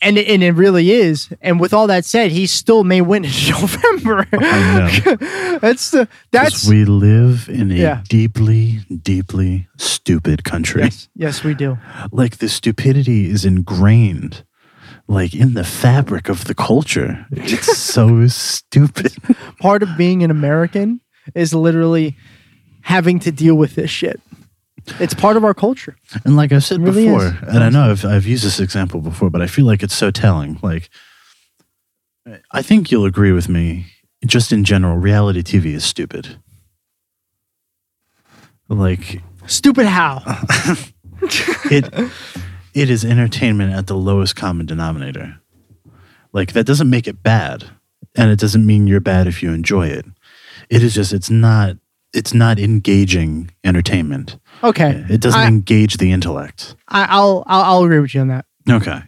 [0.00, 1.28] And it, and it really is.
[1.40, 4.26] And with all that said, he still may win in November.
[4.32, 5.16] I know.
[5.60, 8.02] that's the that's we live in a Yeah.
[8.08, 10.82] deeply, deeply stupid country.
[10.82, 11.78] yes, yes, we do.
[12.12, 14.44] Like the stupidity is ingrained,
[15.08, 17.26] like in the fabric of the culture.
[17.32, 19.12] It's so stupid.
[19.60, 21.00] part of being an American
[21.34, 22.16] is literally
[22.82, 24.20] having to deal with this shit.
[25.00, 25.96] It's part of our culture.
[26.24, 27.54] And like I've said really before, is.
[27.54, 30.10] and I know I've, I've used this example before, but I feel like it's so
[30.10, 30.58] telling.
[30.62, 30.90] Like,
[32.50, 33.86] I think you'll agree with me.
[34.26, 36.38] Just in general, reality TV is stupid.
[38.68, 40.22] Like Stupid how?
[41.70, 41.88] it,
[42.74, 45.40] it is entertainment at the lowest common denominator.
[46.34, 47.64] Like that doesn't make it bad,
[48.14, 50.04] and it doesn't mean you're bad if you enjoy it.
[50.68, 51.76] It is just it's not
[52.18, 54.38] it's not engaging entertainment.
[54.62, 55.04] Okay.
[55.08, 56.74] It doesn't I, engage the intellect.
[56.88, 59.00] I, I'll, I'll I'll agree with you on that Okay.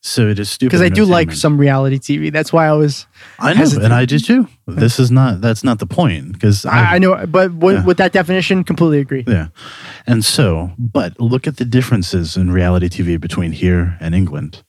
[0.00, 0.70] So it is stupid.
[0.70, 2.30] because I do like some reality TV.
[2.30, 3.06] That's why I was.
[3.38, 3.84] I know, hesitant.
[3.86, 4.48] and I do too.
[4.66, 5.40] This is not.
[5.40, 6.32] That's not the point.
[6.34, 7.84] Because I, I know, but with, Yeah.
[7.86, 9.24] with that definition, completely agree.
[9.26, 9.48] Yeah,
[10.06, 14.62] and so, but look at the differences in reality TV between here and England.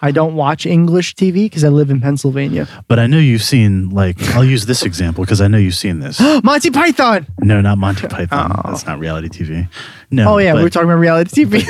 [0.00, 2.68] I don't watch English TV because I live in Pennsylvania.
[2.86, 3.90] But I know you've seen.
[3.90, 6.20] Like, I'll use this example because I know you've seen this.
[6.44, 7.26] Monty Python.
[7.40, 8.52] No, not Monty Python.
[8.54, 8.70] Oh.
[8.70, 9.68] That's not reality TV.
[10.10, 10.34] No.
[10.34, 11.64] Oh yeah, but, we were talking about reality TV.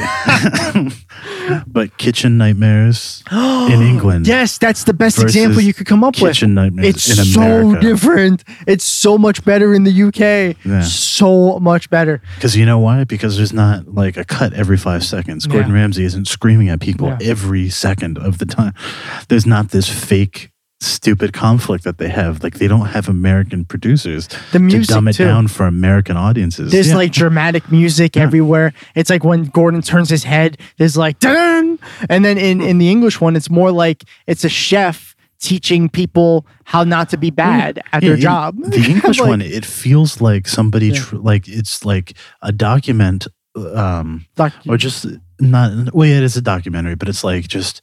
[1.67, 4.27] but Kitchen Nightmares in England.
[4.27, 6.33] yes, that's the best example you could come up with.
[6.33, 7.19] Kitchen Nightmares in America.
[7.19, 7.81] It's in so America.
[7.81, 8.45] different.
[8.67, 10.57] It's so much better in the UK.
[10.65, 10.83] Yeah.
[10.83, 12.23] So much better.
[12.37, 13.05] Because you know why?
[13.05, 15.47] Because there's not like a cut every five seconds.
[15.47, 15.77] Gordon Yeah.
[15.77, 17.19] Ramsay isn't screaming at people Yeah.
[17.31, 18.73] every second of the time.
[19.29, 22.43] There's not this fake, stupid conflict that they have.
[22.43, 25.25] Like they don't have American producers The music to dumb it too.
[25.25, 26.71] down for American audiences.
[26.71, 26.97] There's Yeah.
[26.97, 28.73] like dramatic music everywhere.
[28.95, 31.79] It's like when Gordon turns his head, there's like dun,
[32.09, 36.45] and then in in the English one, it's more like it's a chef teaching people
[36.65, 38.57] how not to be bad at Yeah, their job.
[38.61, 41.01] The English Like, one, it feels like somebody, Yeah.
[41.03, 43.27] tr- like it's like a document,
[43.75, 45.07] um, doc- or just
[45.41, 45.95] not.
[45.95, 47.81] Well, yeah, it is a documentary, but it's like just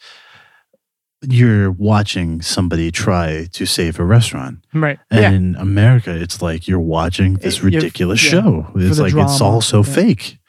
[1.21, 4.59] you're watching somebody try to save a restaurant.
[4.73, 4.99] Right.
[5.09, 5.31] And yeah.
[5.31, 8.67] in America, it's like you're watching this ridiculous yeah, show.
[8.75, 9.93] It's like it's all so yeah.
[9.93, 10.39] fake.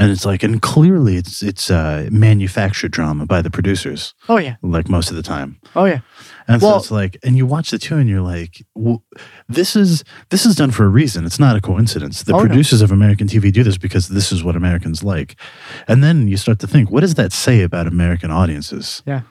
[0.00, 4.54] And it's like, and clearly it's it's uh, manufactured drama by the producers, Oh yeah.
[4.62, 5.58] like most of the time.
[5.74, 6.00] Oh yeah.
[6.46, 9.00] And Well- so it's like, and you watch the two, and you're like, w-
[9.48, 11.24] this is this is done for a reason.
[11.26, 12.22] It's not a coincidence.
[12.22, 12.46] The Oh, no.
[12.46, 15.34] producers of American TV do this because this is what Americans like.
[15.88, 19.02] And then you start to think, what does that say about American audiences?
[19.04, 19.22] Yeah.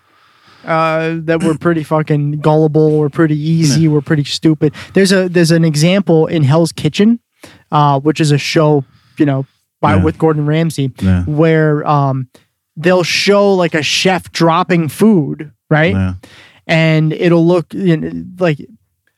[0.67, 2.99] Uh, that we're pretty fucking gullible.
[2.99, 3.87] We're pretty easy.
[3.87, 4.73] We're pretty stupid.
[4.93, 7.19] There's a there's an example in Hell's Kitchen,
[7.71, 8.83] uh, which is a show
[9.17, 9.45] you know
[9.81, 10.03] by Yeah.
[10.03, 11.23] with Gordon Ramsay, Yeah.
[11.23, 12.27] where um
[12.75, 15.93] they'll show like a chef dropping food, right?
[15.93, 16.13] Yeah.
[16.67, 18.59] and it'll look you know, like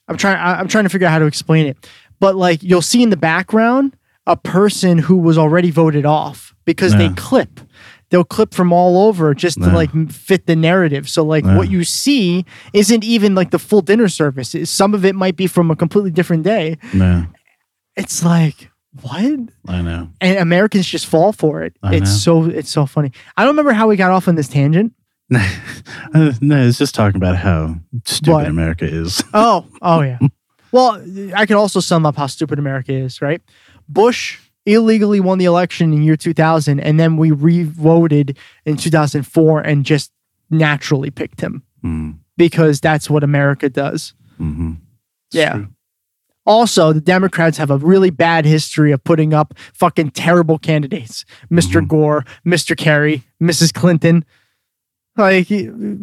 [0.08, 1.78] I'm trying I'm trying to figure out how to explain it.
[2.20, 3.96] But like you'll see in the background
[4.28, 7.60] a person who was already voted off because they clip.
[8.10, 9.76] They'll clip from all over just to Yeah.
[9.76, 11.08] like fit the narrative.
[11.08, 11.58] So like Yeah.
[11.58, 14.56] what you see isn't even like the full dinner service.
[14.64, 16.78] Some of it might be from a completely different day.
[16.94, 17.26] Yeah.
[17.96, 18.72] It's like
[19.02, 19.40] what?
[19.68, 20.10] I know.
[20.20, 21.76] And Americans just fall for it.
[21.84, 23.12] I it's so it's so funny.
[23.38, 24.94] I don't remember how we got off on this tangent.
[26.14, 27.76] No, it's just talking about how
[28.06, 28.48] stupid?
[28.48, 29.24] America is.
[29.34, 30.18] Oh, oh yeah.
[30.72, 31.02] Well,
[31.36, 33.42] I could also sum up how stupid America is, right?
[33.88, 39.86] Bush illegally won the election in year 2000, and then we re-voted in 2004 and
[39.86, 40.12] just
[40.50, 44.14] naturally picked him Mm, because that's what America does.
[44.38, 44.74] hmm
[45.32, 45.66] Yeah.
[46.46, 51.24] Also, the Democrats have a really bad history of putting up fucking terrible candidates.
[51.50, 52.76] mister Gore, Mr.
[52.76, 53.72] Kerry, Mrs.
[53.74, 54.26] Clinton.
[55.16, 55.48] Like,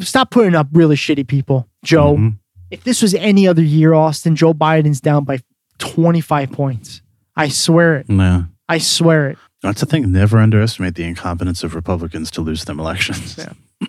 [0.05, 1.69] stop putting up really shitty people.
[1.83, 2.37] Joe, Mhm.
[2.71, 5.41] if this was any other year, Austin, Joe Biden's down by
[5.79, 7.01] 25 points.
[7.37, 8.09] I swear it.
[8.09, 8.47] No.
[8.69, 9.39] I swear it.
[9.63, 10.11] That's the thing.
[10.13, 13.37] Never underestimate the incompetence of Republicans to lose them elections.
[13.39, 13.89] Yeah.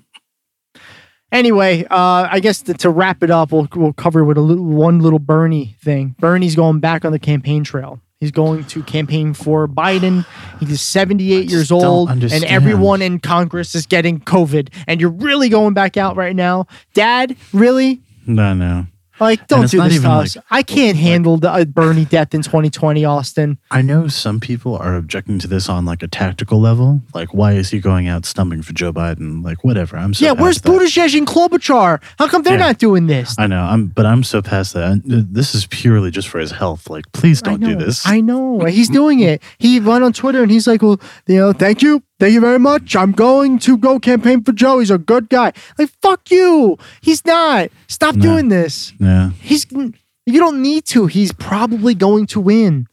[1.31, 4.63] Anyway, uh, I guess to, to wrap it up, we'll, we'll cover with a little,
[4.63, 6.15] one little Bernie thing.
[6.19, 7.99] Bernie's going back on the campaign trail.
[8.19, 10.25] He's going to campaign for Biden.
[10.59, 14.73] He's 78 years old, and everyone in Congress is getting COVID.
[14.87, 16.65] And you're really going back out right now,
[16.95, 17.35] Dad?
[17.53, 18.01] Really?
[18.25, 18.87] No, no.
[19.19, 20.35] Like, don't do this to us.
[20.35, 23.57] like- I can't handle the uh, Bernie death in 2020, Austin.
[23.71, 27.01] I know some people are objecting to this on like a tactical level.
[27.13, 29.43] Like, why is he going out stumping for Joe Biden?
[29.43, 29.97] Like, whatever.
[29.97, 30.69] I'm so yeah, where's that.
[30.71, 32.01] Buttigieg and Klobuchar?
[32.19, 32.67] How come they're Yeah.
[32.67, 33.35] not doing this?
[33.37, 33.61] I know.
[33.63, 34.83] I'm, but I'm so past that.
[34.91, 36.89] Uh, This is purely just for his health.
[36.89, 38.07] Like, please don't do this.
[38.07, 38.59] I know.
[38.65, 39.41] He's doing it.
[39.57, 42.03] He went on Twitter and he's like, well, you know, thank you.
[42.19, 42.95] Thank you very much.
[42.95, 44.79] I'm going to go campaign for Joe.
[44.79, 45.53] He's a good guy.
[45.77, 46.77] Like, fuck you.
[47.01, 47.69] He's not.
[47.87, 48.21] Stop No.
[48.23, 48.91] doing this.
[48.99, 49.29] yeah.
[49.39, 51.05] He's, you don't need to.
[51.05, 52.87] He's probably going to win.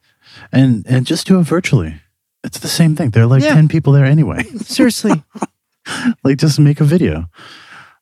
[0.52, 1.94] And and just do it virtually.
[2.42, 3.10] It's the same thing.
[3.10, 3.54] There are like Yeah.
[3.54, 4.42] ten people there anyway.
[4.60, 5.22] Seriously.
[6.24, 7.30] like, just make a video.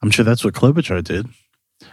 [0.03, 1.27] I'm sure that's what Klobuchar did.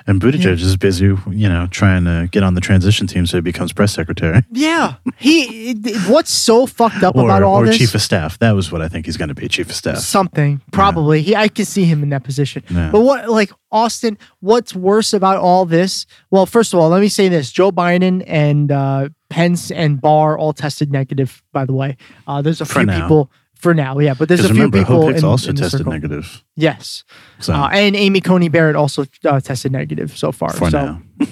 [0.07, 3.41] And Buttigieg is busy, you know, trying to get on the transition team so he
[3.41, 4.95] becomes press secretary yeah.
[5.17, 5.73] He,
[6.07, 7.75] what's so fucked up or, about all or this?
[7.75, 8.37] Or chief of staff.
[8.39, 9.97] That was what I think he's going to be, chief of staff.
[9.99, 11.21] Something probably.
[11.21, 12.63] He, I can see him in that position.
[12.69, 12.91] Yeah.
[12.91, 14.17] But what, like Austin?
[14.39, 16.05] What's worse about all this?
[16.29, 20.37] Well, first of all, let me say this: Joe Biden and uh, Pence and Barr
[20.37, 21.43] all tested negative.
[21.51, 21.97] By the way,
[22.27, 23.01] uh, there's a For few now.
[23.01, 23.99] people for now.
[23.99, 25.93] Yeah, but there's a few remember, people Hope in, also in the tested circle.
[25.93, 26.43] negative.
[26.55, 27.03] Yes,
[27.39, 30.51] So uh, and Amy Coney Barrett also uh, tested negative so far.
[30.53, 31.01] for so, now.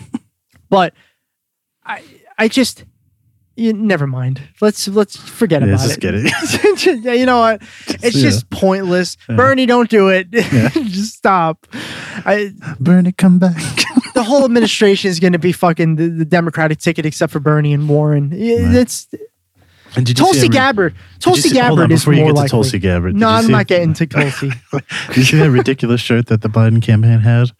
[0.69, 0.93] but
[1.85, 2.03] I,
[2.37, 2.85] I just.
[3.59, 4.39] You, never mind.
[4.61, 5.99] Let's let's forget Yeah, about just it.
[5.99, 7.03] get it.
[7.03, 7.63] Yeah, you know what?
[8.03, 8.21] It's Yeah.
[8.29, 9.17] just pointless.
[9.27, 9.35] Yeah.
[9.35, 10.29] Bernie, don't do it.
[10.29, 11.65] just stop.
[11.73, 13.55] I, Bernie, come back.
[14.13, 17.73] the whole administration is going to be fucking the, the Democratic ticket, except for Bernie
[17.73, 18.29] and Warren.
[18.29, 18.59] Right.
[18.71, 19.07] That's
[19.97, 20.95] and did you Tulsi Gabbard.
[21.19, 22.49] Tulsi see- hold on, Gabbard is more likely.
[22.49, 23.15] Tulsi Gabbard.
[23.15, 24.51] no, I'm not getting to Tulsi.
[24.71, 24.83] Did
[25.17, 27.51] you see that ridiculous shirt that the Biden campaign had?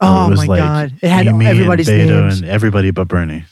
[0.00, 0.94] Oh, oh my God.
[1.02, 2.40] It had Amy everybody's and names.
[2.40, 3.44] and everybody but Bernie.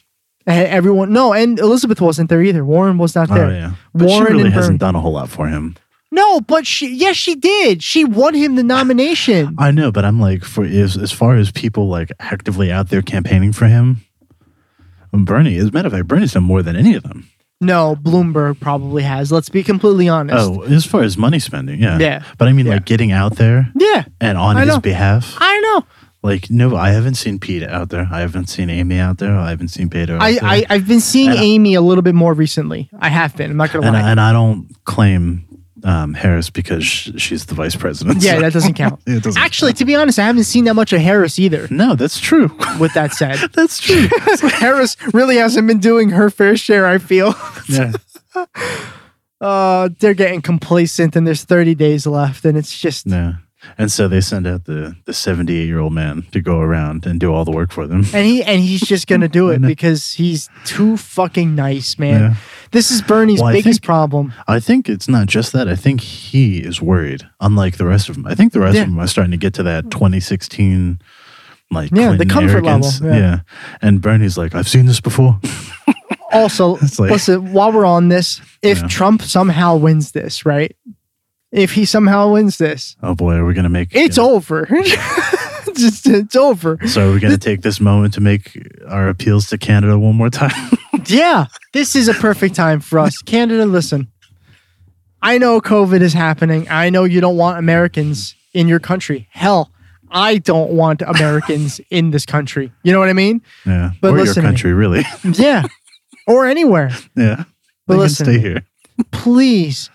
[0.47, 2.65] Everyone, no, and Elizabeth wasn't there either.
[2.65, 3.47] Warren was not oh, there.
[3.47, 4.93] Oh yeah, but Warren she really hasn't Bernie.
[4.93, 5.77] done a whole lot for him.
[6.11, 7.83] No, but she, yes, she did.
[7.83, 9.55] She won him the nomination.
[9.59, 13.03] I know, but I'm like, for as as far as people like actively out there
[13.03, 13.99] campaigning for him,
[15.13, 15.57] Bernie.
[15.57, 17.29] As a matter of fact, Bernie's done more than any of them.
[17.61, 19.33] No, Bloomberg probably has.
[19.33, 20.39] Let's be completely honest.
[20.39, 22.23] Oh, as far as money spending, yeah, Yeah.
[22.39, 22.75] But I mean, Yeah.
[22.75, 24.81] like getting out there yeah, and on I his know.
[24.81, 25.37] behalf.
[25.39, 25.85] I know.
[26.23, 28.09] Like, no, I haven't seen Pete out there.
[28.11, 29.37] I haven't seen Amy out there.
[29.39, 29.87] I haven't seen.
[29.87, 30.41] Out I, there.
[30.43, 32.91] I I've been seeing And Amy a little bit more recently.
[32.99, 33.53] I have been.
[33.53, 34.03] I'm not gonna and, lie.
[34.03, 35.45] I, and I don't claim
[35.85, 38.23] um, Harris because she's the vice president.
[38.23, 39.01] yeah, so- that doesn't count.
[39.07, 41.69] It doesn't Actually, to be honest, I haven't seen that much of Harris either.
[41.71, 42.51] No, that's true.
[42.81, 44.09] With that said, that's true.
[44.51, 46.87] Harris really hasn't been doing her fair share.
[46.87, 47.35] I feel.
[47.69, 47.93] yeah.
[49.41, 53.35] Uh, they're getting complacent, and there's 30 days left, and it's just No.
[53.77, 57.19] And so they send out the the 78 year old man to go around and
[57.19, 58.05] do all the work for them.
[58.15, 62.21] and he and he's just gonna do it because he's too fucking nice, man.
[62.21, 62.35] Yeah.
[62.73, 64.33] This is Bernie's Well, biggest think- problem.
[64.47, 65.69] I think it's not just that.
[65.69, 68.27] I think he is worried, unlike the rest of them.
[68.27, 68.83] I think the rest Yeah.
[68.83, 71.01] of them are starting to get to that 2016,
[71.71, 73.01] like Yeah, the Clinton comfort level, arrogance.
[73.03, 73.41] yeah.
[73.81, 75.41] And Bernie's like, I've seen this before.
[76.31, 78.89] Also, like- listen, while we're on this, if Yeah.
[78.89, 80.77] Trump somehow wins this, right?
[81.53, 84.69] If he somehow wins this, Oh boy, are we gonna make it's you know, over.
[85.81, 86.79] just it's over.
[86.87, 88.57] So are we gonna take this moment to make
[88.89, 90.53] our appeals to Canada one more time?
[91.07, 93.23] Yeah, this is a perfect time for us.
[93.23, 94.09] Canada, listen.
[95.23, 96.67] I know COVID is happening.
[96.69, 99.27] I know you don't want Americans in your country.
[99.31, 99.71] Hell,
[100.11, 102.73] I don't want Americans in this country.
[102.83, 103.41] You know what I mean?
[103.65, 103.93] yeah.
[104.03, 105.05] But or your to country, really.
[105.25, 105.65] Yeah.
[106.27, 106.91] or anywhere.
[107.17, 107.45] yeah.
[107.87, 108.63] But They listen to stay here.
[109.11, 109.89] Please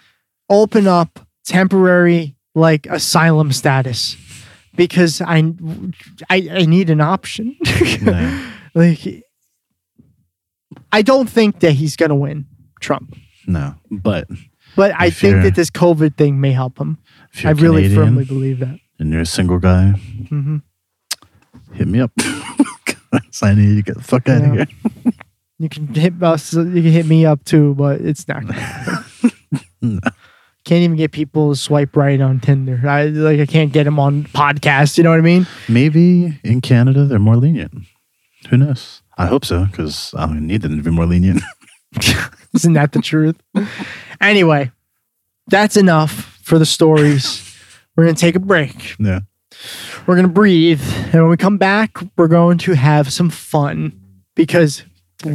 [0.50, 4.16] open up temporary like asylum status
[4.76, 5.38] because I
[6.30, 7.56] I, I need an option.
[8.02, 8.50] No.
[8.76, 9.24] like
[10.92, 12.46] I don't think that he's going to win
[12.82, 13.16] Trump.
[13.48, 13.76] No.
[13.92, 14.28] But
[14.76, 16.98] But I think that this COVID thing may help him.
[17.44, 18.80] I really Canadian firmly believe that.
[19.00, 19.92] and you're a single guy,
[20.30, 20.58] hmm
[21.74, 22.12] hit me up.
[23.42, 24.62] I need to get the fuck out Yeah.
[24.64, 25.14] of here.
[25.60, 26.54] You can hit us.
[26.54, 28.44] You can hit me up too, but it's not.
[29.82, 30.00] No.
[30.66, 32.82] Can't even get people to swipe right on Tinder.
[32.88, 33.40] I like.
[33.40, 34.98] I can't get them on podcasts.
[34.98, 35.46] You know what I mean?
[35.68, 37.74] Maybe in Canada they're more lenient.
[38.50, 39.02] Who knows?
[39.18, 41.42] I hope so, because I need them to be more lenient.
[42.56, 43.36] Isn't that the truth?
[44.22, 44.72] Anyway,
[45.48, 46.12] that's enough
[46.42, 47.42] for the stories.
[47.96, 48.96] We're gonna take a break.
[49.00, 49.20] yeah.
[50.08, 50.82] We're gonna breathe,
[51.14, 53.94] and when we come back, we're going to have some fun
[54.36, 54.84] because,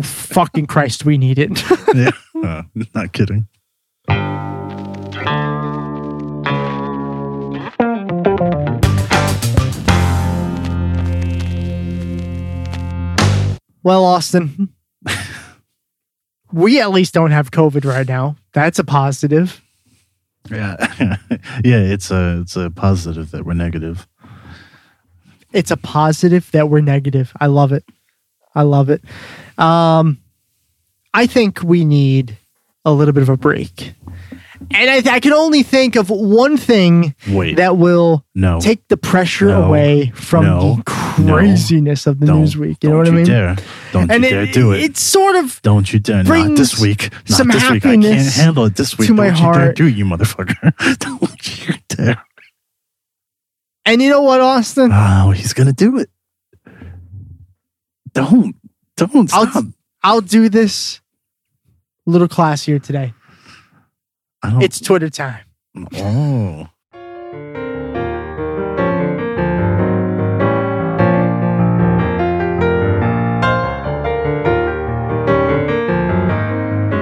[0.02, 1.50] fucking Christ, we need it.
[1.94, 2.10] Yeah.
[2.44, 2.62] Uh,
[2.94, 3.46] not kidding.
[13.88, 14.68] Well, Austin,
[16.52, 18.36] we at least don't have COVID right now.
[18.52, 19.62] That's a positive.
[20.50, 20.76] Yeah.
[21.64, 24.06] yeah, it's a it's a positive that we're negative.
[25.54, 27.32] It's a positive that we're negative.
[27.40, 27.84] I love it.
[28.54, 29.02] I love it.
[29.56, 30.18] Um,
[31.14, 32.36] I think we need
[32.84, 33.94] a little bit of a break.
[34.72, 37.56] And I, I can only think of one thing Wait.
[37.56, 38.60] that will no.
[38.60, 39.64] take the pressure No.
[39.64, 40.76] away from No.
[40.76, 42.78] the craziness of the don't, news week.
[42.82, 43.26] You don't know what I you mean?
[43.26, 43.56] Dare.
[43.92, 44.82] Don't and you dare it, do it.
[44.82, 46.18] It's sort of Don't you dare.
[46.18, 47.10] Not brings this week.
[47.12, 47.86] Not some this week.
[47.86, 49.08] I can't happiness handle it this week.
[49.08, 49.76] to my Don't you dare heart.
[49.76, 50.98] do it, you motherfucker.
[50.98, 52.24] Don't you dare.
[53.86, 54.90] and you know what, Austin?
[54.92, 56.10] Oh, he's gonna do it.
[58.12, 58.56] Don't.
[58.96, 59.64] Don't I'll- stop.
[60.02, 61.00] I'll do this
[62.06, 63.12] a little classier today.
[64.44, 65.44] It's Twitter time.
[65.96, 66.68] oh.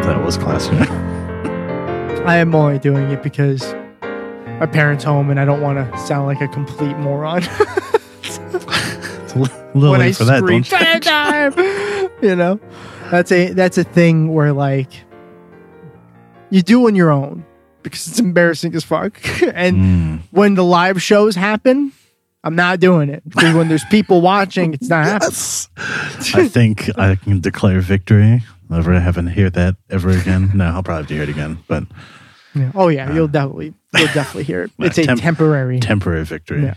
[0.03, 0.73] That was classic.
[2.27, 6.27] I am only doing it because my parents' home and I don't want to sound
[6.27, 7.43] like a complete moron
[9.75, 11.01] little when I late for that, scream don't you?
[11.01, 12.59] Time." you know,
[13.11, 14.89] that's a that's a thing where like
[16.51, 17.45] you do on your own
[17.83, 19.19] because it's embarrassing as fuck.
[19.55, 20.21] and Mm.
[20.31, 21.93] when the live shows happen,
[22.45, 25.33] I'm not doing it because when there's people watching, it's not happening.
[26.35, 28.43] I think I can declare victory.
[28.69, 30.51] Never having to hear that ever again.
[30.55, 31.85] No, I'll probably have to hear it again, but
[32.55, 32.73] Yeah.
[32.75, 34.71] Oh yeah, you'll definitely you'll definitely hear it.
[34.81, 35.79] It's a Temp- temporary.
[35.81, 36.63] temporary victory.
[36.65, 36.75] Yeah.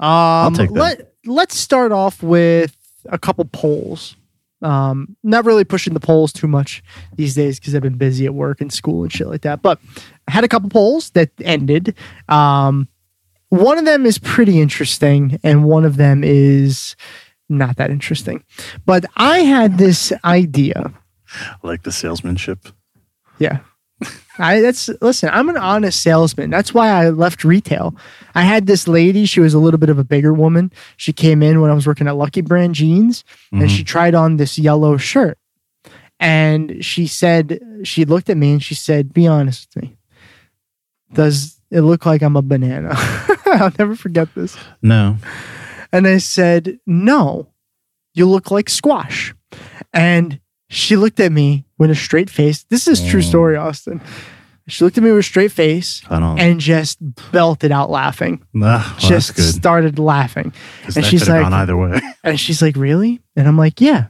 [0.00, 0.78] Um, take that.
[0.80, 2.74] let let's start off with
[3.06, 4.16] a couple polls.
[4.60, 6.82] Um, not really pushing the polls too much
[7.14, 9.62] these days because I've been busy at work and school and shit like that.
[9.62, 9.78] But
[10.26, 11.94] I had a couple polls that ended.
[12.28, 12.88] Um,
[13.50, 16.96] one of them is pretty interesting, and one of them is
[17.48, 18.44] not that interesting.
[18.84, 20.92] But I had this idea.
[21.62, 22.68] Like the salesmanship.
[23.38, 23.60] Yeah.
[24.38, 26.50] I that's listen, I'm an honest salesman.
[26.50, 27.96] That's why I left retail.
[28.34, 30.72] I had this lady, she was a little bit of a bigger woman.
[30.96, 33.84] She came in when I was working at Lucky Brand Jeans and she mm-hmm.
[33.84, 35.38] tried on this yellow shirt.
[36.20, 39.96] And she said she looked at me and she said, "Be honest with me.
[41.12, 42.94] Does it look like I'm a banana?"
[43.46, 44.56] I'll never forget this.
[44.82, 45.16] No.
[45.92, 47.48] And I said, No,
[48.14, 49.34] you look like squash.
[49.92, 52.64] And she looked at me with a straight face.
[52.64, 54.00] This is true story, Austin.
[54.66, 56.38] She looked at me with a straight face I don't.
[56.38, 56.98] and just
[57.32, 58.44] belted out laughing.
[58.52, 59.54] Nah, well, just that's good.
[59.60, 60.52] started laughing.
[60.84, 62.00] 'cause and that she's could have like- gone either way.
[62.24, 63.20] And she's like, Really?
[63.34, 64.08] And I'm like, Yeah.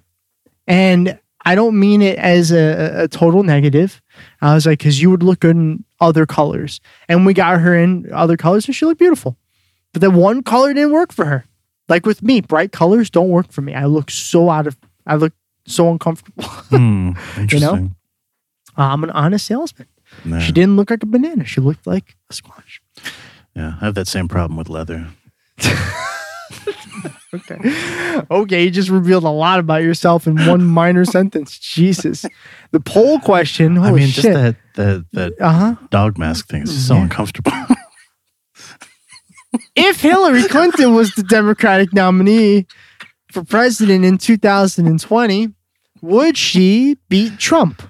[0.66, 4.02] And I don't mean it as a, a total negative.
[4.42, 6.80] I was like, because you would look good in other colors.
[7.08, 9.36] And we got her in other colors and she looked beautiful.
[9.92, 11.44] But then one color didn't work for her.
[11.88, 13.74] Like with me, bright colors don't work for me.
[13.74, 14.76] I look so out of,
[15.06, 15.32] I look
[15.68, 16.44] so uncomfortable.
[16.70, 17.94] Hmm, interesting.
[18.76, 19.88] I'm an honest salesman.
[20.24, 20.38] Yeah.
[20.40, 21.44] She didn't look like a banana.
[21.44, 22.80] She looked like a squash.
[23.54, 25.08] Yeah, I have that same problem with leather.
[27.34, 28.22] Okay.
[28.30, 31.58] Okay, you just revealed a lot about yourself in one minor sentence.
[31.58, 32.24] Jesus.
[32.70, 33.76] The poll question.
[33.76, 34.24] Holy I mean, shit.
[34.24, 35.74] just that that that uh huh.
[35.90, 37.02] dog mask thing is so Yeah.
[37.02, 37.52] uncomfortable.
[39.76, 42.66] If Hillary Clinton was the Democratic nominee
[43.30, 45.48] for president in 2020,
[46.00, 47.82] would she beat Trump?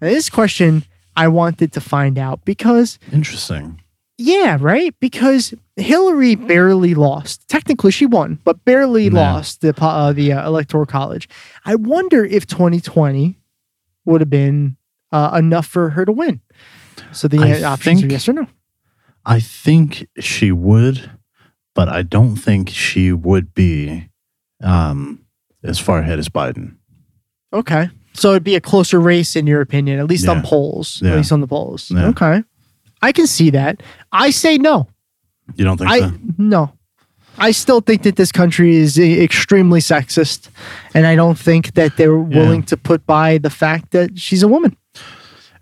[0.00, 0.84] Now, this question
[1.16, 3.80] I wanted to find out because, Interesting.
[4.18, 4.94] yeah, right?
[5.00, 7.46] Because Hillary barely lost.
[7.48, 9.12] Technically, she won, but barely Yeah.
[9.32, 11.28] lost the uh, the uh, electoral college.
[11.64, 13.38] I wonder if 2020
[14.04, 14.76] would have been
[15.12, 16.40] uh, enough for her to win.
[17.12, 18.46] So the I uh, options are yes or no.
[19.24, 21.10] I think she would,
[21.74, 24.08] but I don't think she would be
[24.62, 25.24] um,
[25.62, 26.75] as far ahead as Biden.
[27.56, 27.88] Okay.
[28.14, 31.00] So it'd be a closer race in your opinion, at least on polls.
[31.02, 31.10] Yeah.
[31.12, 31.90] At least on the polls.
[31.90, 32.08] Yeah.
[32.08, 32.42] Okay.
[33.02, 33.82] I can see that.
[34.10, 34.88] I say no.
[35.54, 36.12] You don't think I so?
[36.38, 36.72] no.
[37.38, 40.48] I still think that this country is e- extremely sexist,
[40.94, 44.48] and I don't think that they're willing to put by the fact that she's a
[44.48, 44.74] woman.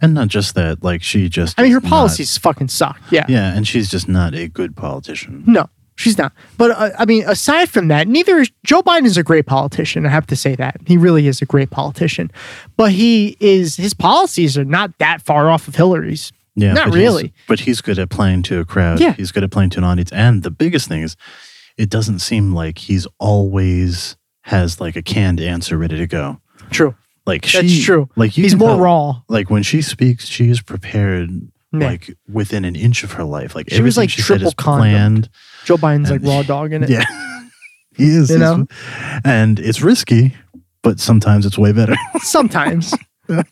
[0.01, 1.59] And not just that, like she just.
[1.59, 3.01] I mean, her is not- policies fucking suck.
[3.11, 3.27] Yeah.
[3.29, 5.43] yeah, and she's just not a good politician.
[5.47, 6.33] No, she's not.
[6.59, 10.07] But uh, I mean, aside from that, neither is Joe Biden is a great politician.
[10.07, 12.31] I have to say that he really is a great politician.
[12.77, 16.33] But he is his policies are not that far off of Hillary's.
[16.57, 17.33] Yeah, Not but he's- really.
[17.49, 19.01] But he's good at playing to a crowd.
[19.01, 19.15] Yeah.
[19.15, 20.13] he's good at playing to an audience.
[20.13, 21.17] And the biggest thing is,
[21.77, 26.41] it doesn't seem like he's always has like a canned answer ready to go.
[26.71, 26.95] True.
[27.27, 28.09] Like she, That's true.
[28.17, 29.23] Like He's more tell- raw.
[29.29, 31.31] Like when she speaks, she is prepared.
[31.81, 35.29] Like within an inch of her life, like She was, like, she triple planned.
[35.65, 36.91] Joe Biden's like raw dog in it.
[36.91, 37.05] Yeah,
[37.97, 38.31] he is.
[38.31, 38.67] You know?
[39.25, 40.35] and it's risky,
[40.83, 41.95] but sometimes it's way better.
[42.21, 42.95] Sometimes.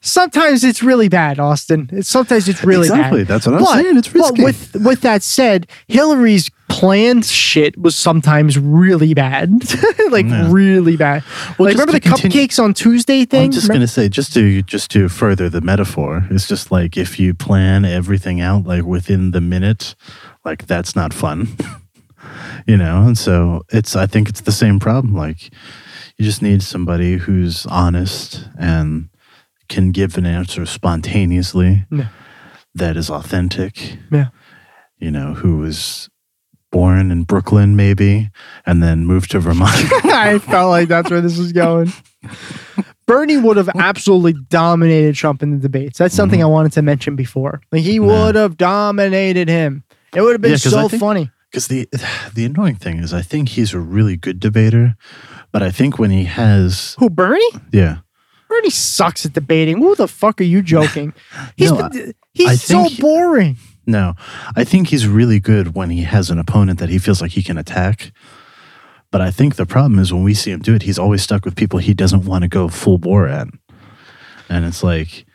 [0.02, 2.02] sometimes it's really bad, Austin.
[2.02, 3.20] Sometimes it's really exactly.
[3.20, 3.28] bad.
[3.28, 3.96] That's what I'm But- saying.
[3.96, 4.36] It's risky.
[4.42, 9.50] But with with that said, Hillary's planned shit was sometimes really bad,
[10.10, 10.48] like Yeah.
[10.50, 11.22] really bad.
[11.58, 13.44] Well, like remember the continue- cupcakes on Tuesday thing?
[13.46, 16.96] I'm just Remember- gonna say, just to just to further the metaphor, it's just like
[16.96, 19.94] if you plan everything out like within the minute,
[20.44, 21.48] like that's not fun,
[22.66, 23.06] you know.
[23.06, 25.14] And so it's, I think it's the same problem.
[25.14, 25.50] Like
[26.16, 29.08] you just need somebody who's honest and
[29.68, 32.08] can give an answer spontaneously, Yeah.
[32.74, 33.98] that is authentic.
[34.10, 34.28] Yeah.
[34.98, 36.08] you know, who was
[36.72, 38.30] born in Brooklyn maybe,
[38.66, 39.70] and then moved to Vermont.
[40.04, 41.92] I felt like that's where this was going.
[43.06, 45.98] Bernie would have absolutely dominated Trump in the debates.
[45.98, 46.46] That's something Mm-hmm.
[46.46, 47.60] I wanted to mention before.
[47.70, 49.84] Like he would have dominated him.
[50.14, 51.30] It would have been Yeah, so think- funny.
[51.50, 51.86] Because the
[52.34, 54.96] the annoying thing is, I think he's a really good debater,
[55.52, 57.44] but I think when he has, Who Bernie?
[57.72, 57.98] yeah,
[58.48, 59.78] Bernie sucks at debating.
[59.78, 61.12] Who the fuck are you joking?
[61.56, 63.56] He's No, been- he's I so boring.
[63.86, 64.14] No,
[64.56, 67.42] I think he's really good when he has an opponent that he feels like he
[67.42, 68.12] can attack.
[69.10, 71.44] But I think the problem is when we see him do it, he's always stuck
[71.44, 73.48] with people he doesn't want to go full bore at,
[74.48, 75.26] and it's like,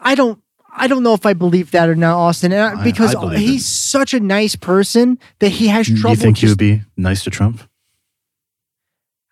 [0.00, 0.40] I don't
[0.76, 2.52] I don't know if I believe that or not, Austin.
[2.52, 3.68] And I- because I he's it.
[3.68, 6.10] such a nice person that he has trouble.
[6.10, 7.62] you think he would be nice to Trump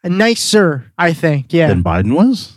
[0.04, 0.92] A nicer?
[0.98, 1.68] I think, yeah.
[1.68, 2.54] than Biden was?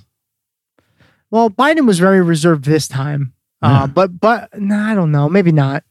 [1.32, 3.34] well, Biden was very reserved this time,
[3.64, 3.84] Yeah.
[3.84, 5.84] uh, but but no, I don't know, maybe not,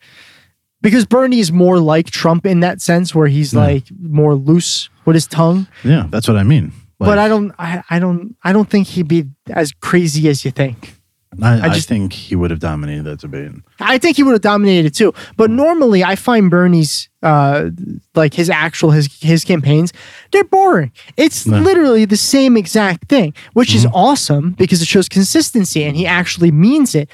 [0.82, 3.60] because Bernie is more like Trump in that sense, where he's Yeah.
[3.60, 5.66] like more loose with his tongue.
[5.82, 6.72] Yeah, that's what I mean.
[6.98, 10.50] but I don't, I, I don't, I don't think he'd be as crazy as you
[10.50, 10.94] think.
[11.42, 13.50] I, I, just- think he would have dominated that debate.
[13.80, 15.12] I think he would have dominated too.
[15.36, 17.70] But normally, I find Bernie's uh
[18.14, 19.92] like his actual his his campaigns
[20.30, 20.92] they're boring.
[21.16, 21.58] It's No.
[21.58, 26.52] literally the same exact thing, which is awesome because it shows consistency and he actually
[26.52, 27.10] means it.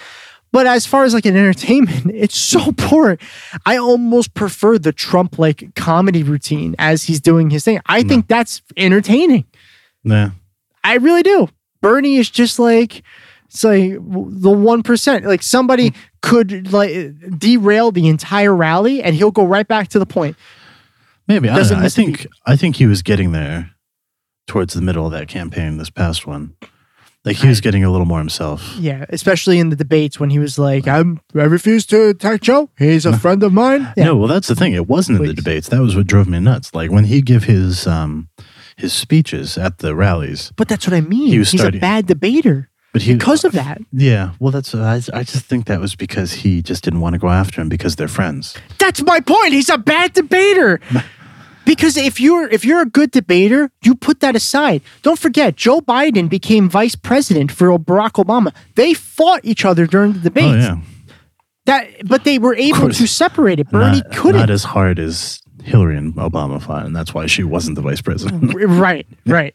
[0.52, 3.18] But as far as like an entertainment, it's so poor.
[3.66, 7.80] I almost prefer the Trump like comedy routine as he's doing his thing.
[7.86, 9.44] I think that's entertaining.
[10.02, 10.30] Yeah.
[10.82, 11.48] I really do.
[11.80, 13.02] Bernie is just like
[13.46, 15.24] it's like the one percent.
[15.24, 15.96] Like somebody mm.
[16.22, 20.36] could like derail the entire rally, and he'll go right back to the point.
[21.26, 21.58] Maybe I.
[21.58, 23.70] I think I think he was getting there
[24.46, 25.78] towards the middle of that campaign.
[25.78, 26.54] This past one,
[27.24, 28.74] like he was I- getting a little more himself.
[28.78, 32.70] Yeah, especially in the debates when he was like, "I'm I refuse to attack Joe.
[32.78, 34.04] He's a friend of mine." Yeah.
[34.06, 34.72] No, well, that's the thing.
[34.74, 35.68] It wasn't in the debates.
[35.68, 36.74] That was what drove me nuts.
[36.74, 38.28] Like when he give his um
[38.76, 40.52] his speeches at the rallies.
[40.56, 41.28] But that's what I mean.
[41.28, 42.68] He was He's starting- a bad debater.
[42.92, 43.80] But he because of that.
[43.92, 47.20] Yeah, well, that's I, I just think that was because he just didn't want to
[47.20, 48.56] go after him because they're friends.
[48.78, 49.52] That's my point.
[49.52, 50.80] He's a bad debater.
[51.70, 54.82] Because if you're if you're a good debater, you put that aside.
[55.02, 58.52] Don't forget, Joe Biden became vice president for Barack Obama.
[58.74, 60.66] They fought each other during the oh, debates.
[60.66, 60.80] Oh yeah,
[61.66, 63.70] That, but they were able to separate it.
[63.70, 64.40] Bernie not, couldn't.
[64.40, 68.00] not as hard as Hillary and Obama fought, and that's why she wasn't the vice
[68.00, 68.52] president.
[68.66, 69.54] right, right.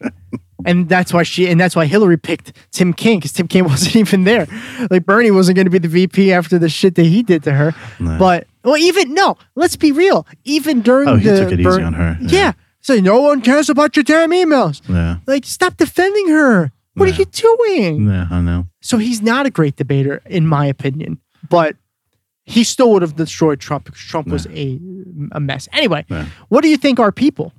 [0.65, 3.97] and that's why she and that's why Hillary picked Tim Kaine because Tim Kaine wasn't
[3.97, 4.47] even there.
[4.89, 7.51] Like Bernie wasn't going to be the VP after the shit that he did to
[7.51, 7.75] her.
[7.99, 8.17] No.
[8.17, 9.37] But well, even no.
[9.55, 10.27] Let's be real.
[10.43, 12.27] Even during Oh, he the took it easy on her, Yeah.
[12.39, 12.51] yeah.
[12.81, 14.81] Say no one cares about your damn emails.
[14.89, 16.71] yeah, Like stop defending her.
[16.95, 18.07] What are you doing?
[18.07, 18.67] yeah, I know.
[18.81, 21.17] So he's not a great debater, in my opinion.
[21.49, 21.75] But
[22.43, 24.79] he still would have destroyed Trump because Trump was a
[25.31, 25.67] a mess.
[25.73, 26.25] Anyway, Yeah.
[26.49, 27.53] what do you think our people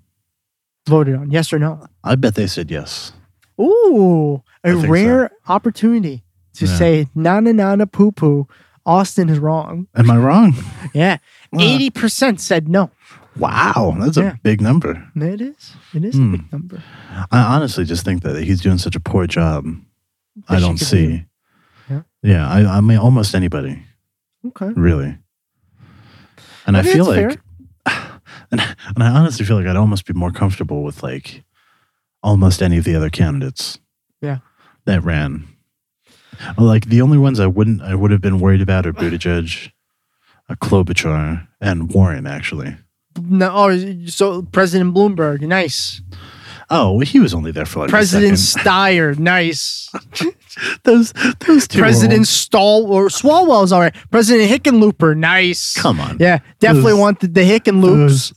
[0.89, 1.31] voted on?
[1.31, 1.87] Yes or no?
[2.05, 3.13] I bet they said yes.
[3.61, 4.91] Ooh, a think so.
[4.91, 6.23] rare opportunity
[6.55, 6.77] to Yeah.
[6.79, 8.47] say na na na na poo poo.
[8.87, 9.89] Austin is wrong.
[9.95, 10.55] Am I wrong?
[10.95, 11.19] Yeah,
[11.59, 12.91] eighty percent said no.
[13.37, 14.35] Wow, that's a Yeah.
[14.43, 15.07] big number.
[15.15, 15.75] It is.
[15.93, 16.35] It is Hmm.
[16.35, 16.83] a big number.
[17.31, 19.67] I honestly just think that he's doing such a poor job.
[20.49, 21.25] I That she don't could see.
[21.91, 22.03] Yeah.
[22.23, 23.83] Yeah, I, I mean, almost anybody,
[24.47, 24.71] Okay.
[24.75, 25.19] really.
[26.67, 27.37] And I, think feel that's
[27.87, 28.01] like,
[28.51, 28.61] and,
[28.95, 31.45] and I honestly feel like I'd almost be more comfortable with like
[32.23, 33.79] almost any of the other candidates.
[34.23, 34.39] Yeah.
[34.87, 35.47] That ran.
[36.59, 39.71] Like the only ones I wouldn't, I would have been worried about are Buttigieg,
[40.49, 42.27] uh, Klobuchar, and Warren.
[42.27, 42.77] Actually.
[43.21, 43.51] No.
[43.55, 46.01] Oh, so President Bloomberg, nice.
[46.69, 48.35] Oh, well, he was only there for like President.
[48.35, 49.89] Steyer, nice.
[50.83, 51.13] those
[51.47, 51.79] those two.
[51.79, 53.95] President Stall or Swalwell's all right.
[54.11, 55.75] President Hickenlooper, nice.
[55.75, 56.17] Come on.
[56.19, 58.31] Yeah, definitely Those- wanted the Hickenloops.
[58.31, 58.33] Those,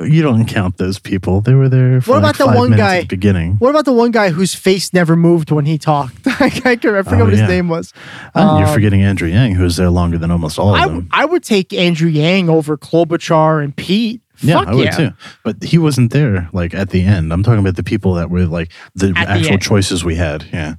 [0.00, 1.40] you don't count those people.
[1.40, 3.54] They were there for What like about the one guy- at the beginning.
[3.56, 6.26] What about the one guy whose face never moved when he talked?
[6.40, 7.46] I, can't- I forget Oh, what his yeah.
[7.46, 7.92] name was.
[8.34, 10.86] Oh, you're Um, forgetting Andrew Yang, who was there longer than almost all of I,
[10.88, 11.08] them.
[11.12, 14.20] I would take Andrew Yang over Klobuchar and Pete.
[14.40, 14.90] Yeah, Fuck I would yeah.
[14.90, 15.10] too.
[15.44, 17.32] But he wasn't there like at the end.
[17.32, 19.62] I'm talking about the people that were like the At actual end.
[19.62, 20.44] choices we had.
[20.52, 20.74] Yeah.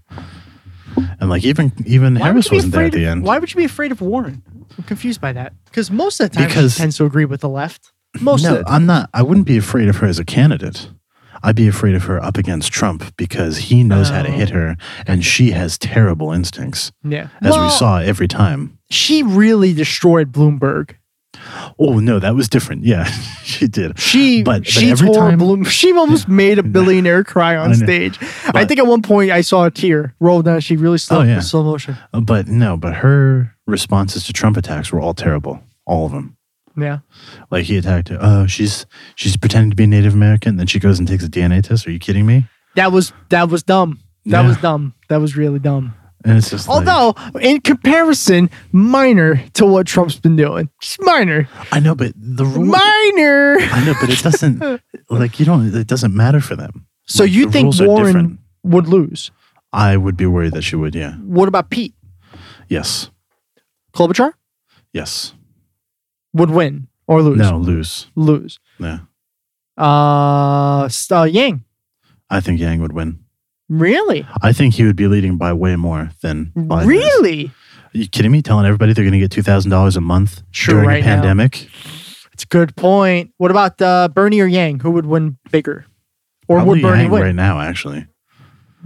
[1.20, 3.24] And like even even Why Harris wasn't there at the end.
[3.24, 4.44] Why would you be afraid of Warren?
[4.78, 5.54] I'm confused by that.
[5.66, 7.92] Because most of the time Because- he tends to agree with the left.
[8.20, 8.74] Most no, of the time.
[8.74, 9.10] I'm not.
[9.14, 10.90] I wouldn't be afraid of her as a candidate.
[11.44, 14.32] I'd be afraid of her up against Trump because he knows how to Oh.
[14.32, 14.76] hit her,
[15.06, 17.28] and she has terrible instincts, Yeah.
[17.42, 18.80] as we Well, saw every time.
[18.90, 20.96] She really destroyed Bloomberg.
[21.78, 22.84] Oh no, that was different.
[22.86, 23.04] Yeah,
[23.44, 24.00] she did.
[24.00, 25.64] She But- but she every tore time- Bloom.
[25.66, 27.86] She almost made a billionaire cry on I know.
[27.86, 28.18] stage.
[28.48, 30.62] I But- think at one point I saw a tear roll down.
[30.62, 31.40] She really oh, slow, Oh, yeah.
[31.42, 31.98] slow motion.
[32.14, 35.62] But no, but her responses to Trump attacks were all terrible.
[35.86, 36.37] All of them.
[36.78, 37.00] Yeah.
[37.50, 38.18] Like he attacked her.
[38.22, 38.86] Oh, she's
[39.16, 40.52] she's pretending to be Native American.
[40.52, 41.88] and Then she goes and takes a DNA test.
[41.88, 42.46] Are you kidding me?
[42.76, 44.00] That was that was dumb.
[44.26, 44.48] That Yeah.
[44.48, 44.94] was dumb.
[45.10, 45.94] That was really dumb.
[46.26, 50.70] And it's just like, Although, in comparison, minor to what Trump's been doing.
[50.82, 51.48] Just minor.
[51.72, 52.66] I know, but the rule.
[52.66, 53.58] Minor.
[53.60, 55.74] I know, but it doesn't like you don't.
[55.74, 56.86] It doesn't matter for them.
[57.06, 59.32] So Like, you the think rules are Warren would lose?
[59.72, 60.96] I would be worried that she would.
[60.96, 61.14] Yeah.
[61.16, 61.94] What about Pete?
[62.68, 63.10] Yes.
[63.94, 64.34] Klobuchar
[64.94, 65.34] Yes.
[66.38, 67.38] Would win or lose?
[67.38, 67.58] No.
[67.58, 68.08] Lose.
[68.16, 68.60] Lose.
[68.80, 69.00] Yeah.
[69.78, 71.64] Uh, uh Yang.
[72.30, 73.20] I think Yang would win.
[73.70, 74.26] Really?
[74.42, 76.88] I think he would be leading by way more than Biden is.
[76.88, 77.46] Really?
[77.94, 78.42] Are you kidding me?
[78.42, 81.06] Telling everybody they're going to get two thousand dollars a month Sure, during right a
[81.06, 81.16] now.
[81.16, 81.70] pandemic.
[82.34, 83.34] It's a good point.
[83.38, 84.82] What about uh, Bernie or Yang?
[84.82, 85.86] Who would win bigger?
[86.48, 87.22] Or Probably would Bernie Yang win?
[87.24, 87.60] right now?
[87.60, 88.08] Actually,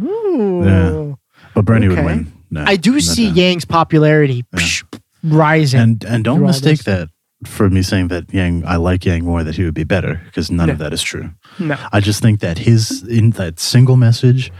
[0.01, 0.61] Ooh.
[0.65, 1.15] Yeah.
[1.53, 2.31] but Bernie would win.
[2.49, 3.35] No, I do no see doubt.
[3.37, 4.59] Yang's popularity Yeah.
[4.59, 4.83] psh,
[5.23, 5.79] rising.
[5.79, 6.85] And and don't through all mistake this.
[6.85, 7.09] that
[7.45, 10.51] for me saying that Yang I like Yang more that he would be better because
[10.51, 11.31] none of that is true.
[11.59, 11.75] no.
[11.91, 14.51] I just think that his in that single message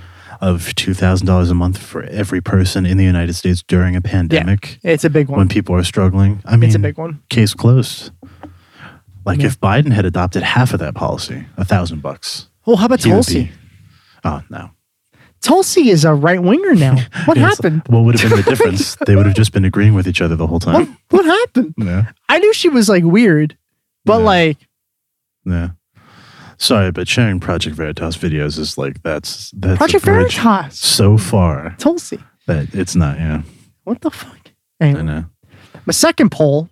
[0.41, 4.01] of two thousand dollars a month for every person in the United States during a
[4.01, 5.37] pandemic It's a big one.
[5.37, 6.41] when people are struggling.
[6.45, 7.21] I mean, it's a big one.
[7.29, 8.11] case closed.
[9.25, 9.47] Like Yeah.
[9.47, 12.47] if Biden had adopted half of that policy, a thousand bucks.
[12.65, 13.43] Well, how about Tulsi?
[13.43, 13.51] be-
[14.23, 14.71] Oh no!
[15.41, 16.95] Tulsi is a right winger now.
[17.25, 17.55] What Yes.
[17.55, 17.81] happened?
[17.87, 18.95] What would have been the difference?
[19.07, 20.97] they would have just been agreeing with each other the whole time.
[21.09, 21.73] what happened?
[21.77, 23.57] Yeah, I knew she was like weird,
[24.05, 24.25] but Yeah.
[24.25, 24.57] like
[25.45, 25.69] yeah.
[26.57, 30.77] Sorry, but sharing Project Veritas videos is like that's that's Project Veritas.
[30.79, 32.19] so far Tulsi.
[32.45, 33.17] that it's not.
[33.17, 33.41] Yeah,
[33.83, 34.37] What the fuck?
[34.79, 35.25] I know.
[35.87, 36.69] my second poll,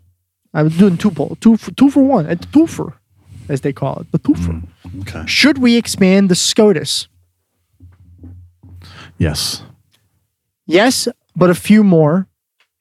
[0.54, 2.94] I was doing two poll, two for two for one, a twofer,
[3.50, 4.62] as they call it, the twofer.
[4.86, 5.02] Mm.
[5.02, 5.24] Okay.
[5.26, 7.08] Should we expand the SCOTUS?
[9.20, 9.62] Yes.
[10.66, 12.28] Yes, but a few more.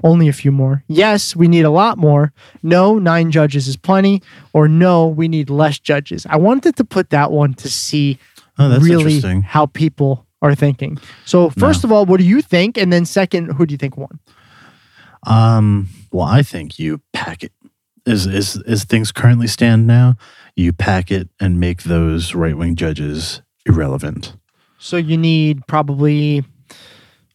[0.05, 0.85] Only a few more.
[0.86, 2.32] Yes, we need a lot more.
[2.62, 4.23] No, nine judges is plenty.
[4.52, 6.24] Or no, we need less judges.
[6.27, 8.19] I wanted to put that one to see
[8.60, 9.43] Oh, that's really interesting.
[9.43, 10.98] how people are thinking.
[11.24, 12.78] So first of all, what do you think?
[12.78, 14.20] And then second, who do you think won?
[15.27, 17.52] Um, well, I think you pack it.
[18.06, 20.15] As, as, as things currently stand now,
[20.56, 24.35] you pack it and make those right wing judges irrelevant.
[24.79, 26.45] So you need probably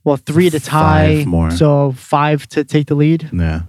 [0.03, 1.51] well three to tie, Five more.
[1.51, 3.61] so five to take the lead, Yeah.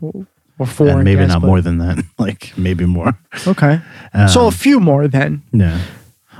[0.58, 2.04] or four, and maybe guess, not but- more than that.
[2.18, 3.12] Like maybe more.
[3.46, 3.80] Okay,
[4.12, 5.42] Um, so a few more then.
[5.52, 5.78] yeah.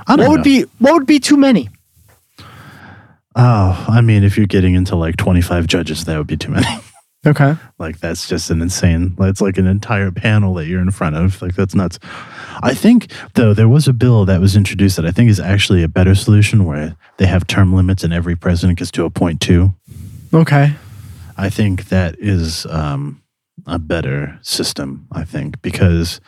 [0.07, 0.43] I don't What would know.
[0.43, 1.69] be what would be too many?
[3.35, 6.65] Oh, I mean, if you're getting into like 25 judges, that would be too many.
[7.25, 9.15] Okay, like that's just an insane.
[9.19, 11.41] It's like an entire panel that you're in front of.
[11.41, 11.97] Like that's nuts.
[12.61, 15.83] I think though there was a bill that was introduced that I think is actually
[15.83, 19.73] a better solution where they have term limits and every president gets to appoint two.
[20.33, 20.75] okay,
[21.37, 23.21] I think that is um,
[23.65, 25.07] a better system.
[25.11, 26.21] I think because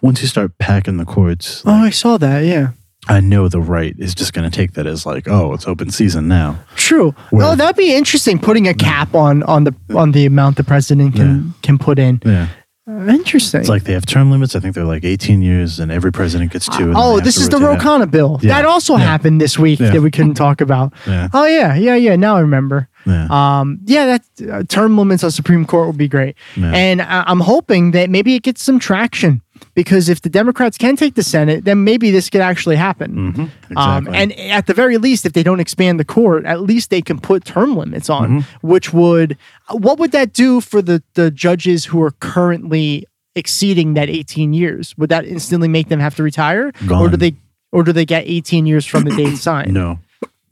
[0.00, 2.40] once you start packing the courts, oh, I saw that.
[2.44, 2.70] Yeah,
[3.08, 5.90] I know the right is just going to take that as like, oh, it's open
[5.90, 6.58] season now.
[6.76, 7.14] true.
[7.32, 8.38] Well- oh, that'd be interesting.
[8.38, 12.20] Putting a cap on on the on the amount the president can can put in.
[12.24, 12.46] Yeah,
[12.88, 13.60] Uh, interesting.
[13.60, 14.54] it's like they have term limits.
[14.54, 16.92] I think they're like 18 years, and every president gets two.
[16.94, 17.62] oh, this is the out.
[17.62, 18.38] Ro Khanna bill.
[18.42, 18.54] Yeah.
[18.54, 19.04] That also Yeah.
[19.04, 19.90] happened this week Yeah.
[19.90, 20.92] that we couldn't talk about.
[21.06, 21.28] Yeah.
[21.32, 22.14] Oh yeah, yeah, yeah.
[22.16, 22.88] Now I remember.
[23.04, 23.26] Yeah.
[23.30, 24.22] Um, yeah, that
[24.52, 26.70] uh, term limits on Supreme Court would be great, Yeah.
[26.72, 29.40] and I- I'm hoping that maybe it gets some traction
[29.74, 33.50] because if the Democrats can take the Senate, then maybe this could actually happen.
[33.70, 36.90] Mhm, Um, and at the very least, if they don't expand the court, at least
[36.90, 38.66] they can put term limits on, Mm-hmm.
[38.66, 39.36] which would
[39.70, 44.94] what would that do for the the judges who are currently exceeding that 18 years?
[44.98, 47.34] Would that instantly make them have to retire, or do they
[47.72, 49.72] or do they get 18 years from the date signed?
[49.72, 49.98] no,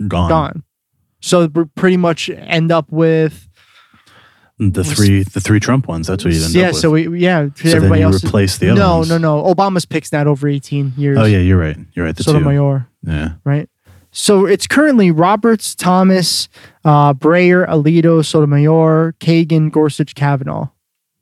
[0.09, 0.29] gone.
[0.31, 0.63] Gone.
[1.21, 3.47] So we pretty much end up with
[4.61, 6.07] The three, the three Trump ones.
[6.07, 6.67] That's what you end yeah.
[6.67, 6.83] up with.
[6.83, 7.49] So we yeah.
[7.63, 9.09] then everybody you else replace the other no ones.
[9.09, 9.43] no no.
[9.43, 11.17] Obama's picks that over 18 years.
[11.19, 11.79] oh yeah, you're right.
[11.95, 12.15] You're right.
[12.15, 12.33] The two.
[12.33, 12.87] Sotomayor.
[13.03, 13.33] Yeah.
[13.45, 13.71] right?
[14.13, 16.49] So it's currently Roberts, Thomas,
[16.85, 20.69] uh, Breyer, Alito, Sotomayor, Kagan, Gorsuch, Kavanaugh.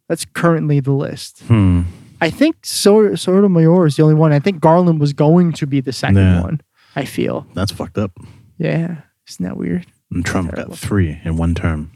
[0.08, 1.40] That's currently the list.
[1.42, 1.82] Hmm.
[2.20, 4.32] I think so- Sotomayor is the only one.
[4.32, 6.42] I think Garland was going to be the second Yeah.
[6.42, 6.60] one.
[6.96, 7.46] I feel.
[7.54, 8.12] That's fucked up.
[8.56, 9.02] Yeah.
[9.28, 9.86] Isn't that weird?
[10.10, 11.92] And Trump got three in one term.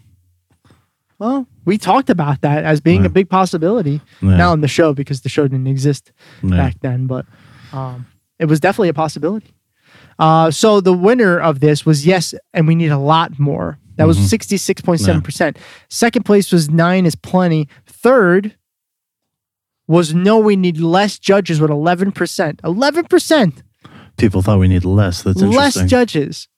[1.23, 4.01] Well, we talked about that as being a big possibility.
[4.21, 4.39] Yeah.
[4.39, 6.11] Not on the show because the show didn't exist
[6.43, 6.57] Yeah.
[6.57, 7.27] back then, but
[7.73, 8.07] um,
[8.41, 9.55] it was definitely a possibility.
[10.19, 13.79] Uh, so the winner of this was yes, and we need a lot more.
[13.99, 14.25] That was Mhm.
[14.31, 15.59] 66.7%.
[15.89, 17.69] Second place was nine is plenty.
[17.87, 18.57] Third
[19.87, 22.61] was no, we need less judges with 11%.
[22.65, 23.63] 11%.
[24.17, 25.23] People thought we need less.
[25.23, 26.49] That's less judges.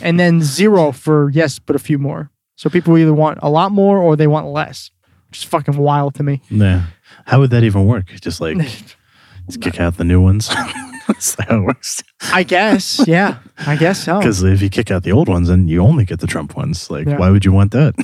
[0.00, 2.30] And then zero for yes, but a few more.
[2.56, 4.90] So people either want a lot more or they want less.
[5.30, 6.42] Which is fucking wild to me.
[6.50, 6.84] yeah.
[7.26, 8.06] How would that even work?
[8.20, 8.58] Just like
[9.46, 10.48] just kick out the new ones.
[11.08, 12.02] That's how it works.
[12.32, 13.02] I guess.
[13.08, 13.38] Yeah.
[13.66, 14.18] I guess so.
[14.18, 16.90] Because if you kick out the old ones, then you only get the Trump ones.
[16.90, 17.16] Like, Yeah.
[17.18, 17.94] why would you want that?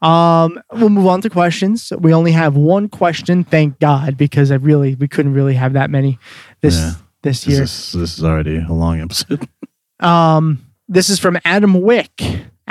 [0.00, 1.92] Um, we'll move on to questions.
[1.98, 5.90] We only have one question, thank God, because I really we couldn't really have that
[5.90, 6.18] many
[6.60, 6.92] this Yeah.
[7.22, 7.62] this This year.
[7.62, 9.48] is, this is already a long episode.
[10.00, 12.10] Um, this is from Adam Wick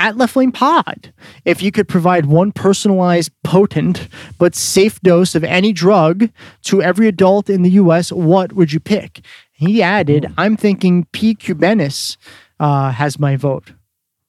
[0.02, 1.12] at Left Lane Pod.
[1.44, 6.28] If you could provide one personalized, potent, but safe dose of any drug
[6.64, 9.24] to every adult in the U.S., what would you pick?
[9.52, 11.36] He added, I'm thinking P.
[11.36, 12.16] cubensis
[12.58, 13.72] uh, has my vote.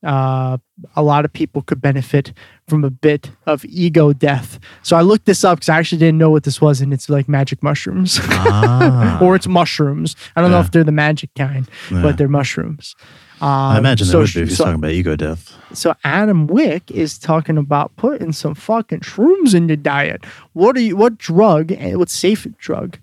[0.04, 0.58] Uh,
[0.96, 2.34] a lot of people could benefit
[2.68, 4.60] from a bit of ego death.
[4.84, 7.10] So I looked this up because I actually didn't know what this was, and it's
[7.10, 8.20] like magic mushrooms.
[8.24, 9.18] ah.
[9.24, 10.16] or it's mushrooms.
[10.36, 12.02] I don't know if they're the magic kind, Yeah.
[12.02, 12.96] but they're mushrooms.
[13.44, 15.54] Um, I imagine so, that would be if he's so, talking about ego death.
[15.74, 20.24] so Adam Wick is talking about putting some fucking shrooms in your diet.
[20.54, 20.96] What are you?
[20.96, 21.72] What drug?
[21.78, 23.00] What safe drug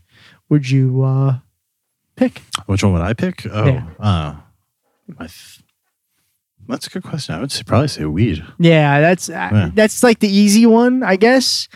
[0.48, 1.38] would you uh,
[2.16, 2.40] pick?
[2.64, 3.44] Which one would I pick?
[3.52, 3.84] Oh, Yeah.
[3.98, 4.36] uh,
[5.18, 5.60] I th-
[6.68, 7.34] that's a good question.
[7.34, 8.42] I would say, probably say weed.
[8.58, 11.68] Yeah, that's uh, that's like the easy one, I guess.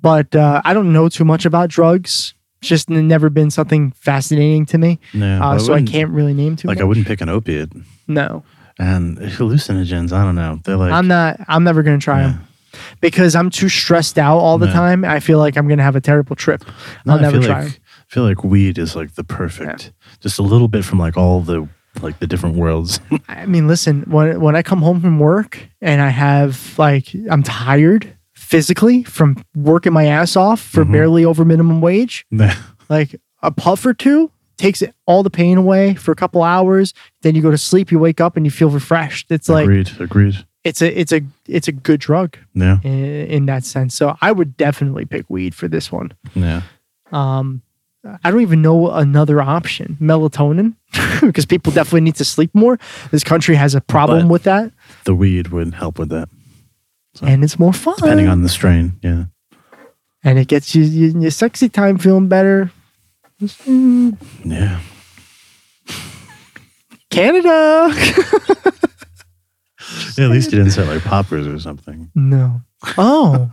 [0.00, 2.34] But uh, I don't know too much about drugs.
[2.60, 4.98] It's just never been something fascinating to me.
[5.12, 7.70] Yeah, Uh, I so I can't really name too Like, I wouldn't pick an opiate.
[8.08, 8.42] no,
[8.78, 10.60] And hallucinogens, I don't know.
[10.64, 11.40] They're like, I'm not.
[11.48, 12.28] I'm never gonna try Yeah.
[12.28, 12.40] them
[13.00, 14.72] because I'm too stressed out all the Yeah.
[14.72, 15.04] time.
[15.04, 16.64] I feel like I'm gonna have a terrible trip.
[17.06, 17.62] No, I'll never try.
[17.64, 17.80] like.
[17.80, 21.40] I feel like weed is like the perfect, just a little bit from like all
[21.40, 21.68] the
[22.02, 23.00] like the different worlds.
[23.28, 27.42] I mean, listen, when when I come home from work and I have like I'm
[27.42, 28.12] tired
[28.48, 30.92] physically from working my ass off for Mhm.
[30.92, 32.24] barely over minimum wage,
[32.88, 36.92] like a puff or two takes it all the pain away for a couple hours.
[37.22, 39.30] Then you go to sleep, you wake up and you feel refreshed.
[39.30, 40.36] It's like agreed, agreed.
[40.64, 43.04] it's a it's a it's a good drug Yeah, in,
[43.36, 43.94] in that sense.
[43.94, 46.12] So I would definitely pick weed for this one.
[46.34, 46.62] yeah.
[47.12, 47.62] Um,
[48.24, 49.96] I don't even know another option.
[50.00, 50.74] Melatonin.
[51.20, 52.78] because people definitely need to sleep more.
[53.10, 54.72] This country has a problem But- with that,
[55.04, 56.28] The weed would help with that,
[57.22, 57.94] and it's more fun.
[57.98, 58.98] depending on the strain.
[59.02, 59.24] Yeah.
[60.24, 62.70] and it gets you, you your sexy time feeling better.
[63.40, 64.80] Mm, Yeah.
[67.10, 67.88] Canada.
[70.18, 72.10] Yeah, At least you didn't say like poppers or something.
[72.14, 72.60] no.
[72.98, 73.48] Oh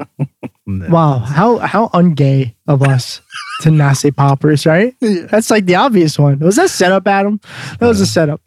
[0.66, 0.88] No.
[0.90, 1.20] wow!
[1.20, 3.22] How how ungay of us
[3.62, 4.94] to not say poppers, right?
[5.00, 6.40] That's like the obvious one.
[6.40, 7.40] Was that setup, Adam?
[7.80, 8.42] That was a setup.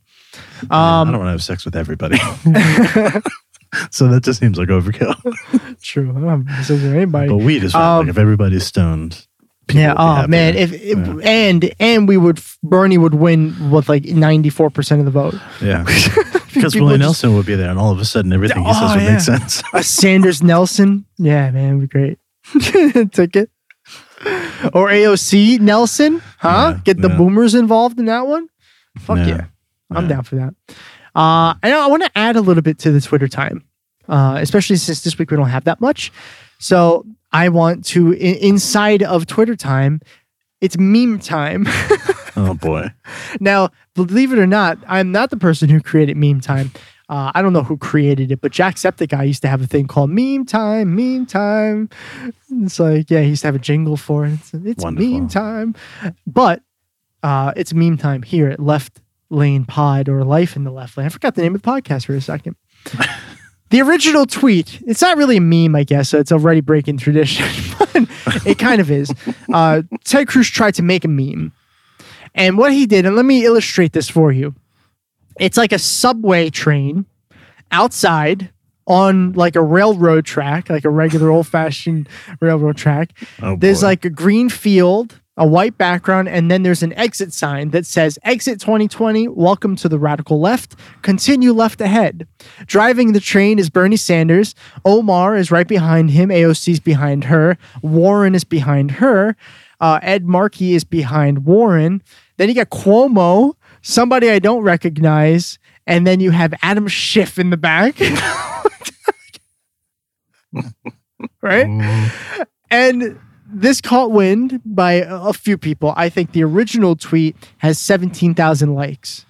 [0.71, 2.19] I Um, don't want to have sex with everybody.
[3.91, 5.15] so that just seems like overkill.
[5.83, 6.11] true.
[6.11, 7.29] I don't have sex with anybody.
[7.29, 7.75] But weed is.
[7.75, 9.27] Um, like if everybody's stoned.
[9.67, 9.95] people Yeah.
[9.97, 10.57] Oh man.
[10.57, 11.17] If, if Yeah.
[11.23, 15.35] and and we would Bernie would win with like ninety four percent of the vote.
[15.63, 15.85] yeah,
[16.55, 18.95] because Willie Nelson would be there, and all of a sudden everything he Oh, says
[18.97, 19.13] would yeah.
[19.13, 19.63] make sense.
[19.75, 21.05] A Sanders Nelson.
[21.19, 22.19] Yeah, man, it'd be great.
[23.13, 23.51] Ticket.
[24.73, 26.73] Or AOC Nelson, huh?
[26.75, 28.49] Yeah, Get the boomers involved in that one.
[28.99, 29.47] Fuck yeah.
[29.91, 30.55] I'm down for that.
[31.19, 33.65] Uh, and I want to add a little bit to the Twitter time,
[34.09, 36.13] uh, especially since this week we don't have that much.
[36.61, 40.01] So I want to, in, inside of Twitter time,
[40.61, 41.67] it's meme time.
[42.37, 42.93] Oh boy,
[43.41, 46.71] Now, believe it or not, I'm not the person who created Meme Time.
[47.09, 50.11] Uh, I don't know who created it, but Jacksepticeye used to have a thing called
[50.11, 51.89] Meme Time, Meme Time.
[52.63, 54.35] It's like, yeah, he used to have a jingle for it.
[54.35, 55.11] It's, it's Wonderful.
[55.11, 55.75] Meme Time.
[56.29, 56.63] But
[57.25, 61.07] uh, it's Meme Time here at Left Lane Pod or Life in the Left Lane.
[61.07, 62.57] I forgot the name of the podcast for a second.
[63.71, 67.47] the original tweet, it's not really a meme, I guess, so it's already breaking tradition,
[67.79, 69.13] but it kind of is.
[69.53, 71.53] Uh, Ted Cruz tried to make a meme.
[72.35, 74.55] And what he did, and let me illustrate this for you.
[75.39, 77.07] It's like a subway train
[77.71, 78.51] outside
[78.87, 82.09] on like a railroad track, like a regular old fashioned
[82.41, 83.13] railroad track.
[83.43, 83.87] oh There's boy.
[83.87, 88.19] like a green field, a white background, and then there's an exit sign that says
[88.25, 90.75] Exit 2020, welcome to the radical left.
[91.03, 92.27] Continue left ahead.
[92.67, 94.55] Driving the train is Bernie Sanders.
[94.85, 96.29] Omar is right behind him.
[96.29, 97.57] AOC's behind her.
[97.83, 99.37] Warren is behind her.
[99.81, 102.03] Uh, Ed Markey is behind Warren.
[102.37, 105.59] Then you got Cuomo, somebody I don't recognize.
[105.87, 107.97] And then you have Adam Schiff in the back.
[111.43, 112.11] right?
[112.71, 113.19] And
[113.51, 115.95] this caught wind by a few people.
[115.97, 119.25] I think the original tweet has 17,000 likes.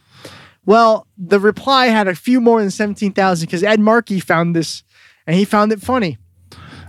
[0.66, 4.82] Well, the reply had a few more than 17,000 because Ed Markey found this
[5.26, 6.18] and he found it funny.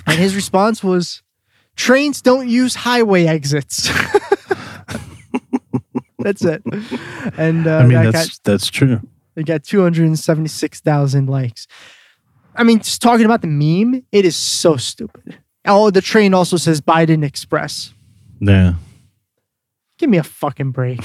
[0.07, 1.21] And his response was
[1.75, 3.87] trains don't use highway exits.
[6.19, 6.63] that's it.
[7.37, 9.01] And uh, I mean, that that's got, that's true.
[9.35, 11.67] it got 276,000 likes.
[12.55, 15.37] I mean, just talking about the meme, it is so stupid.
[15.65, 17.93] Oh, the train also says Biden Express.
[18.39, 18.73] Yeah,
[19.97, 20.99] Give me a fucking break.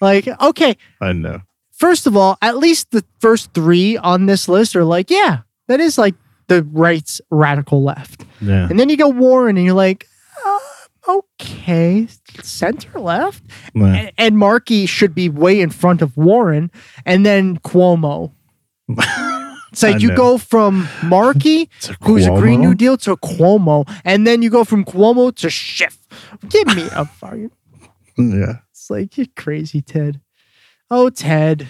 [0.00, 1.40] Like, okay, I know.
[1.72, 5.80] first of all, at least the first three on this list are like, yeah, that
[5.80, 6.14] is like
[6.48, 8.24] the right's radical left.
[8.42, 10.06] Yeah, And then you go Warren and you're like,
[10.44, 10.58] uh,
[11.08, 12.06] okay,
[12.42, 13.42] center left.
[13.74, 13.86] Yeah.
[13.94, 16.70] And, and Markey should be way in front of Warren
[17.06, 18.32] and then Cuomo.
[19.74, 20.16] It's like I you know.
[20.16, 21.68] go from Markey,
[22.02, 25.98] who's a Green New Deal, to Cuomo, and then you go from Cuomo to Schiff.
[26.48, 27.50] Give me a fucking.
[28.16, 28.58] yeah.
[28.70, 30.20] It's like you're crazy, Ted.
[30.92, 31.66] Oh, Ted.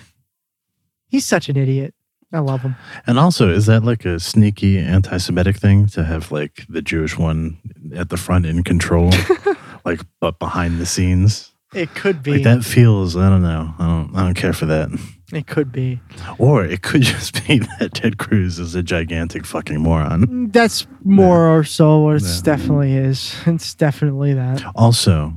[1.08, 1.94] He's such an idiot.
[2.30, 2.76] I love him.
[3.06, 7.56] And also, is that like a sneaky anti-Semitic thing to have like the Jewish one
[7.96, 9.12] at the front in control,
[9.86, 11.53] like but behind the scenes?
[11.74, 12.32] It could be.
[12.34, 13.16] Like that feels.
[13.16, 13.74] I don't know.
[13.78, 14.16] I don't.
[14.16, 14.88] I don't care for that.
[15.32, 16.00] It could be.
[16.38, 20.50] Or it could just be that Ted Cruz is a gigantic fucking moron.
[20.52, 21.98] That's more or so.
[22.00, 22.40] What it Yeah.
[22.42, 23.34] definitely is.
[23.46, 24.62] It's definitely that.
[24.76, 25.32] Also,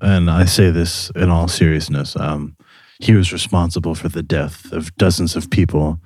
[0.00, 2.56] and I say this in all seriousness, um,
[2.98, 5.98] he was responsible for the death of dozens of people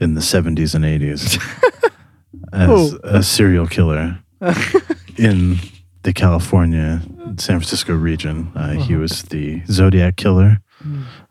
[0.00, 1.38] in the 70s and 80s
[2.52, 4.18] as a serial killer
[5.16, 5.58] in
[6.06, 7.02] the California,
[7.36, 8.52] San Francisco region.
[8.54, 10.58] Uh, He was the Zodiac killer,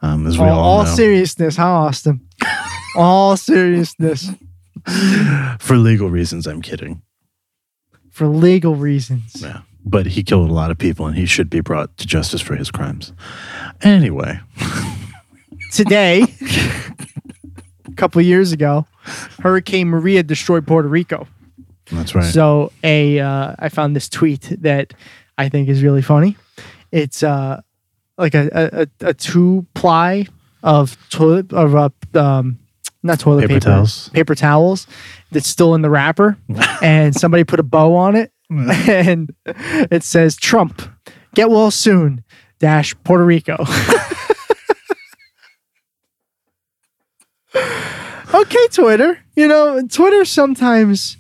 [0.02, 0.54] um, as we Uh-huh.
[0.54, 2.20] All, all, all seriousness, huh, Austin?
[2.98, 4.30] all seriousness
[5.60, 7.02] for legal reasons, I'm kidding.
[8.12, 9.42] for legal reasons.
[9.42, 9.62] Yeah.
[9.86, 12.56] But he killed a lot of people and he should be brought to justice for
[12.56, 13.14] his crimes.
[13.82, 14.40] Anyway,
[15.72, 16.24] Today,
[17.86, 18.86] a couple years ago,
[19.40, 21.28] Hurricane Maria destroyed Puerto Rico.
[21.92, 22.24] That's right.
[22.26, 24.94] So a uh, I found this tweet that
[25.38, 26.36] I think is really funny.
[26.92, 27.62] It's uh
[28.18, 30.28] like a a, a- two ply
[30.64, 31.90] of toilet of uh,
[32.20, 32.60] um
[33.04, 34.10] not toilet Paper paper, towels.
[34.10, 34.88] paper towels
[35.32, 36.38] that's still in the wrapper,
[36.82, 40.82] and somebody put a bow on it, and it says Trump
[41.36, 42.24] get well soon
[42.60, 43.58] dash Puerto Rico.
[48.34, 49.20] okay, Twitter.
[49.36, 51.18] You know, Twitter sometimes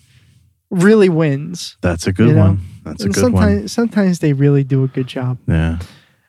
[0.75, 1.77] really wins.
[1.81, 2.59] That's a good You know, one.
[2.83, 3.67] That's a good sometimes, one.
[3.67, 5.37] sometimes they really do a good job.
[5.47, 5.79] Yeah.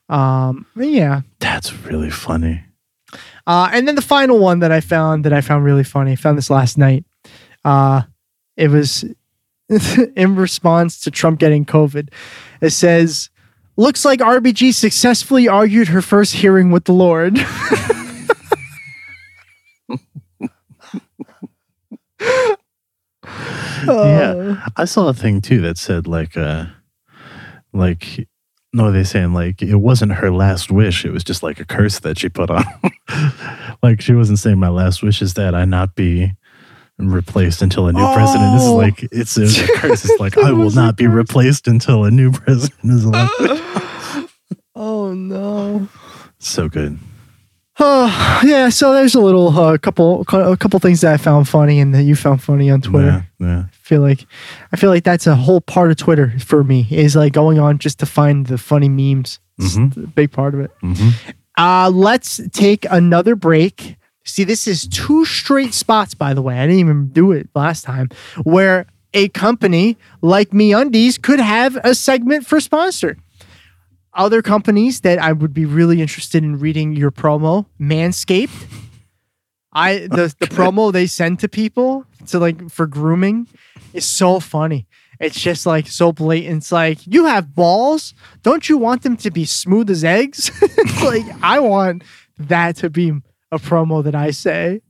[0.08, 1.22] Um, yeah.
[1.40, 2.62] That's really funny.
[3.46, 6.12] Uh, and then the final one that I found that I found really funny.
[6.12, 7.04] I found this last night.
[7.64, 8.02] Uh,
[8.56, 9.04] it was
[10.16, 12.08] in response to Trump getting COVID.
[12.60, 13.30] It says,
[13.76, 17.38] "Looks like RBG successfully argued her first hearing with the Lord."
[23.86, 24.66] Yeah.
[24.76, 26.66] I saw a thing too that said like uh
[27.72, 28.26] like
[28.72, 31.98] no they saying like it wasn't her last wish, it was just like a curse
[32.00, 32.64] that she put on.
[33.82, 36.32] like she wasn't saying my last wish is that I not be
[36.98, 38.54] replaced until a new president.
[38.54, 38.76] This is Oh.
[38.76, 39.46] like it's, a
[39.78, 40.04] curse.
[40.04, 44.30] It's like I will not be replaced until a new president is elected.
[44.74, 45.88] oh no.
[46.38, 46.98] so good.
[47.78, 48.68] Oh yeah.
[48.70, 52.04] So there's a little uh, couple a couple things that I found funny and that
[52.04, 53.24] you found funny on Twitter.
[53.38, 53.58] Yeah, yeah.
[53.68, 54.26] I feel like
[54.72, 57.78] I feel like that's a whole part of Twitter for me is like going on
[57.78, 59.38] just to find the funny memes.
[59.58, 60.04] It's Mhm.
[60.04, 60.70] a big part of it.
[60.82, 61.12] Mhm.
[61.58, 63.96] Uh, let's take another break.
[64.24, 66.58] See, this is two straight spots, by the way.
[66.58, 68.08] I didn't even do it last time,
[68.42, 73.16] where a company like MeUndies could have a segment for sponsor.
[74.16, 78.66] Other companies that I would be really interested in reading your promo, Manscaped.
[79.72, 83.46] I the, the promo they send to people to like for grooming
[83.92, 84.86] is so funny.
[85.20, 86.58] It's just like so blatant.
[86.58, 88.14] It's like you have balls.
[88.42, 90.50] Don't you want them to be smooth as eggs?
[91.04, 92.02] like I want
[92.38, 93.10] that to be
[93.52, 94.80] a promo that I say.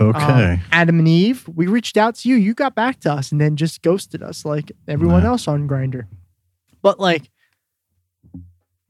[0.00, 0.54] Okay.
[0.54, 2.34] Um, Adam and Eve, we reached out to you.
[2.36, 5.30] You got back to us and then just ghosted us like everyone Nah.
[5.30, 6.06] else on Grindr.
[6.82, 7.30] But like,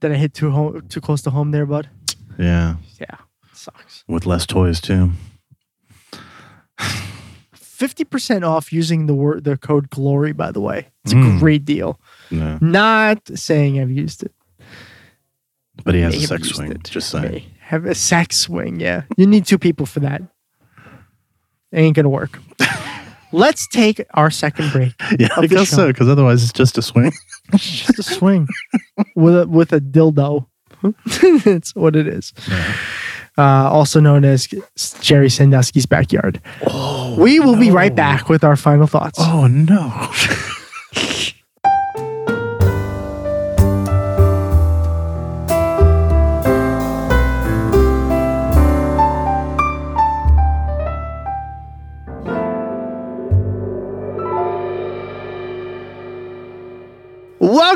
[0.00, 1.88] did I hit too home, too close to home there, bud?
[2.38, 2.76] yeah.
[3.00, 3.16] Yeah,
[3.52, 4.04] sucks.
[4.08, 5.10] With less toys too.
[7.54, 10.32] Fifty percent off using the word the code Glory.
[10.32, 11.38] By the way, it's a Mm.
[11.38, 12.00] great deal.
[12.30, 12.58] Yeah.
[12.60, 14.32] Not saying I've used it.
[15.84, 16.72] But he has a sex swing.
[16.72, 16.82] it.
[16.84, 17.44] Just saying.
[17.60, 18.80] Have a sex swing.
[18.80, 20.22] Yeah, you need two people for that.
[21.70, 22.40] It Ain't gonna work.
[23.32, 24.94] Let's take our second break.
[25.18, 25.76] Yeah, I guess show.
[25.76, 27.12] so, because otherwise it's just a swing.
[27.56, 28.46] Just a swing
[29.16, 30.46] with a with a dildo.
[31.44, 32.34] That's what it is.
[33.38, 34.46] Uh, also known as
[35.00, 36.42] Jerry Sandusky's backyard.
[37.16, 39.18] we will be right back with our final thoughts.
[39.20, 40.10] Oh no.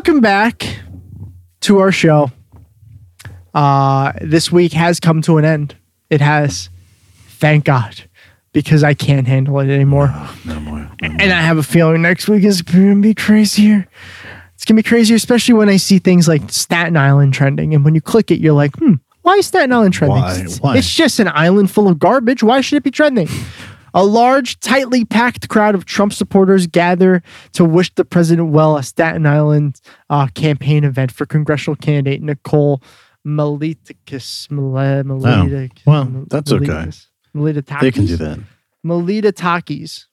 [0.04, 0.80] Welcome back
[1.60, 2.32] to our show.
[3.54, 5.76] Uh, this week has come to an end.
[6.10, 6.70] It has.
[7.28, 8.02] Thank God.
[8.50, 10.08] Because I can't handle it anymore.
[10.44, 10.90] No more.
[11.00, 11.20] No more.
[11.20, 13.86] And I have a feeling next week is going to be crazier.
[14.56, 17.72] It's going to be crazier, especially when I see things like Staten Island trending.
[17.72, 20.18] And when you click it, you're like, hmm, why is Staten Island trending?
[20.20, 20.34] Why?
[20.40, 20.78] It's, Why?
[20.78, 22.42] it's just an island full of garbage.
[22.42, 23.28] Why should it be trending?
[23.94, 28.84] A large, tightly packed crowd of Trump supporters gather to wish the president well at
[28.86, 32.82] Staten Island uh, campaign event for congressional candidate Nicole
[33.26, 34.48] Malliotakis.
[34.48, 36.64] Malliotakis- Oh, well, that's okay.
[37.80, 38.38] They can do that.
[38.84, 40.06] Malliotakis.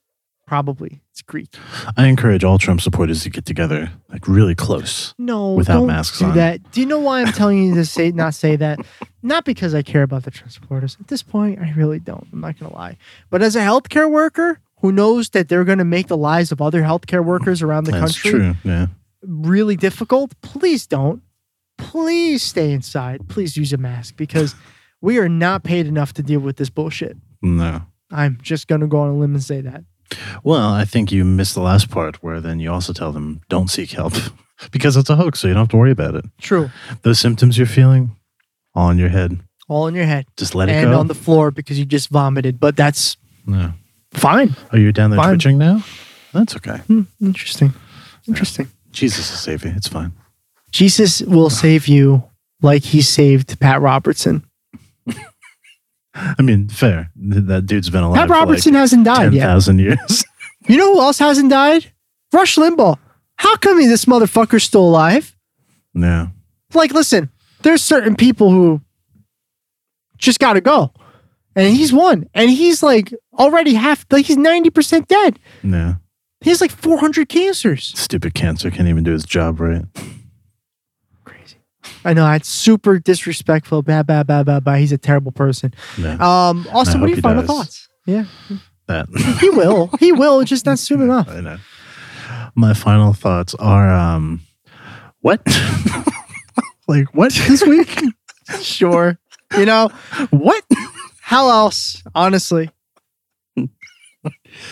[0.46, 1.00] Probably.
[1.12, 1.54] It's Greek.
[1.96, 5.14] I encourage all Trump supporters to get together, like really close.
[5.16, 6.34] No, Without masks do on.
[6.34, 6.72] that.
[6.72, 8.80] Do you know why I'm telling you to say not say that?
[9.22, 10.96] Not because I care about the Trump supporters.
[11.00, 12.26] At this point, I really don't.
[12.32, 12.96] I'm not gonna lie.
[13.28, 16.82] But as a healthcare worker who knows that they're gonna make the lives of other
[16.82, 18.54] healthcare workers around the That's country true.
[18.64, 18.86] Yeah.
[19.22, 21.22] really difficult, please don't.
[21.76, 23.28] Please stay inside.
[23.28, 24.54] Please use a mask because
[25.00, 27.16] we are not paid enough to deal with this bullshit.
[27.42, 27.82] No.
[28.10, 29.84] I'm just gonna go on a limb and say that.
[30.42, 33.68] Well, I think you missed the last part where then you also tell them don't
[33.68, 34.14] seek help
[34.72, 36.24] because it's a hoax, so you don't have to worry about it.
[36.40, 36.70] True.
[37.02, 38.16] Those symptoms you're feeling,
[38.74, 40.26] all in your head, All in your head.
[40.36, 40.98] just let it and go.
[41.00, 42.58] on the floor because you just vomited.
[42.60, 43.16] But that's
[43.46, 43.72] no.
[44.12, 44.54] fine.
[44.72, 45.28] Are you down there Fine.
[45.34, 45.82] twitching now?
[46.32, 46.78] That's okay.
[46.86, 47.72] Hmm, interesting.
[48.28, 48.68] Interesting.
[48.92, 49.72] Jesus will save you.
[49.76, 50.12] It's fine.
[50.70, 52.22] Jesus will save you
[52.62, 54.44] like he saved Pat Robertson.
[56.14, 57.10] I mean, fair.
[57.16, 59.42] Th- That dude's been alive Pat for Robertson like hasn't died ten yet.
[59.46, 60.24] thousand years.
[60.68, 61.90] You know who else hasn't died?
[62.34, 62.98] Rush Limbaugh.
[63.36, 65.34] How come this motherfucker's still alive?
[65.94, 66.28] yeah.
[66.74, 67.30] Like, listen,
[67.62, 68.80] there's certain people who
[70.18, 70.92] just got to go.
[71.56, 72.28] And he's one.
[72.34, 75.38] And he's like already half, like he's 90% dead.
[75.62, 75.94] Yeah.
[76.42, 77.92] He has like 400 cancers.
[77.96, 79.84] Stupid cancer can't even do his job right.
[81.24, 81.56] Crazy.
[82.04, 82.24] I know.
[82.24, 83.82] That's super disrespectful.
[83.82, 84.78] Bad, bad, bad, bad, bad.
[84.78, 85.74] He's a terrible person.
[85.98, 86.14] Yeah.
[86.14, 87.88] Um, also, what are your final thoughts?
[88.06, 88.24] Yeah.
[88.86, 89.08] That
[89.40, 89.90] He will.
[90.00, 90.42] He will.
[90.44, 91.28] Just not soon enough.
[91.28, 91.58] I know.
[92.54, 94.40] My final thoughts are um
[95.20, 95.42] what?
[96.90, 98.00] like what this week?
[98.60, 99.16] Sure.
[99.56, 99.90] You know,
[100.30, 100.64] what?
[101.20, 102.02] how else?
[102.16, 102.68] Honestly.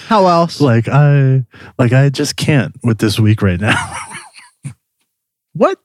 [0.06, 0.60] How else?
[0.60, 1.44] Like I
[1.78, 3.76] like I just can't with this week right now.
[5.52, 5.78] what?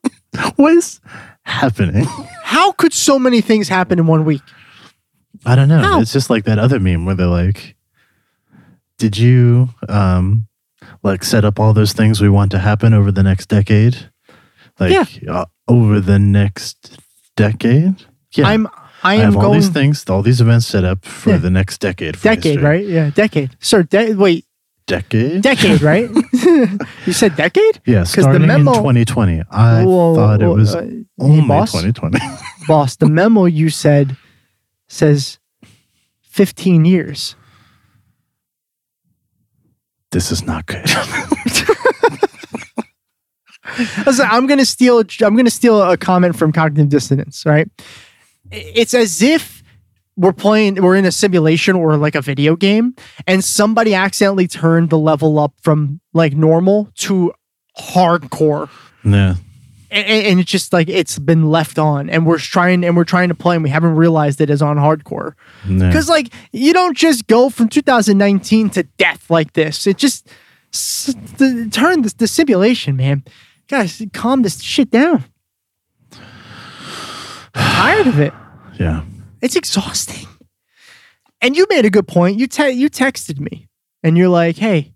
[0.55, 0.99] What is
[1.43, 2.07] happening?
[2.41, 4.41] How could so many things happen in one week?
[5.45, 5.77] I don't know.
[5.79, 6.01] How?
[6.01, 7.75] It's just like that other meme where they're like,
[8.97, 10.47] "Did you um
[11.03, 14.09] like set up all those things we want to happen over the next decade?
[14.79, 14.91] Like
[15.29, 16.97] uh, over the next
[17.35, 17.95] decade?
[18.35, 18.71] Yeah, I'm I
[19.03, 21.37] I am have all going these things, all these events set up for Yeah.
[21.37, 22.15] the next decade.
[22.17, 22.63] For decade, history.
[22.63, 22.85] right?
[22.87, 23.55] Yeah, decade.
[23.59, 24.45] Sir, de- wait,
[24.87, 25.41] Decade.
[25.41, 26.09] decade, right?
[27.05, 27.81] you said decade?
[27.85, 29.41] Yeah, 'Cause the starting memo- in 2020.
[29.51, 32.19] I Whoa, thought it was uh, hey, only boss, 2020.
[32.67, 34.15] boss, the memo you said
[34.87, 35.37] says
[36.23, 37.35] 15 years.
[40.11, 40.85] this is not good.
[44.05, 45.03] Listen, I'm gonna steal.
[45.21, 47.45] I'm gonna steal a comment from cognitive dissonance.
[47.45, 47.69] Right?
[48.51, 49.63] It's as if
[50.15, 50.81] we're playing.
[50.81, 52.95] We're in a simulation or like a video game,
[53.27, 57.33] and somebody accidentally turned the level up from like normal to
[57.79, 58.69] hardcore,
[59.03, 59.35] yeah.
[59.89, 63.29] and, and it's just like it's been left on, and we're trying and we're trying
[63.29, 65.33] to play, and we haven't realized it is on hardcore.
[65.67, 65.87] yeah.
[65.87, 69.87] Because like you don't just go from 2019 to death like this.
[69.87, 70.27] It just
[70.73, 73.23] the, turn the, the simulation, man.
[73.73, 75.23] Guys, calm this shit down.
[76.11, 76.21] I'm
[77.55, 78.31] tired of it.
[78.79, 79.03] Yeah.
[79.41, 80.27] It's exhausting.
[81.41, 82.39] And you made a good point.
[82.39, 83.67] You te- you texted me,
[84.01, 84.93] and you're like, "Hey,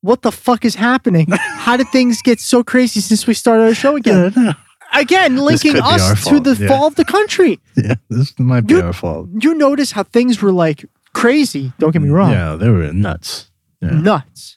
[0.00, 1.26] what the fuck is happening?
[1.30, 4.52] How did things get so crazy since we started our show again?" No.
[4.94, 6.68] Again, linking could be our us to the yeah.
[6.68, 7.60] fall of the country.
[7.76, 9.28] yeah, this might be You- our fault.
[9.38, 11.72] You notice how things were like crazy.
[11.78, 12.32] Don't get me mm, wrong.
[12.32, 13.50] Yeah, they were nuts.
[13.82, 13.90] Yeah.
[13.90, 14.56] nuts,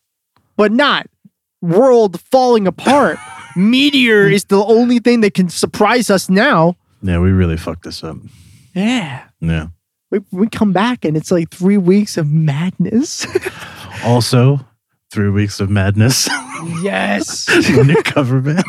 [0.56, 1.10] but not
[1.61, 3.17] world falling apart.
[3.55, 6.75] Meteor is the only thing that can surprise us now.
[7.03, 8.17] Yeah, we really fucked this up.
[8.73, 9.23] Yeah.
[9.39, 9.67] Yeah.
[10.09, 13.25] We, we come back and it's like three weeks of madness.
[14.03, 14.59] Also,
[15.11, 16.27] three weeks of madness.
[16.81, 17.47] yes.
[17.69, 18.63] New cover band.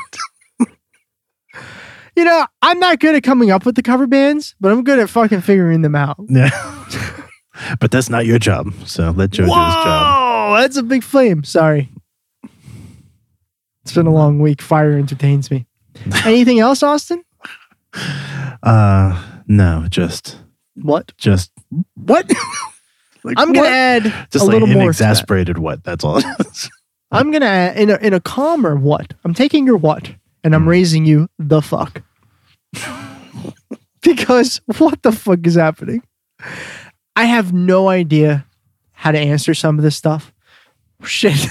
[2.15, 4.99] You know, I'm not good at coming up with the cover bands, but I'm good
[4.99, 6.19] at fucking figuring them out.
[6.29, 6.51] Yeah.
[7.81, 8.75] but that's not your job.
[8.85, 10.51] So let Joe do his job.
[10.51, 11.45] Whoa, that's a big flame.
[11.45, 11.89] Sorry.
[13.83, 14.63] It's been a long week.
[14.63, 15.67] Fire entertains me.
[16.25, 17.25] Anything else, Austin?
[18.63, 20.39] Uh no, just
[20.77, 21.13] What?
[21.19, 21.51] just
[21.95, 22.31] what?
[23.25, 23.73] Like, I'm gonna what?
[23.73, 24.03] add
[24.33, 24.89] just a like little an more.
[24.89, 25.85] exasperated what?
[25.85, 26.21] That's all.
[27.13, 29.15] I'm gonna add in a in a calmer what.
[29.25, 32.03] I'm taking your what and I'm raising you the fuck.
[34.03, 36.03] because what the fuck is happening?
[37.15, 38.45] I have no idea
[38.91, 40.33] how to answer some of this stuff.
[41.05, 41.49] Shit.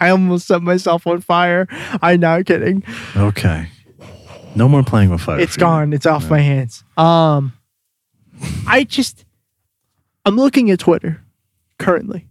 [0.00, 1.66] I almost set myself on fire.
[2.02, 2.84] I'm not kidding.
[3.16, 3.68] Okay.
[4.54, 5.40] No more playing with fire.
[5.40, 5.92] It's gone.
[5.92, 6.84] It's off my hands.
[6.96, 7.52] Um
[8.66, 9.24] I just
[10.24, 11.22] I'm looking at Twitter
[11.78, 12.28] currently.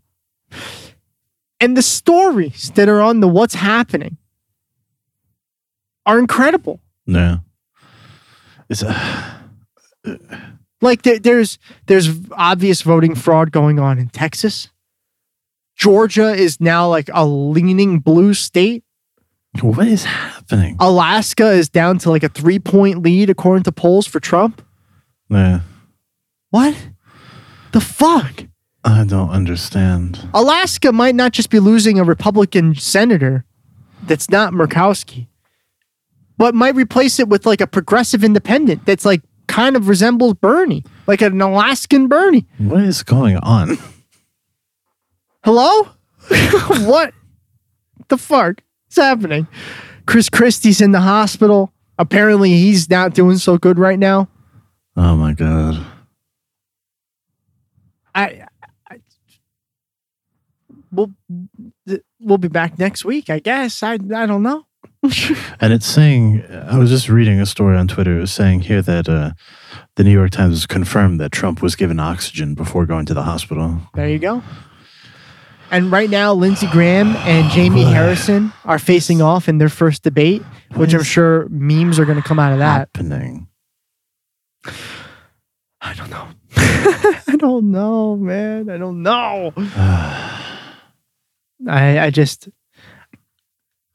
[1.59, 4.17] And the stories that are on the what's happening
[6.05, 6.79] are incredible.
[7.05, 7.37] Yeah.
[8.69, 9.33] It's uh,
[10.81, 11.57] Like there, there's
[11.87, 14.69] there's obvious voting fraud going on in Texas.
[15.77, 18.83] Georgia is now like a leaning blue state.
[19.61, 20.75] what is happening?
[20.79, 24.61] Alaska is down to like a 3-point lead according to polls for Trump.
[25.29, 25.61] Yeah.
[26.49, 26.75] What?
[27.73, 28.45] The fuck?
[28.83, 30.27] I don't understand.
[30.33, 33.45] Alaska might not just be losing a Republican senator
[34.03, 35.27] that's not Murkowski,
[36.37, 40.83] but might replace it with like a progressive independent that's like kind of resembles Bernie,
[41.05, 42.47] like an Alaskan Bernie.
[42.57, 43.77] What is going on?
[45.47, 45.87] Hello?
[46.85, 47.13] what
[48.09, 49.47] the fuck is happening?
[50.05, 51.71] Chris Christie's in the hospital.
[51.97, 54.27] Apparently, he's not doing so good right now.
[54.97, 55.85] Oh my god.
[58.13, 58.45] I,
[58.91, 58.97] I
[60.91, 61.13] we'll
[62.19, 63.81] we'll be back next week, I guess.
[63.81, 64.65] I I don't know.
[65.61, 68.17] And it's saying, I was just reading a story on Twitter.
[68.17, 69.31] It was saying here that uh,
[69.95, 73.79] the New York Times confirmed that Trump was given oxygen before going to the hospital.
[73.95, 74.43] There you go.
[75.69, 80.41] And right now, Lindsey Graham and Jamie Harrison are facing off in their first debate,
[80.75, 82.89] which I'm sure memes are going to come out of that.
[82.93, 83.47] Happening.
[85.81, 86.27] I don't know.
[86.55, 88.69] I don't know, man.
[88.69, 89.53] I don't know.
[91.67, 92.49] I I just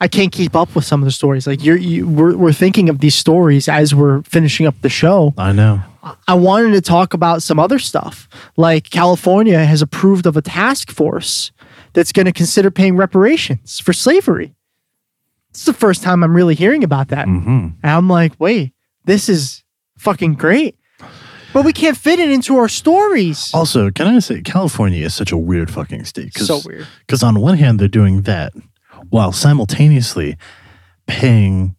[0.00, 1.46] I can't keep up with some of the stories.
[1.46, 5.32] Like you're you, we're we're thinking of these stories as we're finishing up the show,
[5.38, 5.80] I know.
[6.26, 8.28] I wanted to talk about some other stuff.
[8.56, 11.51] Like California has approved of a task force
[11.92, 14.54] that's going to consider paying reparations for slavery.
[15.50, 17.26] It's the first time I'm really hearing about that.
[17.26, 18.72] And I'm like, wait,
[19.04, 19.62] this is
[19.98, 20.78] fucking great.
[21.52, 23.50] But we can't fit it into our stories.
[23.52, 26.32] Also, can I say California is such a weird fucking state?
[26.38, 26.86] So weird.
[27.00, 28.54] Because on one hand, they're doing that
[29.10, 30.38] while simultaneously
[31.06, 31.76] paying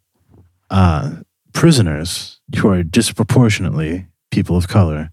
[0.69, 1.15] uh,
[1.53, 5.11] prisoners who are disproportionately people of color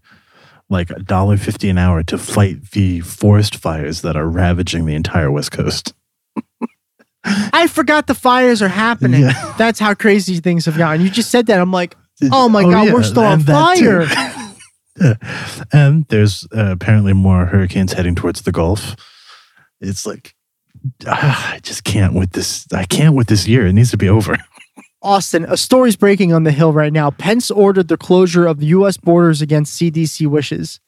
[0.71, 4.95] like a dollar fifty an hour to fight the forest fires that are ravaging the
[4.95, 5.93] entire West Coast.
[7.23, 9.21] I forgot the fires are happening.
[9.21, 9.53] Yeah.
[9.57, 11.01] That's how crazy things have gotten.
[11.01, 11.59] You just said that.
[11.59, 11.95] I'm like,
[12.31, 14.05] oh my Oh, God, yeah, we're still on and too.
[14.05, 14.07] fire.
[15.71, 18.95] And there's uh, apparently more hurricanes heading towards the Gulf.
[19.79, 20.35] It's like
[21.07, 22.67] ah, I just can't with this.
[22.73, 23.65] I can't with this year.
[23.65, 24.37] It needs to be over.
[25.01, 27.09] Austin, a story's breaking on the Hill right now.
[27.09, 28.97] Pence ordered the closure of the U.S.
[28.97, 30.79] borders against CDC wishes.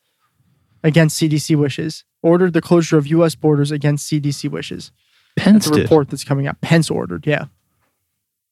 [0.84, 2.04] Against CDC wishes.
[2.22, 3.36] Ordered the closure of U.S.
[3.36, 4.92] borders against CDC wishes.
[5.36, 6.62] Pence It's a report that's coming out.
[6.62, 7.46] Pence ordered, yeah.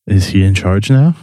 [0.08, 1.16] Is he in charge now?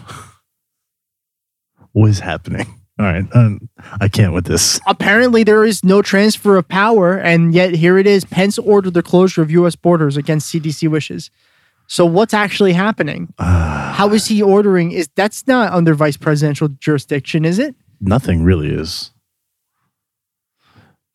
[1.92, 2.78] what is happening?
[3.00, 3.68] All right, um,
[4.00, 4.80] I can't with this.
[4.86, 8.24] Apparently, there is no transfer of power, and yet here it is.
[8.24, 9.76] Pence ordered the closure of U.S.
[9.76, 11.30] borders against CDC wishes.
[11.88, 13.32] So, what's actually happening?
[13.38, 13.94] Ah.
[13.96, 14.92] How is he ordering?
[14.92, 17.74] Is that's not under vice presidential jurisdiction, is it?
[17.98, 19.10] Nothing really is.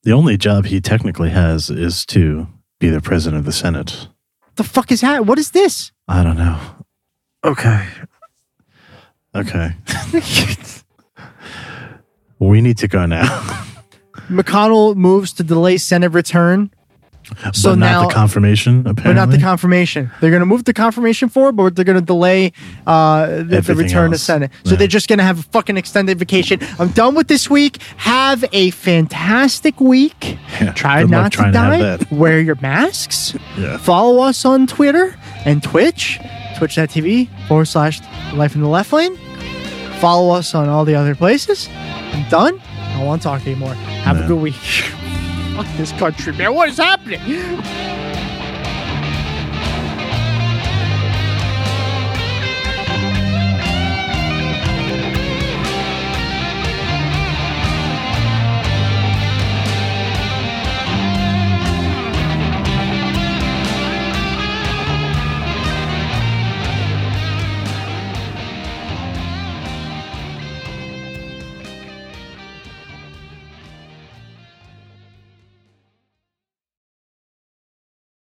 [0.02, 2.48] The only job he technically has is to
[2.80, 4.08] be the president of the Senate.
[4.56, 5.28] The fuck is that?
[5.28, 5.91] What is this?
[6.08, 6.60] I don't know.
[7.44, 7.88] Okay.
[9.36, 9.76] Okay.
[12.40, 13.24] we need to go now.
[14.28, 16.72] McConnell moves to delay Senate return.
[17.54, 19.04] So but not now, the confirmation, apparently.
[19.04, 20.12] but not the confirmation.
[20.22, 22.52] They're going to move the confirmation forward, but they're going to delay
[22.86, 24.22] uh, the, the return to else.
[24.24, 24.52] Senate.
[24.64, 24.78] So Yeah.
[24.78, 26.60] they're just going to have a fucking extended vacation.
[26.80, 27.82] I'm done with this week.
[27.98, 30.38] Have a fantastic week.
[30.62, 32.16] Yeah, Try good not to trying to die.
[32.16, 33.36] Wear your masks.
[33.58, 33.78] Yeah.
[33.78, 36.20] Follow us on Twitter and Twitch,
[36.58, 38.00] twitch.tv forward slash
[38.34, 39.18] life in the left lane.
[40.00, 41.70] Follow us on all the other places.
[41.72, 42.60] I'm done.
[42.62, 43.74] I don't want to talk anymore.
[43.74, 44.56] Have a good week.
[45.56, 46.54] Fuck this country, man.
[46.56, 47.22] What is happening?